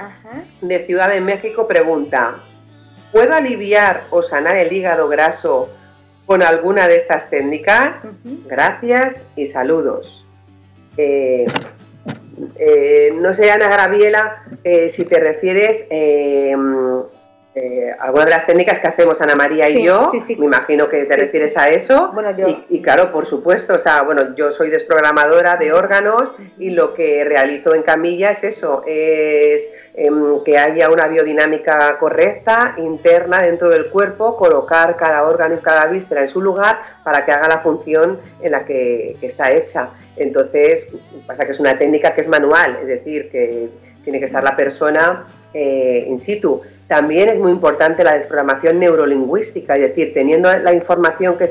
de 0.61 0.83
Ciudad 0.87 1.09
de 1.09 1.21
México, 1.21 1.67
pregunta, 1.67 2.37
¿puedo 3.11 3.35
aliviar 3.35 4.05
o 4.09 4.23
sanar 4.23 4.57
el 4.57 4.73
hígado 4.73 5.07
graso 5.07 5.69
con 6.25 6.41
alguna 6.41 6.87
de 6.87 6.95
estas 6.95 7.29
técnicas? 7.29 8.07
Gracias 8.47 9.23
y 9.35 9.47
saludos. 9.49 10.25
Eh, 10.97 11.45
eh, 12.57 13.13
no 13.15 13.35
sé, 13.35 13.51
Ana 13.51 13.67
Graviela, 13.67 14.43
eh, 14.63 14.89
si 14.89 15.05
te 15.05 15.19
refieres 15.19 15.87
eh, 17.53 17.93
algunas 17.99 18.27
de 18.27 18.31
las 18.31 18.45
técnicas 18.45 18.79
que 18.79 18.87
hacemos 18.87 19.19
Ana 19.19 19.35
María 19.35 19.69
y 19.69 19.83
yo, 19.83 20.09
me 20.37 20.45
imagino 20.45 20.87
que 20.87 21.03
te 21.03 21.17
refieres 21.17 21.57
a 21.57 21.69
eso. 21.69 22.13
y, 22.69 22.81
claro, 22.81 23.11
por 23.11 23.27
supuesto, 23.27 23.73
o 23.73 23.79
sea, 23.79 24.03
bueno, 24.03 24.33
yo 24.35 24.53
soy 24.53 24.69
desprogramadora 24.69 25.57
de 25.57 25.73
órganos 25.73 26.31
y 26.57 26.69
lo 26.69 26.93
que 26.93 27.25
realizo 27.25 27.75
en 27.75 27.83
camilla 27.83 28.31
es 28.31 28.45
eso, 28.45 28.83
es 28.87 29.69
em, 29.95 30.41
que 30.45 30.57
haya 30.57 30.89
una 30.89 31.09
biodinámica 31.09 31.97
correcta, 31.99 32.75
interna 32.77 33.41
dentro 33.41 33.69
del 33.69 33.87
cuerpo, 33.87 34.37
colocar 34.37 34.95
cada 34.95 35.23
órgano 35.23 35.55
y 35.55 35.57
cada 35.57 35.87
víscera 35.87 36.21
en 36.21 36.29
su 36.29 36.41
lugar 36.41 36.79
para 37.03 37.25
que 37.25 37.33
haga 37.33 37.49
la 37.49 37.59
función 37.59 38.17
en 38.41 38.51
la 38.53 38.63
que, 38.63 39.17
que 39.19 39.27
está 39.27 39.51
hecha. 39.51 39.89
Entonces, 40.15 40.87
pasa 41.27 41.43
que 41.43 41.51
es 41.51 41.59
una 41.59 41.77
técnica 41.77 42.15
que 42.15 42.21
es 42.21 42.29
manual, 42.29 42.77
es 42.81 42.87
decir, 42.87 43.27
que 43.29 43.69
tiene 44.03 44.19
que 44.19 44.25
estar 44.27 44.41
la 44.41 44.55
persona 44.55 45.25
eh, 45.53 46.05
in 46.07 46.21
situ. 46.21 46.61
También 46.91 47.29
es 47.29 47.39
muy 47.39 47.53
importante 47.53 48.03
la 48.03 48.17
desprogramación 48.17 48.77
neurolingüística, 48.77 49.77
es 49.77 49.81
decir, 49.81 50.13
teniendo 50.13 50.53
la 50.57 50.73
información 50.73 51.37
que, 51.37 51.49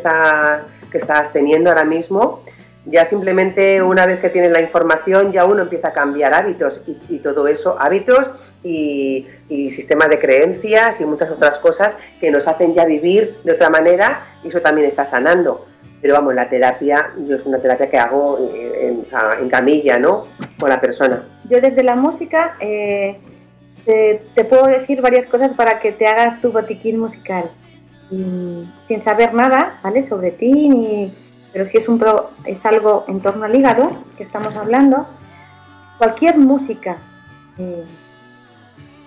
que 0.93 0.99
estás 0.99 1.33
teniendo 1.33 1.71
ahora 1.71 1.85
mismo, 1.85 2.43
ya 2.85 3.07
simplemente 3.07 3.81
una 3.81 4.05
vez 4.05 4.21
que 4.21 4.29
tienes 4.29 4.51
la 4.51 4.61
información 4.61 5.33
ya 5.33 5.47
uno 5.47 5.63
empieza 5.63 5.89
a 5.89 5.93
cambiar 5.95 6.35
hábitos 6.35 6.83
y, 7.09 7.21
todo 7.21 7.49
eso, 7.49 7.79
hábitos 7.81 8.31
y, 8.63 9.27
sistemas 9.49 10.11
de 10.11 10.19
creencias 10.19 11.01
y 11.01 11.07
muchas 11.07 11.31
otras 11.31 11.59
cosas 11.59 11.97
que 12.21 12.31
nos 12.31 12.47
hacen 12.47 12.75
ya 12.75 12.85
vivir 12.85 13.35
de 13.43 13.53
otra 13.53 13.71
manera 13.71 14.27
y 14.45 14.49
eso 14.49 14.61
también 14.61 14.89
está 14.89 15.07
sanando. 15.07 15.65
Pero 16.03 16.13
vamos, 16.13 16.35
la 16.35 16.51
terapia, 16.51 17.13
yo 17.27 17.37
es 17.37 17.47
una 17.47 17.59
terapia 17.61 17.89
que 17.89 17.99
hago 17.99 18.47
en, 18.53 19.49
camilla, 19.49 19.99
¿no? 19.99 20.27
Con 20.59 20.69
la 20.69 20.83
persona. 20.83 21.23
Yo 21.49 21.63
desde 21.63 21.83
la 21.83 21.97
música 21.97 22.57
eh, 22.61 23.17
te, 23.85 24.45
puedo 24.45 24.67
decir 24.67 25.01
varias 25.01 25.27
cosas 25.27 25.55
para 25.55 25.81
que 25.81 25.93
te 25.93 26.07
hagas 26.07 26.41
tu 26.41 26.53
botiquín 26.53 26.99
musical. 26.99 27.51
sin 28.11 29.01
saber 29.01 29.35
nada, 29.35 29.79
¿vale? 29.83 30.09
Sobre 30.09 30.33
ti, 30.33 31.13
pero 31.53 31.69
si 31.71 31.79
es, 31.79 32.67
algo 32.67 33.05
en 33.09 33.21
torno 33.21 33.45
al 33.45 33.55
hígado 33.55 33.93
que 34.17 34.25
estamos 34.25 34.55
hablando, 34.57 35.07
cualquier 35.99 36.39
música 36.39 36.99
eh, 37.59 37.85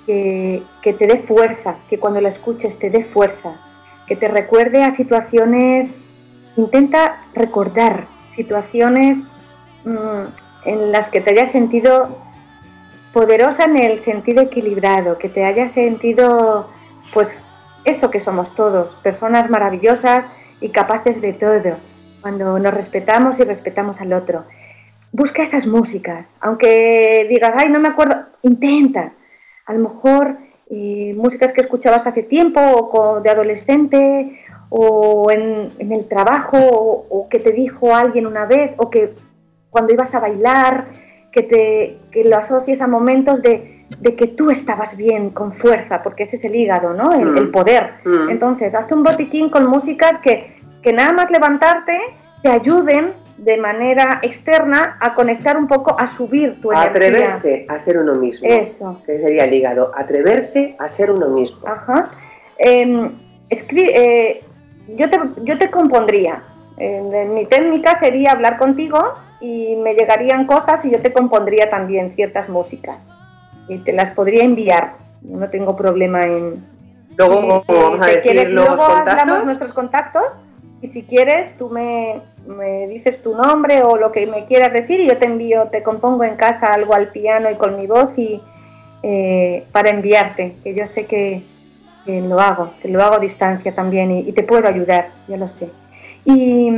que, 0.05 0.63
que 0.81 0.93
te 0.93 1.07
dé 1.07 1.17
fuerza, 1.17 1.75
que 1.89 1.99
cuando 1.99 2.21
la 2.21 2.29
escuches 2.29 2.79
te 2.79 2.89
dé 2.89 3.03
fuerza, 3.03 3.55
que 4.07 4.15
te 4.15 4.27
recuerde 4.27 4.83
a 4.83 4.91
situaciones 4.91 5.99
Intenta 6.55 7.17
recordar 7.33 8.05
situaciones 8.35 9.19
mm, 9.85 10.65
en 10.65 10.91
las 10.91 11.09
que 11.09 11.19
te 11.19 11.31
hayas 11.31 11.51
sentido 11.51 12.17
poderosa 13.13 13.65
en 13.65 13.77
el 13.77 13.99
sentido 13.99 14.41
equilibrado, 14.43 15.17
que 15.17 15.29
te 15.29 15.45
hayas 15.45 15.71
sentido, 15.71 16.69
pues, 17.13 17.37
eso 17.85 18.09
que 18.09 18.19
somos 18.19 18.53
todos, 18.55 18.95
personas 19.03 19.49
maravillosas 19.49 20.25
y 20.59 20.69
capaces 20.69 21.21
de 21.21 21.33
todo, 21.33 21.77
cuando 22.21 22.57
nos 22.59 22.73
respetamos 22.73 23.39
y 23.39 23.43
respetamos 23.43 24.01
al 24.01 24.13
otro. 24.13 24.45
Busca 25.11 25.43
esas 25.43 25.67
músicas, 25.67 26.27
aunque 26.41 27.27
digas, 27.29 27.53
ay, 27.55 27.69
no 27.69 27.79
me 27.79 27.89
acuerdo, 27.89 28.15
intenta, 28.41 29.13
a 29.65 29.73
lo 29.73 29.89
mejor 29.89 30.37
eh, 30.69 31.13
músicas 31.15 31.51
que 31.53 31.61
escuchabas 31.61 32.07
hace 32.07 32.23
tiempo 32.23 32.59
o 32.59 33.21
de 33.21 33.29
adolescente 33.29 34.39
o 34.69 35.29
en, 35.29 35.69
el 35.77 36.07
trabajo 36.07 36.57
o, 36.57 37.29
que 37.29 37.39
te 37.39 37.51
dijo 37.51 37.95
alguien 37.95 38.25
una 38.25 38.45
vez 38.45 38.71
o 38.77 38.89
que 38.89 39.13
cuando 39.69 39.93
ibas 39.93 40.15
a 40.15 40.19
bailar, 40.19 40.87
que, 41.33 41.43
te, 41.43 41.97
que 42.11 42.23
lo 42.23 42.37
asocies 42.37 42.81
a 42.81 42.87
momentos 42.87 43.41
de, 43.41 43.85
de, 43.99 44.15
que 44.15 44.27
tú 44.27 44.51
estabas 44.51 44.95
bien, 44.95 45.31
con 45.31 45.53
fuerza, 45.53 46.03
porque 46.03 46.23
ese 46.23 46.35
es 46.35 46.45
el 46.45 46.55
hígado, 46.55 46.93
¿no? 46.93 47.11
El, 47.11 47.47
mm. 47.47 47.51
poder. 47.51 47.95
Mm. 48.05 48.29
Entonces, 48.29 48.73
haz 48.75 48.91
un 48.91 49.03
botiquín 49.03 49.49
con 49.49 49.65
músicas 49.67 50.19
que, 50.19 50.61
que 50.81 50.93
nada 50.93 51.11
más 51.11 51.31
levantarte 51.31 51.99
te 52.43 52.49
ayuden 52.49 53.13
de 53.37 53.57
manera 53.57 54.19
externa 54.21 54.97
a 55.01 55.15
conectar 55.15 55.57
un 55.57 55.67
poco, 55.67 55.99
a 55.99 56.07
subir 56.07 56.61
tu 56.61 56.71
energía. 56.71 56.91
Atreverse 56.91 57.65
a 57.67 57.81
ser 57.81 57.97
uno 57.97 58.13
mismo. 58.13 58.47
Eso. 58.47 59.01
Que 59.05 59.19
sería 59.19 59.45
el 59.45 59.55
hígado. 59.55 59.91
Atreverse 59.95 60.75
a 60.77 60.87
ser 60.87 61.09
uno 61.09 61.29
mismo. 61.29 61.67
Ajá. 61.67 62.11
Em, 62.59 63.11
eh, 63.49 64.43
yo, 64.95 65.09
te, 65.09 65.19
yo 65.43 65.57
te 65.57 65.71
compondría. 65.71 66.43
mi 66.77 67.45
técnica 67.45 67.99
sería 67.99 68.33
hablar 68.33 68.57
contigo 68.57 69.13
y 69.43 69.75
me 69.75 69.93
llegarían 69.93 70.47
cosas 70.47 70.85
y 70.85 70.91
yo 70.91 71.01
te 71.01 71.11
compondría 71.11 71.69
también 71.69 72.13
ciertas 72.15 72.47
músicas. 72.47 72.97
Y 73.67 73.79
te 73.79 73.91
las 73.91 74.13
podría 74.15 74.43
enviar. 74.43 74.93
No 75.21 75.49
tengo 75.49 75.75
problema 75.75 76.25
en... 76.25 76.65
Luego, 77.17 77.63
vamos 77.67 78.01
a 78.01 78.07
decir 78.07 78.49
luego 78.49 78.83
hablamos 78.83 79.45
nuestros 79.45 79.73
contactos 79.73 80.23
y 80.81 80.87
si 80.87 81.03
quieres 81.03 81.55
tú 81.57 81.69
me, 81.69 82.21
me 82.47 82.87
dices 82.87 83.21
tu 83.21 83.35
nombre 83.35 83.83
o 83.83 83.97
lo 83.97 84.11
que 84.11 84.25
me 84.25 84.45
quieras 84.45 84.73
decir 84.73 84.99
y 84.99 85.07
yo 85.07 85.17
te 85.17 85.25
envío, 85.25 85.67
te 85.67 85.83
compongo 85.83 86.23
en 86.23 86.35
casa 86.35 86.73
algo 86.73 86.95
al 86.95 87.09
piano 87.09 87.51
y 87.51 87.55
con 87.55 87.77
mi 87.77 87.85
voz 87.85 88.09
y 88.17 88.41
eh, 89.03 89.65
para 89.73 89.89
enviarte, 89.89 90.55
que 90.63 90.73
yo 90.73 90.87
sé 90.87 91.05
que, 91.05 91.43
lo 92.05 92.39
hago, 92.39 92.73
que 92.81 92.87
lo 92.87 93.03
hago 93.03 93.15
a 93.15 93.19
distancia 93.19 93.75
también 93.75 94.11
y, 94.11 94.31
te 94.31 94.43
puedo 94.43 94.67
ayudar, 94.67 95.09
yo 95.27 95.37
lo 95.37 95.49
sé. 95.49 95.69
Y, 96.25 96.71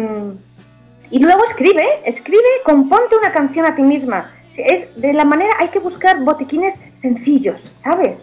y, 1.16 1.20
luego 1.20 1.46
escribe, 1.46 1.86
escribe, 2.04 2.44
componte 2.66 3.16
una 3.16 3.32
canción 3.32 3.66
a 3.66 3.74
ti 3.74 3.82
misma. 3.82 4.34
Es 4.58 4.94
de 5.00 5.14
la 5.14 5.24
manera, 5.24 5.54
hay 5.60 5.70
que 5.70 5.80
buscar 5.80 6.20
botiquines 6.20 6.78
sencillos, 6.96 7.62
¿sabes? 7.80 8.18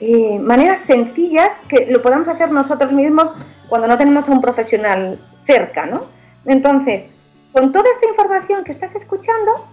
Eh, 0.00 0.38
maneras 0.40 0.80
sencillas 0.80 1.50
que 1.68 1.86
lo 1.90 2.00
podamos 2.00 2.26
hacer 2.26 2.50
nosotros 2.50 2.90
mismos 2.90 3.26
cuando 3.68 3.86
no 3.86 3.98
tenemos 3.98 4.26
a 4.26 4.32
un 4.32 4.40
profesional 4.40 5.18
cerca, 5.46 5.84
¿no? 5.84 6.06
Entonces, 6.46 7.04
con 7.52 7.70
toda 7.70 7.84
esta 7.90 8.08
información 8.08 8.64
que 8.64 8.72
estás 8.72 8.94
escuchando, 8.94 9.66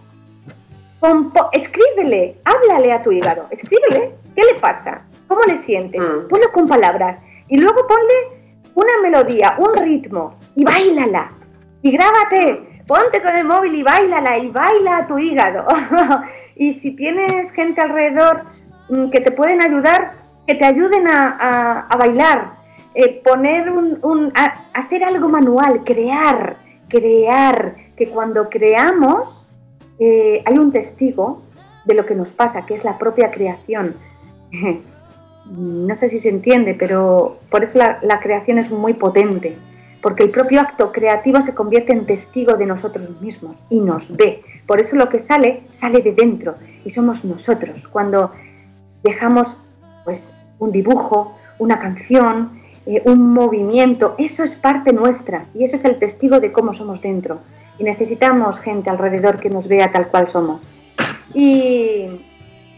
escríbele, 1.54 2.36
háblale 2.44 2.92
a 2.92 3.04
tu 3.04 3.12
hígado, 3.14 3.48
escríbele, 3.52 4.16
¿qué 4.36 4.42
le 4.42 4.60
pasa? 4.60 5.06
¿Cómo 5.28 5.42
le 5.44 5.56
sientes? 5.56 6.02
Mm. 6.02 6.28
Ponlo 6.28 6.52
con 6.52 6.68
palabras 6.68 7.20
y 7.48 7.58
luego 7.58 7.88
ponle 7.88 8.50
una 8.74 8.98
melodía, 9.02 9.56
un 9.60 9.78
ritmo 9.78 10.36
y 10.56 10.66
bailala. 10.66 11.32
Y 11.86 11.92
grábate, 11.92 12.82
ponte 12.88 13.22
con 13.22 13.36
el 13.36 13.46
móvil 13.46 13.76
y 13.76 13.84
bailala 13.84 14.40
y 14.40 14.50
baila 14.50 14.98
a 14.98 15.08
tu 15.08 15.20
hígado. 15.20 15.68
y 16.56 16.74
si 16.74 16.96
tienes 16.96 17.52
gente 17.52 17.80
alrededor 17.80 18.46
mm, 18.90 19.12
que 19.12 19.22
te 19.22 19.30
pueden 19.30 19.62
ayudar, 19.62 20.14
que 20.48 20.56
te 20.56 20.66
ayuden 20.66 21.06
a 21.08 21.96
bailar, 21.96 22.56
eh, 22.96 23.22
poner 23.26 23.70
un, 23.70 24.34
hacer 24.74 25.04
algo 25.04 25.28
manual, 25.28 25.84
crear, 25.84 26.56
crear, 26.88 27.76
que 27.98 28.08
cuando 28.08 28.50
creamos 28.50 29.46
eh, 30.00 30.42
hay 30.46 30.58
un 30.58 30.72
testigo 30.72 31.42
de 31.84 31.94
lo 31.94 32.06
que 32.06 32.16
nos 32.16 32.30
pasa, 32.30 32.66
que 32.66 32.76
es 32.76 32.86
la 32.86 32.98
propia 32.98 33.30
creación. 33.32 33.96
no 35.52 35.98
sé 35.98 36.10
si 36.10 36.20
se 36.22 36.30
entiende, 36.30 36.74
pero 36.74 37.38
por 37.52 37.66
eso 37.66 37.78
la, 37.78 38.00
la, 38.02 38.22
creación 38.22 38.60
es 38.60 38.72
muy 38.72 38.94
potente, 38.94 39.58
porque 40.06 40.22
el 40.22 40.30
propio 40.30 40.62
acto 40.62 40.92
creativo 40.92 41.44
se 41.44 41.56
convierte 41.56 41.92
en 41.92 42.06
testigo 42.06 42.58
de 42.58 42.68
nosotros 42.68 43.20
mismos 43.22 43.56
y 43.72 43.80
nos 43.80 44.04
ve. 44.16 44.44
Por 44.68 44.80
eso 44.80 44.96
lo 44.96 45.10
que 45.10 45.20
sale, 45.20 45.64
sale 45.74 46.04
de 46.04 46.12
dentro 46.12 46.54
y 46.86 46.92
somos 46.92 47.26
nosotros. 47.26 47.76
Cuando 47.92 48.32
dejamos 49.02 49.58
pues, 50.04 50.32
un 50.60 50.72
dibujo, 50.72 51.36
una 51.58 51.80
canción, 51.80 52.62
eh, 52.86 53.02
un 53.06 53.34
movimiento, 53.34 54.14
eso 54.20 54.44
es 54.44 54.52
parte 54.52 54.94
nuestra 54.94 55.46
y 55.56 55.64
ese 55.64 55.78
es 55.78 55.86
el 55.86 55.98
testigo 55.98 56.40
de 56.40 56.52
cómo 56.52 56.76
somos 56.76 57.02
dentro. 57.02 57.40
Y 57.80 57.84
necesitamos 57.84 58.60
gente 58.60 58.92
alrededor 58.92 59.40
que 59.40 59.50
nos 59.50 59.68
vea 59.68 59.92
tal 59.92 60.10
cual 60.10 60.30
somos. 60.30 60.62
Y 61.34 62.25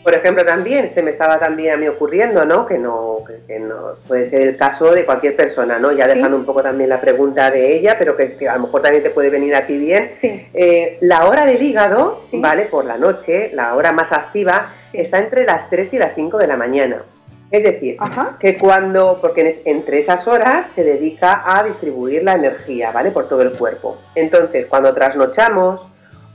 por 0.07 0.15
ejemplo, 0.15 0.45
también 0.45 0.89
se 0.89 1.03
me 1.03 1.11
estaba 1.11 1.37
también 1.37 1.73
a 1.73 1.75
mí 1.75 1.85
ocurriendo, 1.85 2.45
¿no? 2.45 2.65
Que 2.65 2.77
no, 2.77 3.25
que, 3.45 3.59
no 3.59 3.95
puede 4.07 4.25
ser 4.25 4.47
el 4.47 4.55
caso 4.55 4.93
de 4.93 5.03
cualquier 5.03 5.35
persona, 5.35 5.79
¿no? 5.79 5.91
Ya 5.91 6.07
dejando 6.07 6.37
un 6.37 6.45
poco 6.45 6.63
también 6.63 6.89
la 6.89 7.01
pregunta 7.01 7.51
de 7.51 7.75
ella, 7.75 7.97
pero 7.99 8.15
que, 8.15 8.47
a 8.47 8.55
lo 8.55 8.61
mejor 8.61 8.83
también 8.83 9.03
te 9.03 9.09
puede 9.09 9.29
venir 9.29 9.53
a 9.53 9.67
ti 9.67 9.77
bien. 9.77 10.13
Eh, 10.53 10.97
la 11.01 11.27
hora 11.27 11.45
del 11.45 11.61
hígado, 11.61 12.21
¿vale? 12.31 12.67
Por 12.67 12.85
la 12.85 12.97
noche, 12.97 13.49
la 13.51 13.75
hora 13.75 13.91
más 13.91 14.13
activa, 14.13 14.71
está 14.93 15.17
entre 15.17 15.43
las 15.43 15.69
3 15.69 15.95
y 15.95 15.99
las 15.99 16.15
5 16.15 16.37
de 16.37 16.47
la 16.47 16.55
mañana. 16.55 17.03
Es 17.51 17.63
decir, 17.63 17.97
que 18.39 18.57
cuando, 18.57 19.19
porque 19.19 19.61
entre 19.65 19.99
esas 19.99 20.25
horas 20.25 20.67
se 20.67 20.85
dedica 20.85 21.43
a 21.45 21.63
distribuir 21.63 22.23
la 22.23 22.35
energía, 22.35 22.91
¿vale? 22.91 23.11
Por 23.11 23.27
todo 23.27 23.41
el 23.41 23.57
cuerpo. 23.57 23.97
Entonces, 24.15 24.67
cuando 24.67 24.93
trasnochamos 24.93 25.81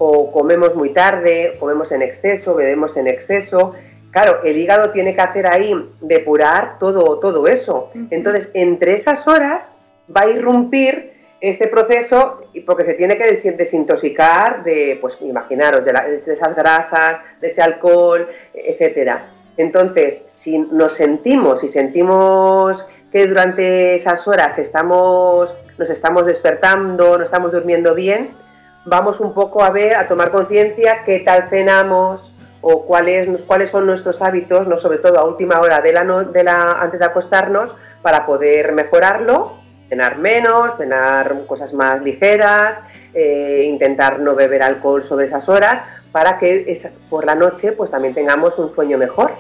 o 0.04 0.32
comemos 0.32 0.74
muy 0.74 0.90
tarde, 0.90 1.52
comemos 1.60 1.92
en 1.92 2.02
exceso, 2.02 2.56
bebemos 2.56 2.96
en 2.96 3.06
exceso, 3.06 3.74
claro, 4.10 4.40
el 4.42 4.58
hígado 4.58 4.90
tiene 4.90 5.14
que 5.14 5.20
hacer 5.20 5.46
ahí 5.46 5.72
depurar 6.00 6.80
todo, 6.80 7.20
todo 7.20 7.46
eso. 7.46 7.92
Entonces, 8.10 8.50
entre 8.54 8.94
esas 8.94 9.28
horas 9.28 9.70
va 10.14 10.22
a 10.22 10.28
irrumpir 10.28 11.12
ese 11.40 11.68
proceso 11.68 12.42
porque 12.66 12.84
se 12.84 12.94
tiene 12.94 13.16
que 13.16 13.30
desintoxicar 13.56 14.64
de, 14.64 14.98
pues 15.00 15.18
imaginaros, 15.20 15.84
de, 15.84 15.92
de 15.92 16.32
esas 16.32 16.56
grasas, 16.56 17.20
de 17.40 17.48
ese 17.48 17.62
alcohol, 17.62 18.26
etcétera. 18.54 19.26
Entonces, 19.56 20.22
si 20.26 20.58
nos 20.58 20.96
sentimos 20.96 21.62
y 21.62 21.68
sentimos 21.68 22.88
que 23.12 23.28
durante 23.28 23.94
esas 23.94 24.26
horas 24.26 24.58
estamos, 24.58 25.48
nos 25.78 25.90
estamos 25.90 26.26
despertando, 26.26 27.18
no 27.18 27.24
estamos 27.24 27.52
durmiendo 27.52 27.94
bien, 27.94 28.42
vamos 28.84 29.20
un 29.20 29.32
poco 29.32 29.62
a 29.62 29.70
ver, 29.70 29.96
a 29.96 30.08
tomar 30.08 30.30
conciencia 30.30 31.04
qué 31.04 31.20
tal 31.20 31.48
cenamos 31.48 32.32
o 32.60 32.84
cuáles, 32.84 33.28
cuáles 33.46 33.70
son 33.70 33.86
nuestros 33.86 34.22
hábitos, 34.22 34.66
no 34.68 34.78
sobre 34.78 34.98
todo 34.98 35.18
a 35.18 35.24
última 35.24 35.60
hora 35.60 35.80
de 35.80 35.92
la, 35.92 36.04
de 36.04 36.44
la, 36.44 36.72
antes 36.72 37.00
de 37.00 37.06
acostarnos, 37.06 37.74
para 38.02 38.24
poder 38.24 38.72
mejorarlo, 38.72 39.54
cenar 39.88 40.18
menos, 40.18 40.76
cenar 40.76 41.44
cosas 41.46 41.72
más 41.72 42.02
ligeras, 42.02 42.82
eh, 43.14 43.64
intentar 43.68 44.20
no 44.20 44.34
beber 44.34 44.62
alcohol 44.62 45.04
sobre 45.06 45.26
esas 45.26 45.48
horas, 45.48 45.84
para 46.12 46.38
que 46.38 46.80
por 47.10 47.24
la 47.24 47.34
noche 47.34 47.72
pues 47.72 47.90
también 47.90 48.14
tengamos 48.14 48.58
un 48.58 48.68
sueño 48.68 48.98
mejor 48.98 49.32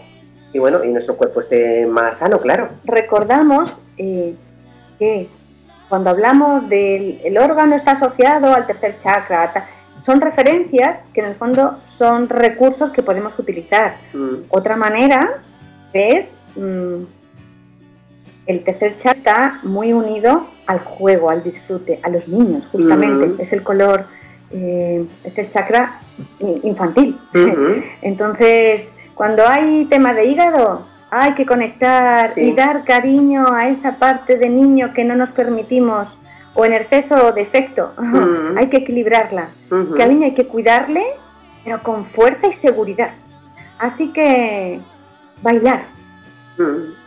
y 0.52 0.58
bueno, 0.58 0.84
y 0.84 0.88
nuestro 0.88 1.16
cuerpo 1.16 1.40
esté 1.40 1.86
más 1.86 2.18
sano, 2.18 2.38
claro. 2.38 2.68
Recordamos 2.84 3.78
eh, 3.96 4.34
que 4.98 5.28
cuando 5.92 6.08
hablamos 6.08 6.70
del 6.70 7.20
el 7.22 7.36
órgano 7.36 7.76
está 7.76 7.90
asociado 7.90 8.54
al 8.54 8.66
tercer 8.66 8.96
chakra, 9.02 9.68
son 10.06 10.22
referencias 10.22 11.00
que 11.12 11.20
en 11.20 11.26
el 11.26 11.34
fondo 11.34 11.76
son 11.98 12.30
recursos 12.30 12.92
que 12.92 13.02
podemos 13.02 13.38
utilizar. 13.38 13.96
Mm. 14.14 14.44
Otra 14.48 14.74
manera 14.74 15.42
es 15.92 16.34
mm, 16.56 17.02
el 18.46 18.64
tercer 18.64 18.98
chakra 19.00 19.18
está 19.18 19.60
muy 19.64 19.92
unido 19.92 20.46
al 20.66 20.78
juego, 20.78 21.28
al 21.28 21.42
disfrute, 21.42 22.00
a 22.02 22.08
los 22.08 22.26
niños, 22.26 22.64
justamente. 22.72 23.26
Mm. 23.26 23.40
Es 23.42 23.52
el 23.52 23.62
color 23.62 24.06
eh, 24.50 25.04
es 25.24 25.36
el 25.36 25.50
chakra 25.50 26.00
infantil. 26.62 27.20
Entonces, 28.00 28.96
cuando 29.14 29.46
hay 29.46 29.84
tema 29.90 30.14
de 30.14 30.24
hígado, 30.24 30.86
hay 31.14 31.34
que 31.34 31.44
conectar 31.44 32.30
y 32.36 32.54
dar 32.54 32.84
cariño 32.84 33.52
a 33.52 33.68
esa 33.68 33.98
parte 33.98 34.38
de 34.38 34.48
niño 34.48 34.94
que 34.94 35.04
no 35.04 35.14
nos 35.14 35.30
permitimos 35.32 36.08
o 36.54 36.64
en 36.64 36.72
exceso 36.72 37.26
o 37.26 37.32
defecto. 37.32 37.92
Hay 38.56 38.68
que 38.68 38.78
equilibrarla. 38.78 39.50
Que 39.94 40.02
al 40.02 40.08
niño 40.08 40.26
hay 40.26 40.34
que 40.34 40.46
cuidarle, 40.46 41.02
pero 41.64 41.82
con 41.82 42.06
fuerza 42.06 42.46
y 42.48 42.52
seguridad. 42.52 43.10
Así 43.78 44.12
que 44.12 44.80
bailar, 45.42 45.84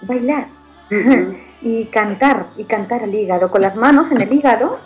bailar. 0.03 0.47
Y 1.61 1.85
cantar, 1.85 2.45
y 2.57 2.65
cantar 2.65 3.01
al 3.01 3.15
hígado, 3.15 3.49
con 3.49 3.63
las 3.63 3.75
manos 3.75 4.11
en 4.11 4.21
el 4.21 4.31
hígado, 4.31 4.77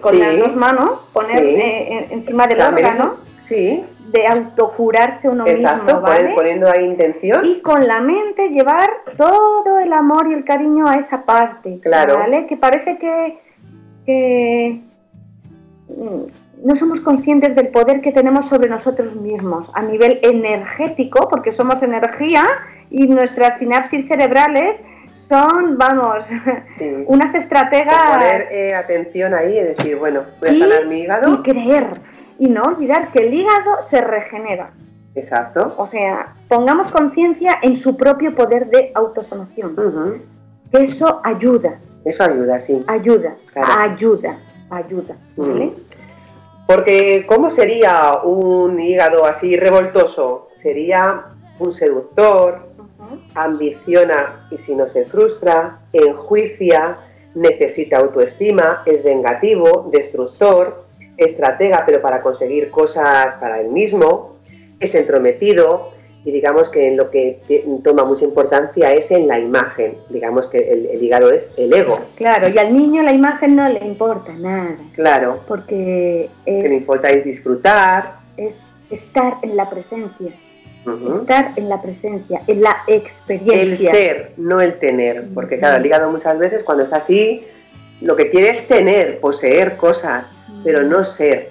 con 0.00 0.18
las 0.18 0.36
dos 0.36 0.56
manos, 0.56 0.98
poner 1.12 1.44
eh, 1.44 2.08
encima 2.10 2.48
del 2.48 2.60
órgano. 2.60 3.18
Sí 3.46 3.84
de 4.12 4.26
autocurarse 4.26 5.28
uno 5.28 5.44
mismo, 5.44 6.00
¿vale? 6.00 6.32
poniendo 6.36 6.68
ahí 6.70 6.84
intención. 6.84 7.44
Y 7.44 7.60
con 7.62 7.86
la 7.86 8.00
mente 8.00 8.50
llevar 8.50 8.90
todo 9.16 9.78
el 9.78 9.92
amor 9.92 10.28
y 10.30 10.34
el 10.34 10.44
cariño 10.44 10.86
a 10.86 10.96
esa 10.96 11.24
parte, 11.24 11.80
claro. 11.80 12.18
¿vale? 12.18 12.46
Que 12.46 12.56
parece 12.56 12.98
que, 14.06 14.80
mm, 15.88 16.22
no 16.64 16.76
somos 16.76 17.00
conscientes 17.00 17.56
del 17.56 17.68
poder 17.68 18.02
que 18.02 18.12
tenemos 18.12 18.48
sobre 18.48 18.68
nosotros 18.68 19.16
mismos 19.16 19.68
a 19.74 19.82
nivel 19.82 20.20
energético, 20.22 21.28
porque 21.28 21.52
somos 21.52 21.82
energía 21.82 22.44
y 22.90 23.08
nuestras 23.08 23.58
sinapsis 23.58 24.06
cerebrales 24.06 24.82
son, 25.26 25.78
vamos, 25.78 26.26
unas 27.06 27.34
estrategas. 27.34 28.10
poner 28.10 28.42
eh, 28.52 28.74
atención 28.74 29.32
ahí 29.32 29.58
y 29.58 29.62
decir, 29.62 29.96
bueno, 29.96 30.22
voy 30.40 30.50
a 30.50 30.52
sanar 30.52 30.86
mi 30.86 31.00
hígado. 31.00 31.32
Y 31.32 31.36
creer. 31.38 32.11
Y 32.42 32.48
no 32.48 32.64
olvidar 32.64 33.12
que 33.12 33.20
el 33.20 33.32
hígado 33.32 33.84
se 33.84 34.00
regenera. 34.00 34.72
Exacto. 35.14 35.74
O 35.76 35.86
sea, 35.86 36.34
pongamos 36.48 36.90
conciencia 36.90 37.60
en 37.62 37.76
su 37.76 37.96
propio 37.96 38.34
poder 38.34 38.68
de 38.68 38.90
autosanación. 38.96 40.24
Eso 40.72 41.20
ayuda. 41.22 41.78
Eso 42.04 42.24
ayuda, 42.24 42.58
sí. 42.58 42.82
Ayuda, 42.88 43.36
ayuda, 43.54 44.38
ayuda. 44.70 45.14
Porque, 46.66 47.24
¿cómo 47.28 47.52
sería 47.52 48.18
un 48.24 48.80
hígado 48.80 49.24
así 49.24 49.56
revoltoso? 49.56 50.48
Sería 50.60 51.26
un 51.60 51.76
seductor, 51.76 52.70
ambiciona 53.36 54.48
y 54.50 54.58
si 54.58 54.74
no 54.74 54.88
se 54.88 55.04
frustra, 55.04 55.78
enjuicia, 55.92 56.96
necesita 57.36 57.98
autoestima, 57.98 58.82
es 58.84 59.04
vengativo, 59.04 59.88
destructor, 59.92 60.74
estratega 61.24 61.84
pero 61.86 62.00
para 62.00 62.22
conseguir 62.22 62.70
cosas 62.70 63.34
para 63.34 63.60
él 63.60 63.68
mismo, 63.68 64.36
es 64.80 64.94
entrometido 64.94 65.92
y 66.24 66.30
digamos 66.30 66.68
que 66.68 66.86
en 66.86 66.96
lo 66.96 67.10
que 67.10 67.40
toma 67.82 68.04
mucha 68.04 68.24
importancia 68.24 68.92
es 68.92 69.10
en 69.10 69.26
la 69.26 69.40
imagen, 69.40 69.96
digamos 70.08 70.46
que 70.46 70.58
el, 70.58 71.02
hígado 71.02 71.30
es 71.32 71.50
el 71.56 71.74
ego. 71.74 71.98
Claro, 72.14 72.48
y 72.48 72.58
al 72.58 72.72
niño 72.72 73.02
la 73.02 73.12
imagen 73.12 73.56
no 73.56 73.68
le 73.68 73.84
importa 73.84 74.32
nada. 74.34 74.76
Claro. 74.94 75.40
Porque 75.48 76.30
es... 76.46 76.62
Que 76.62 76.68
le 76.68 76.76
importa 76.76 77.10
es 77.10 77.24
disfrutar. 77.24 78.20
Es 78.36 78.84
estar 78.90 79.38
en 79.42 79.56
la 79.56 79.68
presencia. 79.68 80.32
Estar 81.12 81.52
en 81.56 81.68
la 81.68 81.80
presencia, 81.80 82.42
en 82.46 82.60
la 82.60 82.76
experiencia. 82.88 83.62
El 83.62 83.76
ser, 83.76 84.32
no 84.36 84.60
el 84.60 84.78
tener. 84.78 85.28
Porque 85.32 85.58
claro, 85.58 85.76
el 85.76 85.86
hígado 85.86 86.10
muchas 86.10 86.38
veces 86.38 86.62
cuando 86.64 86.84
está 86.84 86.96
así, 86.96 87.44
lo 88.02 88.16
que 88.16 88.30
quiere 88.30 88.50
es 88.50 88.66
tener, 88.66 89.20
poseer 89.20 89.76
cosas, 89.76 90.32
pero 90.64 90.82
no 90.82 91.04
ser. 91.04 91.50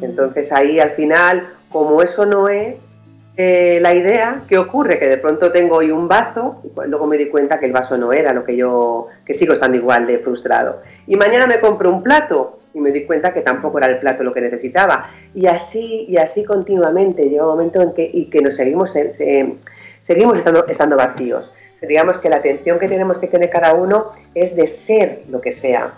Entonces 0.00 0.52
ahí 0.52 0.78
al 0.78 0.90
final, 0.90 1.54
como 1.70 2.02
eso 2.02 2.26
no 2.26 2.48
es, 2.48 2.92
eh, 3.38 3.78
la 3.82 3.94
idea, 3.94 4.42
¿qué 4.48 4.56
ocurre? 4.56 4.98
Que 4.98 5.08
de 5.08 5.18
pronto 5.18 5.52
tengo 5.52 5.76
hoy 5.76 5.90
un 5.90 6.08
vaso 6.08 6.62
y 6.64 6.68
pues 6.68 6.88
luego 6.88 7.06
me 7.06 7.18
di 7.18 7.28
cuenta 7.28 7.60
que 7.60 7.66
el 7.66 7.72
vaso 7.72 7.98
no 7.98 8.12
era 8.12 8.32
lo 8.32 8.44
que 8.44 8.56
yo, 8.56 9.08
que 9.26 9.34
sigo 9.34 9.52
estando 9.52 9.76
igual 9.76 10.06
de 10.06 10.18
frustrado. 10.18 10.80
Y 11.06 11.16
mañana 11.16 11.46
me 11.46 11.60
compro 11.60 11.90
un 11.90 12.02
plato 12.02 12.60
y 12.72 12.80
me 12.80 12.92
di 12.92 13.04
cuenta 13.04 13.34
que 13.34 13.42
tampoco 13.42 13.78
era 13.78 13.88
el 13.88 13.98
plato 13.98 14.22
lo 14.22 14.32
que 14.32 14.40
necesitaba. 14.40 15.10
Y 15.34 15.46
así, 15.46 16.06
y 16.08 16.16
así 16.16 16.44
continuamente 16.44 17.28
llega 17.28 17.42
un 17.42 17.50
momento 17.50 17.82
en 17.82 17.92
que, 17.92 18.08
y 18.10 18.26
que 18.30 18.40
nos 18.40 18.56
seguimos, 18.56 18.94
seguimos 20.02 20.38
estando, 20.38 20.66
estando 20.66 20.96
vacíos. 20.96 21.52
Digamos 21.86 22.18
que 22.18 22.28
la 22.28 22.36
atención 22.36 22.78
que 22.78 22.88
tenemos 22.88 23.18
que 23.18 23.26
tener 23.26 23.50
cada 23.50 23.74
uno 23.74 24.12
es 24.34 24.54
de 24.56 24.66
ser 24.66 25.22
lo 25.28 25.40
que 25.40 25.52
sea, 25.52 25.94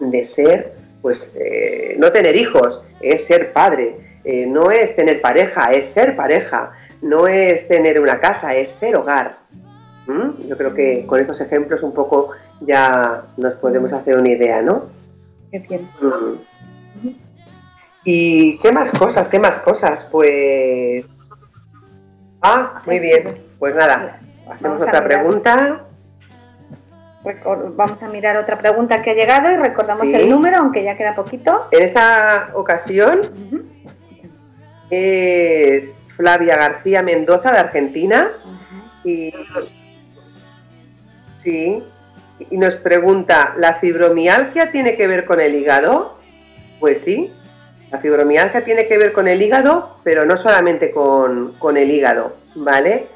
de 0.00 0.24
ser, 0.24 0.72
pues, 1.02 1.32
eh, 1.38 1.96
no 1.98 2.10
tener 2.12 2.36
hijos, 2.36 2.82
es 3.00 3.24
ser 3.24 3.52
padre, 3.52 3.96
eh, 4.24 4.46
no 4.46 4.70
es 4.70 4.94
tener 4.96 5.20
pareja, 5.20 5.72
es 5.72 5.86
ser 5.86 6.16
pareja, 6.16 6.72
no 7.02 7.26
es 7.28 7.68
tener 7.68 8.00
una 8.00 8.20
casa, 8.20 8.54
es 8.54 8.70
ser 8.70 8.96
hogar. 8.96 9.36
¿Mm? 10.06 10.48
Yo 10.48 10.56
creo 10.56 10.74
que 10.74 11.06
con 11.06 11.20
estos 11.20 11.40
ejemplos 11.40 11.82
un 11.82 11.92
poco 11.92 12.30
ya 12.60 13.24
nos 13.36 13.54
podemos 13.54 13.92
hacer 13.92 14.16
una 14.16 14.30
idea, 14.30 14.62
¿no? 14.62 14.86
Qué 15.50 15.58
bien. 15.60 15.88
Mm. 16.00 17.08
¿Y 18.04 18.58
qué 18.58 18.72
más 18.72 18.90
cosas? 18.92 19.28
¿Qué 19.28 19.38
más 19.38 19.56
cosas? 19.58 20.06
Pues... 20.10 21.18
Ah, 22.40 22.82
muy 22.86 22.98
bien. 23.00 23.42
Pues 23.58 23.74
nada, 23.74 24.17
hacemos 24.50 24.80
otra 24.80 25.04
pregunta. 25.04 25.84
Vamos 27.76 28.02
a 28.02 28.08
mirar 28.08 28.36
otra 28.36 28.58
pregunta 28.58 29.02
que 29.02 29.10
ha 29.10 29.14
llegado 29.14 29.50
y 29.50 29.56
recordamos 29.56 30.04
el 30.04 30.30
número, 30.30 30.58
aunque 30.58 30.82
ya 30.82 30.96
queda 30.96 31.14
poquito. 31.14 31.66
En 31.72 31.82
esta 31.82 32.50
ocasión 32.54 33.30
es 34.88 35.94
Flavia 36.16 36.56
García 36.56 37.02
Mendoza 37.02 37.52
de 37.52 37.58
Argentina. 37.58 38.30
Y, 39.04 39.34
sí, 41.32 41.82
y 42.50 42.56
nos 42.56 42.76
pregunta, 42.76 43.54
¿la 43.58 43.74
fibromialgia 43.74 44.70
tiene 44.70 44.96
que 44.96 45.06
ver 45.06 45.24
con 45.24 45.40
el 45.40 45.54
hígado? 45.54 46.18
Pues 46.80 47.00
sí, 47.02 47.32
la 47.90 47.98
fibromialgia 47.98 48.64
tiene 48.64 48.86
que 48.86 48.96
ver 48.96 49.12
con 49.12 49.28
el 49.28 49.42
hígado, 49.42 49.98
pero 50.02 50.24
no 50.24 50.36
solamente 50.36 50.90
con, 50.90 51.54
con 51.58 51.76
el 51.76 51.90
hígado, 51.90 52.36
¿vale? 52.54 53.06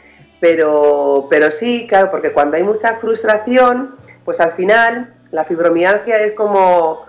Pero, 0.43 1.29
pero 1.31 1.53
sí, 1.53 1.87
claro, 1.89 2.11
porque 2.11 2.33
cuando 2.33 2.57
hay 2.57 2.65
mucha 2.65 2.97
frustración, 2.97 3.95
pues 4.25 4.41
al 4.41 4.51
final 4.51 5.15
la 5.31 5.45
fibromialgia 5.45 6.17
es 6.17 6.33
como 6.33 7.07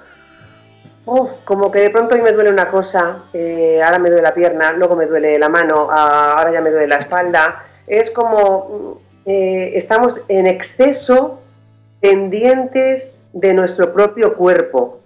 como 1.43 1.71
que 1.71 1.79
de 1.79 1.89
pronto 1.89 2.13
hoy 2.13 2.21
me 2.21 2.31
duele 2.31 2.51
una 2.51 2.69
cosa, 2.69 3.23
eh, 3.34 3.81
ahora 3.84 3.97
me 3.97 4.09
duele 4.09 4.21
la 4.21 4.36
pierna, 4.36 4.71
luego 4.73 4.95
me 4.95 5.07
duele 5.07 5.39
la 5.39 5.49
mano, 5.49 5.88
ah, 5.91 6.36
ahora 6.38 6.53
ya 6.53 6.61
me 6.61 6.69
duele 6.69 6.88
la 6.88 6.97
espalda. 6.97 7.65
Es 7.88 8.11
como 8.11 8.99
mm, 9.25 9.29
eh, 9.29 9.71
estamos 9.77 10.21
en 10.27 10.45
exceso 10.45 11.41
pendientes 12.01 13.23
de 13.34 13.55
nuestro 13.55 13.93
propio 13.93 14.36
cuerpo. 14.36 14.99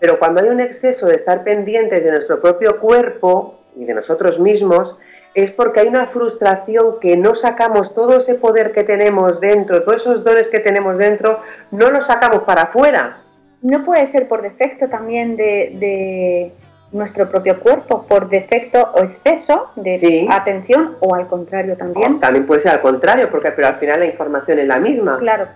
Pero 0.00 0.18
cuando 0.18 0.42
hay 0.42 0.48
un 0.48 0.60
exceso 0.60 1.08
de 1.08 1.16
estar 1.16 1.44
pendientes 1.44 2.02
de 2.02 2.10
nuestro 2.10 2.40
propio 2.40 2.80
cuerpo 2.80 3.60
y 3.76 3.84
de 3.84 3.92
nosotros 3.92 4.40
mismos, 4.40 4.96
es 5.36 5.50
porque 5.52 5.80
hay 5.80 5.88
una 5.88 6.06
frustración 6.08 6.98
que 7.00 7.16
no 7.16 7.36
sacamos 7.36 7.94
todo 7.94 8.18
ese 8.18 8.34
poder 8.34 8.72
que 8.72 8.84
tenemos 8.84 9.40
dentro, 9.40 9.82
todos 9.84 10.02
esos 10.02 10.24
dones 10.24 10.48
que 10.48 10.60
tenemos 10.60 10.98
dentro, 10.98 11.40
no 11.70 11.90
los 11.90 12.06
sacamos 12.06 12.42
para 12.42 12.62
afuera 12.62 13.18
no 13.62 13.84
puede 13.84 14.06
ser 14.06 14.28
por 14.28 14.42
defecto 14.42 14.88
también 14.88 15.36
de, 15.36 16.52
nuestro 16.92 17.28
propio 17.28 17.58
cuerpo, 17.58 18.06
por 18.08 18.28
defecto 18.28 18.92
o 18.94 19.02
exceso 19.02 19.70
de 19.74 20.28
atención 20.30 20.96
o 21.00 21.14
al 21.14 21.26
contrario 21.26 21.76
también. 21.76 22.20
también 22.20 22.46
puede 22.46 22.62
ser 22.62 22.72
al 22.72 22.80
contrario, 22.80 23.28
porque 23.30 23.50
pero 23.50 23.68
al 23.68 23.76
final 23.76 24.00
la 24.00 24.06
información 24.06 24.60
es 24.60 24.66
la 24.66 24.78
misma. 24.78 25.18
Claro. 25.18 25.48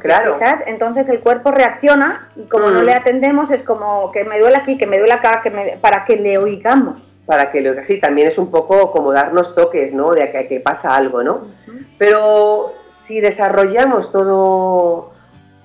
Claro. 0.00 0.38
Entonces 0.66 1.08
el 1.08 1.20
cuerpo 1.20 1.50
reacciona 1.50 2.30
y 2.36 2.44
como 2.44 2.70
no 2.70 2.82
mm. 2.82 2.84
le 2.84 2.94
atendemos 2.94 3.50
es 3.50 3.64
como 3.64 4.12
que 4.12 4.24
me 4.24 4.38
duele 4.38 4.56
aquí, 4.56 4.78
que 4.78 4.86
me 4.86 4.98
duele 4.98 5.12
acá, 5.12 5.40
que 5.42 5.50
me, 5.50 5.76
para 5.80 6.04
que 6.04 6.16
le 6.16 6.38
oigamos. 6.38 7.02
Para 7.28 7.52
que 7.52 7.60
le 7.60 7.86
Sí, 7.86 8.00
también 8.00 8.28
es 8.28 8.38
un 8.38 8.50
poco 8.50 8.90
como 8.90 9.12
darnos 9.12 9.54
toques, 9.54 9.92
¿no? 9.92 10.12
De 10.14 10.32
que, 10.32 10.48
que 10.48 10.60
pasa 10.60 10.96
algo, 10.96 11.22
¿no? 11.22 11.42
Pero 11.98 12.72
si 12.90 13.20
desarrollamos 13.20 14.10
todo 14.10 15.12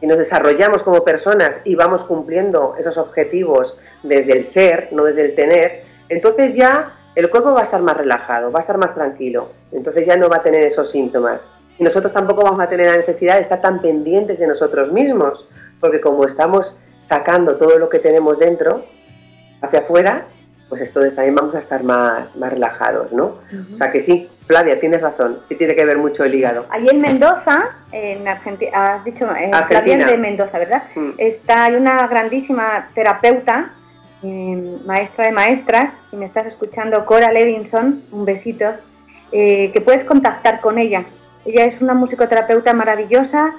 y 0.01 0.07
nos 0.07 0.17
desarrollamos 0.17 0.83
como 0.83 1.05
personas 1.05 1.61
y 1.63 1.75
vamos 1.75 2.03
cumpliendo 2.03 2.75
esos 2.77 2.97
objetivos 2.97 3.77
desde 4.03 4.33
el 4.33 4.43
ser, 4.43 4.89
no 4.91 5.05
desde 5.05 5.23
el 5.23 5.35
tener, 5.35 5.83
entonces 6.09 6.53
ya 6.53 6.91
el 7.15 7.29
cuerpo 7.29 7.53
va 7.53 7.61
a 7.61 7.63
estar 7.63 7.81
más 7.81 7.95
relajado, 7.95 8.51
va 8.51 8.59
a 8.59 8.63
estar 8.63 8.77
más 8.77 8.93
tranquilo, 8.93 9.51
entonces 9.71 10.05
ya 10.05 10.17
no 10.17 10.27
va 10.27 10.37
a 10.37 10.43
tener 10.43 10.67
esos 10.67 10.91
síntomas. 10.91 11.39
Y 11.77 11.83
nosotros 11.83 12.11
tampoco 12.11 12.43
vamos 12.43 12.59
a 12.59 12.67
tener 12.67 12.87
la 12.87 12.97
necesidad 12.97 13.35
de 13.35 13.43
estar 13.43 13.61
tan 13.61 13.81
pendientes 13.81 14.37
de 14.37 14.47
nosotros 14.47 14.91
mismos, 14.91 15.47
porque 15.79 16.01
como 16.01 16.25
estamos 16.25 16.77
sacando 16.99 17.55
todo 17.55 17.79
lo 17.79 17.89
que 17.89 17.99
tenemos 17.99 18.39
dentro 18.39 18.83
hacia 19.61 19.79
afuera, 19.79 20.27
pues 20.73 20.87
entonces 20.87 21.15
también 21.15 21.35
vamos 21.35 21.53
a 21.53 21.59
estar 21.59 21.83
más, 21.83 22.35
más 22.35 22.51
relajados, 22.51 23.11
¿no? 23.11 23.37
O 23.73 23.77
sea 23.77 23.91
que 23.91 24.01
sí, 24.01 24.27
Flavia, 24.47 24.79
tienes 24.79 25.01
razón, 25.01 25.37
sí 25.47 25.53
tiene 25.53 25.75
que 25.75 25.85
ver 25.85 25.99
mucho 25.99 26.23
el 26.23 26.33
hígado. 26.33 26.65
Allí 26.71 26.87
en 26.89 26.99
Mendoza, 26.99 27.75
en 27.91 28.27
Argentina, 28.27 28.95
has 28.95 29.05
dicho, 29.05 29.29
eh, 29.35 29.51
Flavia 29.67 30.07
de 30.07 30.17
Mendoza, 30.17 30.57
¿verdad? 30.57 30.83
Mm. 30.95 31.11
Está, 31.19 31.65
hay 31.65 31.75
una 31.75 32.07
grandísima 32.07 32.89
terapeuta, 32.95 33.71
eh, 34.23 34.79
maestra 34.83 35.25
de 35.25 35.31
maestras, 35.31 35.93
si 36.09 36.17
me 36.17 36.25
estás 36.25 36.47
escuchando, 36.47 37.05
Cora 37.05 37.31
Levinson, 37.31 38.01
un 38.11 38.25
besito, 38.25 38.65
eh, 39.31 39.69
que 39.71 39.79
puedes 39.79 40.03
contactar 40.05 40.59
con 40.59 40.79
ella. 40.79 41.05
Ella 41.45 41.65
es 41.65 41.81
una 41.81 41.93
musicoterapeuta 41.93 42.73
maravillosa 42.73 43.53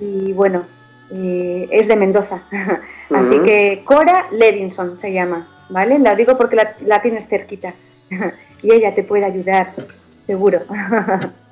y 0.00 0.32
bueno, 0.32 0.64
es 1.10 1.86
de 1.86 1.94
Mendoza. 1.94 2.42
Así 3.14 3.38
que 3.38 3.82
Cora 3.84 4.26
Levinson 4.32 4.98
se 4.98 5.12
llama, 5.12 5.46
¿vale? 5.68 5.98
La 5.98 6.14
digo 6.14 6.36
porque 6.36 6.56
la, 6.56 6.74
la 6.84 7.02
tienes 7.02 7.28
cerquita 7.28 7.74
y 8.62 8.72
ella 8.72 8.94
te 8.94 9.02
puede 9.02 9.24
ayudar 9.24 9.72
seguro. 10.20 10.62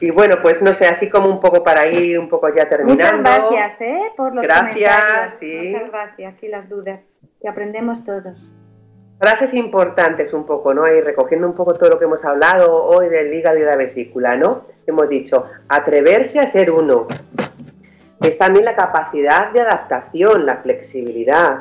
Y 0.00 0.10
bueno, 0.10 0.36
pues 0.42 0.62
no 0.62 0.74
sé, 0.74 0.86
así 0.86 1.08
como 1.08 1.28
un 1.28 1.40
poco 1.40 1.62
para 1.62 1.88
ir 1.88 2.18
un 2.18 2.28
poco 2.28 2.52
ya 2.54 2.68
terminando. 2.68 3.18
Muchas 3.18 3.50
gracias, 3.50 3.80
¿eh? 3.80 4.02
Por 4.16 4.34
los 4.34 4.42
gracias, 4.42 5.38
sí. 5.38 5.72
Muchas 5.72 5.90
gracias, 5.90 6.34
aquí 6.34 6.48
las 6.48 6.68
dudas, 6.68 7.00
que 7.40 7.48
aprendemos 7.48 8.04
todos. 8.04 8.36
Frases 9.20 9.54
importantes 9.54 10.32
un 10.32 10.44
poco, 10.44 10.74
¿no? 10.74 10.86
Y 10.86 11.00
recogiendo 11.00 11.46
un 11.46 11.54
poco 11.54 11.74
todo 11.74 11.90
lo 11.90 11.98
que 11.98 12.06
hemos 12.06 12.24
hablado 12.24 12.84
hoy 12.84 13.08
del 13.08 13.32
hígado 13.32 13.58
y 13.58 13.62
la 13.62 13.76
vesícula, 13.76 14.36
¿no? 14.36 14.66
Hemos 14.86 15.08
dicho, 15.08 15.46
atreverse 15.68 16.40
a 16.40 16.46
ser 16.46 16.72
uno. 16.72 17.06
Es 18.20 18.38
también 18.38 18.64
la 18.64 18.74
capacidad 18.74 19.52
de 19.52 19.60
adaptación, 19.60 20.46
la 20.46 20.56
flexibilidad. 20.56 21.60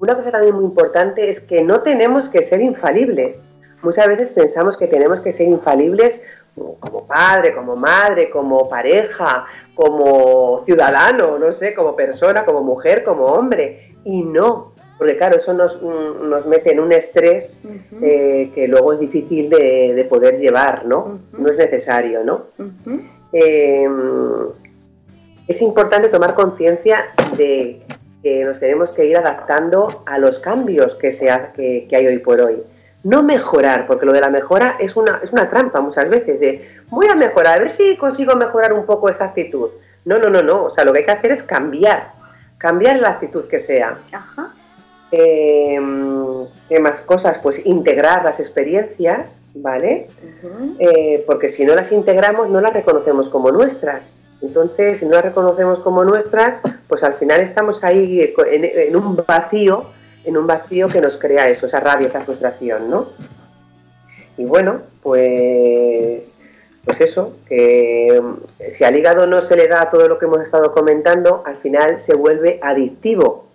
Una 0.00 0.16
cosa 0.16 0.32
también 0.32 0.56
muy 0.56 0.64
importante 0.64 1.30
es 1.30 1.40
que 1.40 1.62
no 1.62 1.82
tenemos 1.82 2.28
que 2.28 2.42
ser 2.42 2.60
infalibles 2.60 3.48
Muchas 3.82 4.08
veces 4.08 4.32
pensamos 4.32 4.76
que 4.76 4.86
tenemos 4.86 5.20
que 5.20 5.32
ser 5.32 5.48
infalibles 5.48 6.22
como 6.54 7.06
padre, 7.06 7.54
como 7.54 7.76
madre, 7.76 8.28
como 8.28 8.68
pareja, 8.68 9.46
como 9.74 10.62
ciudadano, 10.66 11.38
no 11.38 11.52
sé, 11.52 11.74
como 11.74 11.96
persona, 11.96 12.44
como 12.44 12.62
mujer, 12.62 13.02
como 13.02 13.24
hombre. 13.26 13.94
Y 14.04 14.22
no, 14.22 14.72
porque 14.98 15.16
claro, 15.16 15.38
eso 15.38 15.54
nos, 15.54 15.80
nos 15.82 16.44
mete 16.46 16.72
en 16.72 16.80
un 16.80 16.92
estrés 16.92 17.60
eh, 18.02 18.50
que 18.54 18.68
luego 18.68 18.92
es 18.92 19.00
difícil 19.00 19.48
de, 19.48 20.06
poder 20.10 20.36
llevar, 20.36 20.84
¿no? 20.84 21.20
No 21.32 21.48
es 21.48 21.56
necesario, 21.56 22.22
¿no? 22.22 22.42
Em, 23.32 24.48
es 25.48 25.62
importante 25.62 26.08
tomar 26.08 26.34
conciencia 26.34 27.06
de 27.36 27.80
que 28.22 28.44
nos 28.44 28.60
tenemos 28.60 28.92
que 28.92 29.06
ir 29.06 29.16
adaptando 29.16 30.02
a 30.06 30.18
los 30.18 30.40
cambios 30.40 30.94
que, 30.96 31.12
se 31.12 31.26
que, 31.54 31.86
que 31.88 31.96
hay 31.96 32.06
hoy 32.06 32.18
por 32.18 32.40
hoy 32.40 32.62
no 33.02 33.22
mejorar, 33.22 33.86
porque 33.86 34.06
lo 34.06 34.12
de 34.12 34.20
la 34.20 34.28
mejora 34.28 34.76
es 34.78 34.96
una, 34.96 35.20
es 35.22 35.32
una 35.32 35.48
trampa 35.48 35.80
muchas 35.80 36.08
veces, 36.08 36.38
de 36.38 36.82
voy 36.88 37.06
a 37.10 37.14
mejorar, 37.14 37.58
a 37.58 37.62
ver 37.62 37.72
si 37.72 37.96
consigo 37.96 38.36
mejorar 38.36 38.72
un 38.72 38.84
poco 38.84 39.08
esa 39.08 39.26
actitud. 39.26 39.70
No, 40.04 40.18
no, 40.18 40.28
no, 40.28 40.42
no, 40.42 40.64
o 40.64 40.74
sea, 40.74 40.84
lo 40.84 40.92
que 40.92 41.00
hay 41.00 41.04
que 41.04 41.12
hacer 41.12 41.32
es 41.32 41.42
cambiar, 41.42 42.12
cambiar 42.58 42.98
la 42.98 43.10
actitud 43.10 43.46
que 43.48 43.60
sea. 43.60 43.98
Em, 45.12 46.46
¿Qué 46.68 46.78
más 46.78 47.00
cosas? 47.00 47.38
Pues 47.38 47.64
integrar 47.66 48.24
las 48.24 48.38
experiencias, 48.38 49.42
¿vale? 49.54 50.06
Eh, 50.78 51.24
porque 51.26 51.50
si 51.50 51.64
no 51.64 51.74
las 51.74 51.90
integramos, 51.90 52.48
no 52.48 52.60
las 52.60 52.72
reconocemos 52.72 53.28
como 53.28 53.50
nuestras. 53.50 54.18
Entonces, 54.40 55.00
si 55.00 55.06
no 55.06 55.12
las 55.12 55.24
reconocemos 55.24 55.80
como 55.80 56.04
nuestras, 56.04 56.60
pues 56.88 57.02
al 57.02 57.14
final 57.14 57.40
estamos 57.40 57.82
ahí 57.82 58.32
en 58.46 58.96
un 58.96 59.16
vacío 59.16 59.86
en 60.24 60.36
un 60.36 60.46
vacío 60.46 60.88
que 60.88 61.00
nos 61.00 61.16
crea 61.16 61.48
eso, 61.48 61.66
esa 61.66 61.80
rabia, 61.80 62.08
esa 62.08 62.22
frustración, 62.22 62.90
¿no? 62.90 63.08
Y 64.36 64.44
bueno, 64.44 64.82
pues, 65.02 66.36
pues 66.84 67.00
eso, 67.00 67.36
que 67.48 68.20
mm, 68.22 68.70
si 68.72 68.84
al 68.84 68.96
hígado 68.96 69.26
no 69.26 69.42
se 69.42 69.56
le 69.56 69.68
da 69.68 69.90
todo 69.90 70.08
lo 70.08 70.18
que 70.18 70.26
hemos 70.26 70.40
estado 70.40 70.72
comentando, 70.72 71.42
al 71.46 71.58
final 71.58 72.00
se 72.00 72.14
vuelve 72.14 72.58
adictivo. 72.62 73.49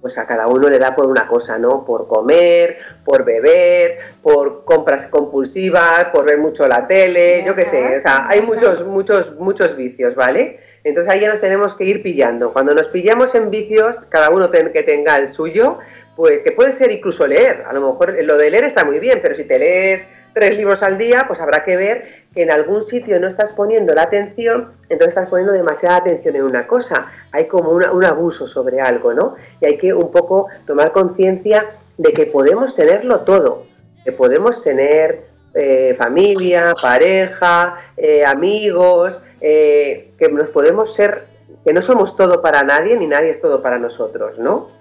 Pues 0.00 0.16
a 0.16 0.26
cada 0.26 0.46
uno 0.46 0.68
le 0.68 0.78
da 0.78 0.94
por 0.94 1.06
una 1.06 1.26
cosa, 1.26 1.58
¿no? 1.58 1.84
Por 1.84 2.06
comer, 2.06 2.78
por 3.04 3.24
beber, 3.24 3.98
por 4.22 4.64
compras 4.64 5.08
compulsivas, 5.08 6.06
por 6.12 6.24
ver 6.24 6.38
mucho 6.38 6.68
la 6.68 6.86
tele, 6.86 7.42
yo 7.44 7.54
qué 7.54 7.66
sé, 7.66 7.98
o 7.98 8.02
sea, 8.02 8.26
hay 8.28 8.40
muchos, 8.42 8.86
muchos, 8.86 9.34
muchos 9.36 9.76
vicios, 9.76 10.14
¿vale? 10.14 10.60
Entonces 10.84 11.12
ahí 11.12 11.20
ya 11.20 11.32
nos 11.32 11.40
tenemos 11.40 11.74
que 11.76 11.84
ir 11.84 12.02
pillando. 12.02 12.52
Cuando 12.52 12.74
nos 12.74 12.86
pillamos 12.86 13.34
en 13.34 13.50
vicios, 13.50 13.98
cada 14.08 14.30
uno 14.30 14.50
que 14.50 14.82
tenga 14.84 15.16
el 15.16 15.32
suyo, 15.32 15.78
pues 16.18 16.42
que 16.42 16.50
puede 16.50 16.72
ser 16.72 16.90
incluso 16.90 17.28
leer. 17.28 17.62
A 17.68 17.72
lo 17.72 17.92
mejor 17.92 18.12
lo 18.24 18.36
de 18.36 18.50
leer 18.50 18.64
está 18.64 18.84
muy 18.84 18.98
bien, 18.98 19.20
pero 19.22 19.36
si 19.36 19.44
te 19.44 19.56
lees 19.56 20.04
tres 20.34 20.56
libros 20.56 20.82
al 20.82 20.98
día, 20.98 21.26
pues 21.28 21.38
habrá 21.38 21.62
que 21.62 21.76
ver 21.76 22.24
que 22.34 22.42
en 22.42 22.50
algún 22.50 22.84
sitio 22.84 23.20
no 23.20 23.28
estás 23.28 23.52
poniendo 23.52 23.94
la 23.94 24.02
atención, 24.02 24.72
entonces 24.88 25.10
estás 25.10 25.28
poniendo 25.28 25.52
demasiada 25.52 25.98
atención 25.98 26.34
en 26.34 26.42
una 26.42 26.66
cosa. 26.66 27.06
Hay 27.30 27.46
como 27.46 27.70
un 27.70 28.04
abuso 28.04 28.48
sobre 28.48 28.80
algo, 28.80 29.14
¿no? 29.14 29.36
Y 29.60 29.66
hay 29.66 29.78
que 29.78 29.94
un 29.94 30.10
poco 30.10 30.48
tomar 30.66 30.90
conciencia 30.90 31.66
de 31.96 32.12
que 32.12 32.26
podemos 32.26 32.74
tenerlo 32.74 33.20
todo, 33.20 33.66
que 34.04 34.10
podemos 34.10 34.64
tener 34.64 35.20
eh, 35.54 35.94
familia, 35.96 36.72
pareja, 36.82 37.76
eh, 37.96 38.24
amigos, 38.26 39.22
eh, 39.40 40.10
que 40.18 40.28
nos 40.30 40.48
podemos 40.48 40.96
ser, 40.96 41.26
que 41.64 41.72
no 41.72 41.80
somos 41.80 42.16
todo 42.16 42.42
para 42.42 42.64
nadie 42.64 42.96
ni 42.96 43.06
nadie 43.06 43.30
es 43.30 43.40
todo 43.40 43.62
para 43.62 43.78
nosotros, 43.78 44.36
¿no? 44.36 44.77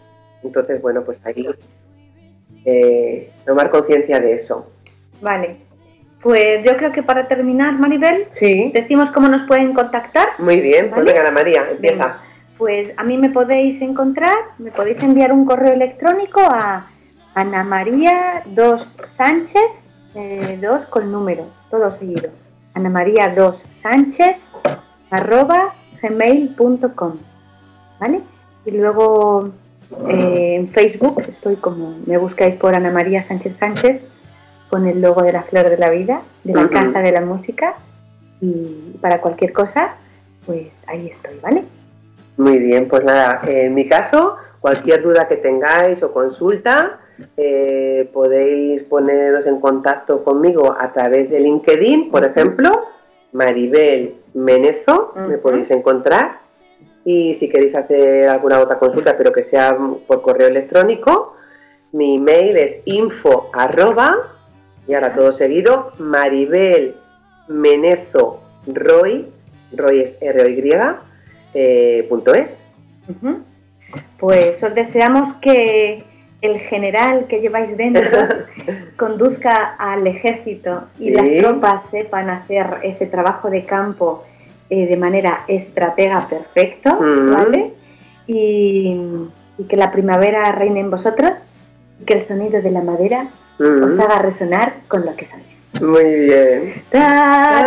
Entonces, 0.48 0.82
bueno, 0.82 1.04
pues 1.04 1.20
ahí 1.26 1.48
tomar 3.46 3.70
conciencia 3.70 4.20
de 4.20 4.34
eso. 4.34 4.70
Vale. 5.22 5.58
Pues 6.22 6.64
yo 6.66 6.76
creo 6.76 6.92
que 6.92 7.04
para 7.04 7.28
terminar, 7.28 7.78
Maribel, 7.80 8.26
sí. 8.32 8.72
decimos 8.74 9.12
cómo 9.12 9.30
nos 9.30 9.48
pueden 9.48 9.74
contactar. 9.74 10.30
Muy 10.40 10.60
bien, 10.60 10.90
pues 10.90 11.06
venga, 11.06 11.22
Ana 11.22 11.32
María, 11.32 11.70
empieza. 11.70 12.18
Pues 12.58 12.92
a 12.98 13.04
mí 13.04 13.18
me 13.18 13.30
podéis 13.30 13.82
encontrar, 13.82 14.36
me 14.58 14.72
podéis 14.72 15.02
enviar 15.04 15.32
un 15.32 15.46
correo 15.46 15.74
electrónico 15.74 16.42
a 16.42 16.88
Ana 17.36 17.64
María 17.64 18.42
2 18.48 18.98
Sánchez 19.06 19.62
eh, 20.16 20.58
dos 20.60 20.86
con 20.88 21.12
número, 21.12 21.46
todo 21.70 21.94
seguido. 21.94 22.32
Ana 22.74 22.90
María 22.90 23.36
2 23.36 23.66
Sánchez 23.72 24.38
arroba 25.12 25.76
gmail.com 26.02 27.18
¿vale? 28.00 28.22
Y 28.66 28.72
luego 28.72 29.52
eh, 30.10 30.56
en 30.56 30.70
Facebook 30.70 31.24
estoy 31.30 31.56
como, 31.56 31.96
me 32.06 32.18
buscáis 32.18 32.56
por 32.56 32.76
Ana 32.76 32.92
María 32.92 33.22
Sánchez 33.22 33.56
Sánchez 33.56 34.02
con 34.70 34.86
el 34.86 35.02
logo 35.02 35.24
de 35.24 35.34
la 35.34 35.44
Flor 35.44 35.70
de 35.70 35.78
la 35.78 35.90
Vida, 35.90 36.22
de 36.44 36.54
la 36.54 36.68
Casa 36.70 37.02
de 37.02 37.12
la 37.12 37.22
Música 37.22 37.76
y 38.42 38.98
para 39.02 39.22
cualquier 39.22 39.54
cosa, 39.54 39.96
pues 40.46 40.68
ahí 40.88 41.08
estoy, 41.08 41.40
¿vale? 41.42 41.64
Muy 42.38 42.60
bien, 42.60 42.88
pues 42.88 43.04
nada, 43.04 43.42
en 43.48 43.74
mi 43.74 43.88
caso, 43.88 44.36
cualquier 44.60 45.02
duda 45.02 45.28
que 45.28 45.38
tengáis 45.38 46.04
o 46.04 46.14
consulta, 46.14 47.00
eh, 47.36 48.10
podéis 48.14 48.84
poneros 48.84 49.48
en 49.48 49.60
contacto 49.60 50.24
conmigo 50.24 50.76
a 50.80 50.92
través 50.94 51.30
de 51.30 51.40
LinkedIn, 51.40 52.12
por 52.12 52.26
ejemplo, 52.26 52.72
Maribel 53.32 54.16
Menezo, 54.34 55.14
me 55.28 55.38
podéis 55.38 55.72
encontrar. 55.72 56.40
Y 57.08 57.36
si 57.36 57.48
queréis 57.48 57.74
hacer 57.74 58.28
alguna 58.28 58.60
otra 58.60 58.78
consulta, 58.78 59.16
pero 59.18 59.32
que 59.32 59.46
sea 59.46 59.78
por 60.08 60.22
correo 60.22 60.50
electrónico, 60.50 61.38
mi 61.94 62.18
email 62.18 62.58
es 62.58 62.82
info 62.84 63.50
arroba, 63.54 64.14
y 64.90 64.94
ahora 64.94 65.16
todo 65.16 65.34
seguido, 65.34 65.94
Maribel 66.00 66.98
Menezo 67.48 68.42
Roy, 68.68 69.26
Roy 69.72 70.02
es 70.02 70.18
R-O-Y, 70.20 70.74
eh, 71.54 72.06
punto 72.10 72.34
es. 72.34 72.66
Pues 74.20 74.62
os 74.62 74.76
deseamos 74.76 75.32
que 75.36 76.04
el 76.42 76.60
general 76.60 77.28
que 77.28 77.40
lleváis 77.40 77.78
dentro 77.78 78.20
conduzca 78.98 79.76
al 79.80 80.06
ejército 80.08 80.90
y 81.00 81.12
las 81.12 81.26
tropas 81.38 81.90
sepan 81.90 82.30
hacer 82.30 82.66
ese 82.84 83.06
trabajo 83.06 83.50
de 83.50 83.66
campo 83.66 84.26
eh, 84.70 84.88
de 84.88 84.98
manera 84.98 85.44
estratega 85.48 86.28
perfecto, 86.28 86.96
mm. 86.96 87.34
¿vale? 87.34 87.74
Y, 88.28 89.00
que 89.68 89.76
la 89.76 89.92
primavera 89.92 90.52
reine 90.52 90.82
en 90.82 90.92
vosotros 90.92 91.32
y 92.00 92.06
que 92.06 92.14
el 92.14 92.24
sonido 92.24 92.62
de 92.62 92.70
la 92.70 92.84
madera 92.84 93.28
os 93.60 94.00
haga 94.00 94.20
resonar 94.20 94.76
con 94.88 95.04
lo 95.04 95.16
que 95.16 95.28
sois. 95.28 95.58
Muy 95.82 96.04
bien. 96.04 96.84
La 96.92 97.66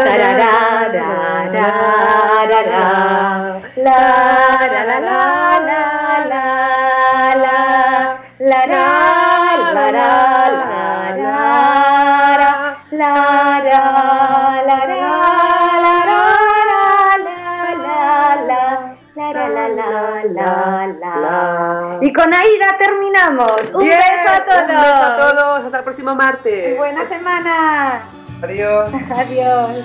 Aida 23.21 23.37
terminamos. 23.37 23.71
Un 23.75 23.89
beso 23.89 24.29
a 24.29 24.45
todos. 24.45 24.61
Un 24.61 24.68
beso 24.68 25.05
a 25.05 25.16
todos. 25.18 25.64
Hasta 25.64 25.79
el 25.79 25.85
próximo 25.85 26.14
martes. 26.14 26.77
Buena 26.77 27.09
semana. 27.09 28.03
Adiós. 28.43 28.91
Adiós. 29.16 29.85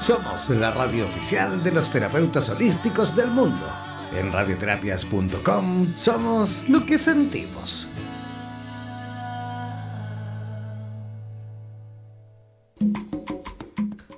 Somos 0.00 0.50
la 0.50 0.70
radio 0.70 1.06
oficial 1.06 1.64
de 1.64 1.72
los 1.72 1.90
terapeutas 1.90 2.50
holísticos 2.50 3.16
del 3.16 3.30
mundo. 3.30 3.66
En 4.12 4.30
radioterapias.com 4.30 5.94
somos 5.96 6.62
lo 6.68 6.84
que 6.84 6.98
sentimos. 6.98 7.88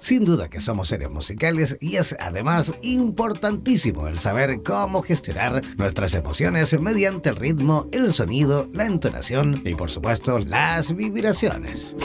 Sin 0.07 0.25
duda 0.25 0.49
que 0.49 0.61
somos 0.61 0.87
seres 0.87 1.11
musicales 1.11 1.77
y 1.81 1.97
es 1.97 2.15
además 2.21 2.73
importantísimo 2.83 4.07
el 4.07 4.21
saber 4.21 4.63
cómo 4.63 5.03
gestionar 5.03 5.63
nuestras 5.79 6.15
emociones 6.15 6.81
mediante 6.81 7.31
el 7.31 7.35
ritmo, 7.35 7.89
el 7.91 8.13
sonido, 8.13 8.71
la 8.73 8.87
entonación 8.87 9.61
y 9.65 9.75
por 9.75 9.91
supuesto 9.91 10.39
las 10.39 10.95
vibraciones. 10.95 11.97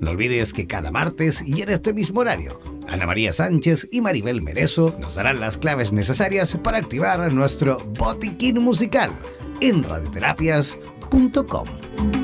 No 0.00 0.10
olvides 0.10 0.52
que 0.52 0.66
cada 0.66 0.90
martes 0.90 1.40
y 1.46 1.62
en 1.62 1.68
este 1.68 1.92
mismo 1.92 2.22
horario 2.22 2.60
Ana 2.88 3.06
María 3.06 3.32
Sánchez 3.32 3.86
y 3.92 4.00
Maribel 4.00 4.42
Merezo 4.42 4.96
nos 4.98 5.14
darán 5.14 5.38
las 5.38 5.56
claves 5.56 5.92
necesarias 5.92 6.58
para 6.64 6.78
activar 6.78 7.32
nuestro 7.32 7.78
botiquín 7.96 8.60
musical 8.60 9.12
en 9.60 9.84
radioterapias.com. 9.84 12.23